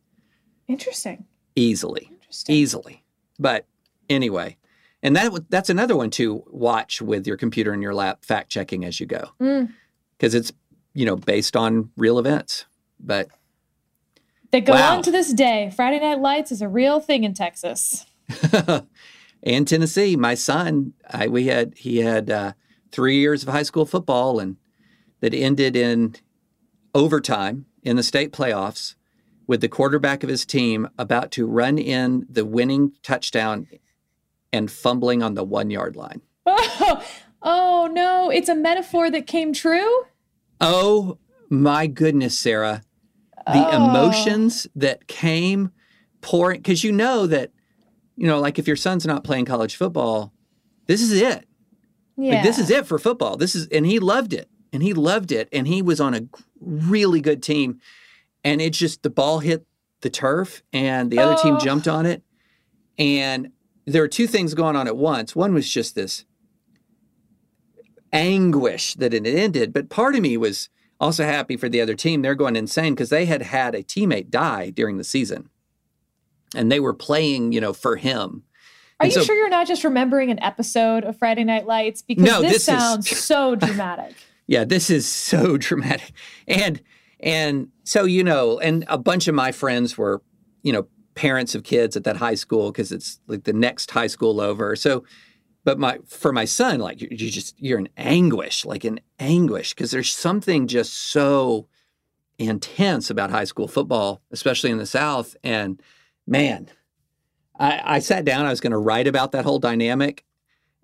Interesting. 0.67 1.25
easily, 1.55 2.09
Interesting. 2.11 2.55
easily. 2.55 3.03
But 3.37 3.65
anyway, 4.09 4.57
and 5.03 5.15
that 5.17 5.49
that's 5.49 5.69
another 5.69 5.95
one 5.97 6.09
to 6.11 6.43
watch 6.47 7.01
with 7.01 7.27
your 7.27 7.35
computer 7.37 7.73
in 7.73 7.81
your 7.81 7.93
lap, 7.93 8.23
fact 8.23 8.49
checking 8.49 8.85
as 8.85 8.99
you 8.99 9.05
go, 9.05 9.31
Mm. 9.41 9.73
because 10.17 10.33
it's 10.33 10.51
you 10.93 11.05
know 11.05 11.17
based 11.17 11.55
on 11.57 11.91
real 11.97 12.17
events. 12.17 12.65
But 12.99 13.27
That 14.51 14.63
go 14.65 14.73
Wow. 14.73 14.97
on 14.97 15.03
to 15.03 15.11
this 15.11 15.33
day. 15.33 15.71
Friday 15.75 15.99
Night 15.99 16.21
Lights 16.21 16.51
is 16.53 16.61
a 16.61 16.69
real 16.69 17.01
thing 17.01 17.25
in 17.25 17.33
Texas. 17.33 18.05
and 19.45 19.67
Tennessee, 19.67 20.15
my 20.15 20.33
son, 20.35 20.93
I, 21.09 21.27
we 21.27 21.45
had 21.47 21.73
he 21.77 21.97
had 21.99 22.29
uh, 22.29 22.53
three 22.91 23.19
years 23.19 23.43
of 23.43 23.49
high 23.49 23.63
school 23.63 23.85
football, 23.85 24.39
and 24.39 24.57
that 25.21 25.33
ended 25.33 25.75
in 25.75 26.15
overtime 26.93 27.65
in 27.83 27.95
the 27.95 28.03
state 28.03 28.31
playoffs. 28.31 28.95
with 29.47 29.61
the 29.61 29.69
quarterback 29.69 30.23
of 30.23 30.29
his 30.29 30.43
team 30.45 30.89
about 30.97 31.29
to 31.31 31.45
run 31.45 31.77
in 31.77 32.25
the 32.27 32.43
winning 32.43 32.91
touchdown 33.03 33.67
and 34.51 34.71
fumbling 34.71 35.21
on 35.21 35.35
the 35.35 35.43
one 35.43 35.69
yard 35.69 35.95
line. 35.95 36.19
Oh, 36.47 37.03
oh 37.43 37.87
no, 37.91 38.31
it's 38.31 38.49
a 38.49 38.55
metaphor 38.55 39.11
that 39.11 39.27
came 39.27 39.53
true? 39.53 40.05
Oh 40.59 41.19
my 41.49 41.85
goodness, 41.85 42.37
Sarah. 42.39 42.81
The 43.53 43.59
Oh. 43.71 43.75
emotions 43.75 44.65
that 44.75 45.07
came 45.07 45.69
pouring, 46.21 46.61
because 46.61 46.83
you 46.83 46.91
know 46.91 47.27
that, 47.27 47.51
you 48.15 48.27
know, 48.27 48.39
like 48.39 48.57
if 48.59 48.67
your 48.67 48.75
son's 48.75 49.05
not 49.05 49.23
playing 49.23 49.45
college 49.45 49.75
football, 49.75 50.33
this 50.87 51.01
is 51.01 51.11
it. 51.11 51.47
Yeah. 52.17 52.35
Like 52.35 52.43
this 52.43 52.57
is 52.59 52.69
it 52.69 52.85
for 52.87 52.97
football. 52.97 53.35
This 53.37 53.55
is, 53.55 53.67
and 53.67 53.85
he 53.85 53.99
loved 53.99 54.33
it. 54.33 54.49
And 54.71 54.81
he 54.83 54.93
loved 54.93 55.31
it. 55.31 55.49
And 55.51 55.67
he 55.67 55.81
was 55.81 55.99
on 55.99 56.13
a 56.13 56.21
really 56.59 57.21
good 57.21 57.41
team. 57.43 57.79
And 58.43 58.61
it 58.61 58.71
just, 58.73 59.03
the 59.03 59.09
ball 59.09 59.39
hit 59.39 59.65
the 60.01 60.09
turf 60.09 60.63
and 60.71 61.11
the 61.11 61.19
other 61.19 61.35
team 61.41 61.55
Oh. 61.55 61.59
jumped 61.59 61.87
on 61.87 62.05
it. 62.05 62.23
And 62.97 63.51
there 63.85 64.01
were 64.01 64.07
two 64.07 64.27
things 64.27 64.53
going 64.53 64.75
on 64.75 64.87
at 64.87 64.97
once. 64.97 65.35
One 65.35 65.53
was 65.53 65.69
just 65.69 65.95
this 65.95 66.25
anguish 68.13 68.93
that 68.95 69.13
it 69.13 69.25
ended. 69.25 69.73
But 69.73 69.89
part 69.89 70.15
of 70.15 70.21
me 70.21 70.37
was 70.37 70.69
also 70.99 71.23
happy 71.25 71.57
for 71.57 71.67
the 71.69 71.81
other 71.81 71.95
team. 71.95 72.21
They're 72.21 72.35
going 72.35 72.55
insane 72.55 72.93
because 72.93 73.09
they 73.09 73.25
had 73.25 73.41
had 73.41 73.75
a 73.75 73.83
teammate 73.83 74.29
die 74.29 74.69
during 74.69 74.97
the 74.97 75.03
season. 75.03 75.49
And 76.53 76.71
they 76.71 76.79
were 76.79 76.93
playing, 76.93 77.51
you 77.51 77.61
know, 77.61 77.73
for 77.73 77.95
him. 77.95 78.43
Are 78.99 79.05
And 79.05 79.13
you 79.13 79.19
so- 79.19 79.25
sure 79.25 79.35
you're 79.35 79.49
not 79.49 79.67
just 79.67 79.83
remembering 79.83 80.31
an 80.31 80.41
episode 80.41 81.03
of 81.03 81.17
Friday 81.17 81.43
Night 81.43 81.65
Lights? 81.65 82.01
Because 82.01 82.23
No, 82.23 82.41
this, 82.41 82.51
this 82.51 82.57
is- 82.61 82.65
sounds 82.65 83.09
so 83.17 83.55
dramatic. 83.55 84.13
Yeah, 84.47 84.63
this 84.63 84.89
is 84.89 85.07
so 85.07 85.57
dramatic. 85.57 86.11
And 86.47 86.81
and 87.19 87.69
so 87.83 88.05
you 88.05 88.23
know, 88.23 88.59
and 88.59 88.85
a 88.87 88.97
bunch 88.97 89.27
of 89.27 89.35
my 89.35 89.51
friends 89.51 89.97
were, 89.97 90.21
you 90.63 90.71
know, 90.71 90.87
parents 91.15 91.55
of 91.55 91.63
kids 91.63 91.95
at 91.95 92.03
that 92.03 92.17
high 92.17 92.35
school 92.35 92.71
because 92.71 92.91
it's 92.91 93.19
like 93.27 93.45
the 93.45 93.53
next 93.53 93.89
high 93.91 94.07
school 94.07 94.39
over. 94.41 94.75
So 94.75 95.03
but 95.63 95.79
my 95.79 95.97
for 96.05 96.31
my 96.31 96.45
son 96.45 96.79
like 96.79 97.01
you, 97.01 97.07
you 97.09 97.31
just 97.31 97.55
you're 97.59 97.79
in 97.79 97.89
anguish, 97.97 98.65
like 98.65 98.85
in 98.85 98.99
anguish 99.19 99.73
because 99.73 99.91
there's 99.91 100.13
something 100.13 100.67
just 100.67 100.93
so 100.93 101.67
intense 102.37 103.09
about 103.09 103.31
high 103.31 103.45
school 103.45 103.67
football, 103.67 104.21
especially 104.31 104.69
in 104.71 104.77
the 104.77 104.85
South 104.85 105.35
and 105.43 105.81
man, 106.27 106.69
I, 107.57 107.81
I 107.95 107.99
sat 107.99 108.25
down 108.25 108.45
I 108.45 108.49
was 108.49 108.59
going 108.59 108.71
to 108.71 108.77
write 108.77 109.07
about 109.07 109.31
that 109.33 109.45
whole 109.45 109.59
dynamic 109.59 110.23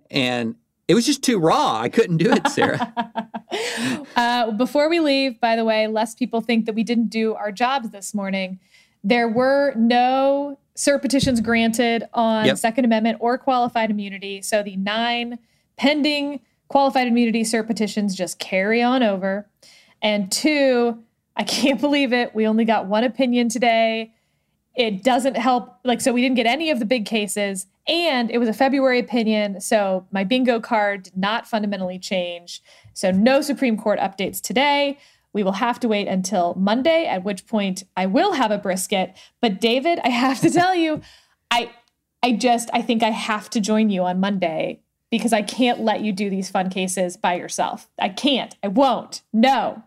and 0.10 0.56
it 0.88 0.94
was 0.94 1.06
just 1.06 1.24
too 1.24 1.40
raw. 1.40 1.80
I 1.80 1.90
couldn't 1.90 2.18
do 2.18 2.32
it, 2.32 2.48
Sarah. 2.50 2.94
uh, 4.16 4.52
before 4.52 4.90
we 4.90 5.00
leave, 5.00 5.40
by 5.40 5.56
the 5.56 5.64
way, 5.64 5.88
lest 5.88 6.20
people 6.20 6.42
think 6.42 6.66
that 6.66 6.76
we 6.76 6.84
didn't 6.84 7.08
do 7.08 7.34
our 7.36 7.52
jobs 7.52 7.92
this 7.92 8.14
morning, 8.14 8.60
there 9.04 9.30
were 9.30 9.74
no 9.76 10.60
cert 10.76 11.02
petitions 11.02 11.40
granted 11.40 12.04
on 12.14 12.46
Yep. 12.46 12.58
Second 12.58 12.86
Amendment 12.86 13.18
or 13.22 13.38
qualified 13.38 13.90
immunity. 13.90 14.42
So 14.42 14.64
the 14.64 14.76
nine 14.76 15.40
pending 15.78 16.42
qualified 16.68 17.08
immunity 17.08 17.44
cert 17.44 17.68
petitions 17.68 18.16
just 18.16 18.40
carry 18.40 18.82
on 18.82 19.04
over. 19.04 19.48
And 20.02 20.32
two, 20.32 21.02
I 21.36 21.44
can't 21.44 21.80
believe 21.82 22.14
it. 22.14 22.36
We 22.36 22.48
only 22.48 22.66
got 22.66 22.88
one 22.88 23.04
opinion 23.04 23.50
today. 23.50 24.14
It 24.76 25.04
doesn't 25.04 25.38
help. 25.38 25.78
Like, 25.84 26.02
so 26.02 26.14
we 26.14 26.22
didn't 26.22 26.36
get 26.36 26.46
any 26.46 26.70
of 26.70 26.80
the 26.80 26.86
big 26.86 27.06
cases. 27.06 27.68
And 27.88 28.32
it 28.32 28.38
was 28.38 28.48
a 28.48 28.54
February 28.54 29.00
opinion. 29.00 29.60
So 29.60 30.06
my 30.12 30.24
bingo 30.24 30.60
card 30.60 31.04
did 31.04 31.18
not 31.18 31.48
fundamentally 31.48 32.00
change. 32.00 32.62
So 32.94 33.12
no 33.12 33.42
Supreme 33.42 33.78
Court 33.78 34.00
updates 34.00 34.40
today. 34.40 34.98
We 35.34 35.44
will 35.44 35.54
have 35.54 35.80
to 35.80 35.88
wait 35.88 36.08
until 36.08 36.54
Monday, 36.56 37.06
at 37.06 37.24
which 37.24 37.48
point 37.48 37.84
I 37.96 38.06
will 38.06 38.34
have 38.34 38.52
a 38.52 38.58
brisket. 38.58 39.18
But 39.42 39.62
David, 39.62 40.00
I 40.04 40.10
have 40.10 40.42
to 40.42 40.50
tell 40.50 40.76
you, 40.76 41.02
I 41.50 41.72
I 42.24 42.34
just 42.34 42.70
I 42.74 42.82
think 42.82 43.02
I 43.02 43.10
have 43.10 43.50
to 43.52 43.60
join 43.60 43.90
you 43.90 44.04
on 44.04 44.20
Monday 44.20 44.82
because 45.10 45.34
I 45.34 45.42
can't 45.42 45.80
let 45.80 46.02
you 46.02 46.12
do 46.14 46.30
these 46.30 46.50
fun 46.50 46.70
cases 46.70 47.18
by 47.18 47.36
yourself. 47.36 47.90
I 48.00 48.10
can't. 48.10 48.56
I 48.64 48.68
won't. 48.68 49.22
No. 49.34 49.84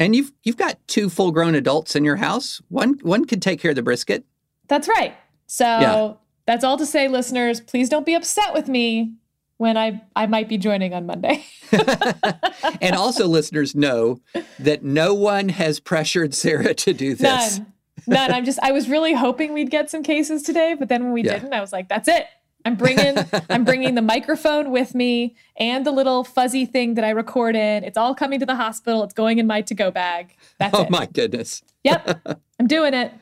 And 0.00 0.16
you've 0.16 0.32
you've 0.42 0.56
got 0.56 0.78
two 0.88 1.08
full 1.08 1.30
grown 1.32 1.54
adults 1.54 1.94
in 1.94 2.04
your 2.04 2.16
house. 2.16 2.60
One 2.68 2.94
one 3.02 3.24
could 3.24 3.40
take 3.42 3.60
care 3.60 3.70
of 3.70 3.76
the 3.76 3.82
brisket. 3.82 4.24
That's 4.68 4.88
right. 4.88 5.14
So 5.46 5.64
Yeah. 5.64 6.12
that's 6.46 6.64
all 6.64 6.76
to 6.78 6.86
say, 6.86 7.08
listeners. 7.08 7.60
Please 7.60 7.88
don't 7.88 8.06
be 8.06 8.14
upset 8.14 8.52
with 8.54 8.68
me 8.68 9.12
when 9.58 9.76
I 9.76 10.02
I 10.16 10.26
might 10.26 10.48
be 10.48 10.58
joining 10.58 10.92
on 10.94 11.06
Monday. 11.06 11.44
And 12.80 12.96
also 12.96 13.26
listeners 13.28 13.74
know 13.74 14.20
that 14.58 14.82
no 14.82 15.14
one 15.14 15.48
has 15.50 15.78
pressured 15.80 16.34
Sarah 16.34 16.74
to 16.74 16.92
do 16.92 17.14
this. 17.14 17.58
None. 17.58 17.72
None. 18.08 18.32
I'm 18.32 18.44
just 18.44 18.58
I 18.62 18.72
was 18.72 18.88
really 18.88 19.12
hoping 19.14 19.52
we'd 19.52 19.70
get 19.70 19.88
some 19.90 20.02
cases 20.02 20.42
today, 20.42 20.74
but 20.76 20.88
then 20.88 21.04
when 21.04 21.12
we 21.12 21.22
Yeah. 21.22 21.34
didn't, 21.34 21.52
I 21.52 21.60
was 21.60 21.72
like, 21.72 21.88
that's 21.88 22.08
it. 22.08 22.26
I'm 22.64 22.76
bringing 22.76 23.16
I'm 23.50 23.64
bringing 23.64 23.94
the 23.94 24.02
microphone 24.02 24.70
with 24.70 24.94
me 24.94 25.34
and 25.56 25.84
the 25.86 25.90
little 25.90 26.24
fuzzy 26.24 26.64
thing 26.66 26.94
that 26.94 27.04
I 27.04 27.10
record 27.10 27.56
in. 27.56 27.84
It's 27.84 27.96
all 27.98 28.14
coming 28.14 28.40
to 28.40 28.46
the 28.46 28.56
hospital. 28.56 29.02
It's 29.04 29.14
going 29.14 29.38
in 29.38 29.46
my 29.46 29.62
to-go 29.62 29.90
bag. 29.90 30.36
That's 30.58 30.76
Oh 30.76 30.82
it. 30.82 30.90
my 30.90 31.06
goodness. 31.06 31.62
Yep. 31.84 32.40
I'm 32.60 32.66
doing 32.66 32.94
it. 32.94 33.12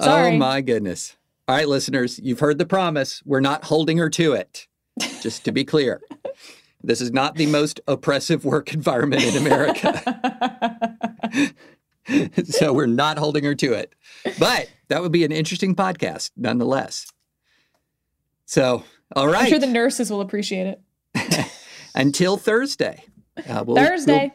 Sorry. 0.00 0.34
Oh 0.34 0.36
my 0.38 0.60
goodness. 0.60 1.16
All 1.48 1.56
right, 1.56 1.68
listeners, 1.68 2.20
you've 2.22 2.38
heard 2.40 2.58
the 2.58 2.66
promise. 2.66 3.22
We're 3.26 3.40
not 3.40 3.64
holding 3.64 3.98
her 3.98 4.08
to 4.10 4.32
it. 4.34 4.68
Just 5.20 5.44
to 5.46 5.52
be 5.52 5.64
clear. 5.64 6.00
This 6.82 7.00
is 7.00 7.10
not 7.12 7.34
the 7.34 7.46
most 7.46 7.80
oppressive 7.88 8.44
work 8.44 8.72
environment 8.74 9.24
in 9.24 9.36
America. 9.36 10.96
so 12.44 12.72
we're 12.72 12.86
not 12.86 13.18
holding 13.18 13.44
her 13.44 13.54
to 13.56 13.72
it. 13.72 13.94
But 14.38 14.70
that 14.88 15.02
would 15.02 15.12
be 15.12 15.24
an 15.24 15.32
interesting 15.32 15.74
podcast 15.74 16.30
nonetheless. 16.36 17.09
So, 18.50 18.82
all 19.14 19.28
right. 19.28 19.44
I'm 19.44 19.48
sure 19.48 19.60
the 19.60 19.68
nurses 19.68 20.10
will 20.10 20.22
appreciate 20.22 20.76
it. 21.14 21.46
Until 21.94 22.36
Thursday. 22.36 23.04
Uh, 23.48 23.62
we'll- 23.64 23.76
Thursday. 23.76 24.32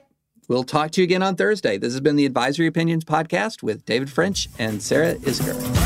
We'll, 0.47 0.59
we'll 0.59 0.63
talk 0.63 0.91
to 0.91 1.01
you 1.01 1.03
again 1.03 1.21
on 1.21 1.35
Thursday. 1.35 1.77
This 1.77 1.91
has 1.91 1.99
been 1.99 2.15
the 2.15 2.25
Advisory 2.25 2.67
Opinions 2.67 3.03
Podcast 3.03 3.61
with 3.61 3.83
David 3.85 4.09
French 4.09 4.47
and 4.57 4.81
Sarah 4.81 5.15
Isgur. 5.15 5.84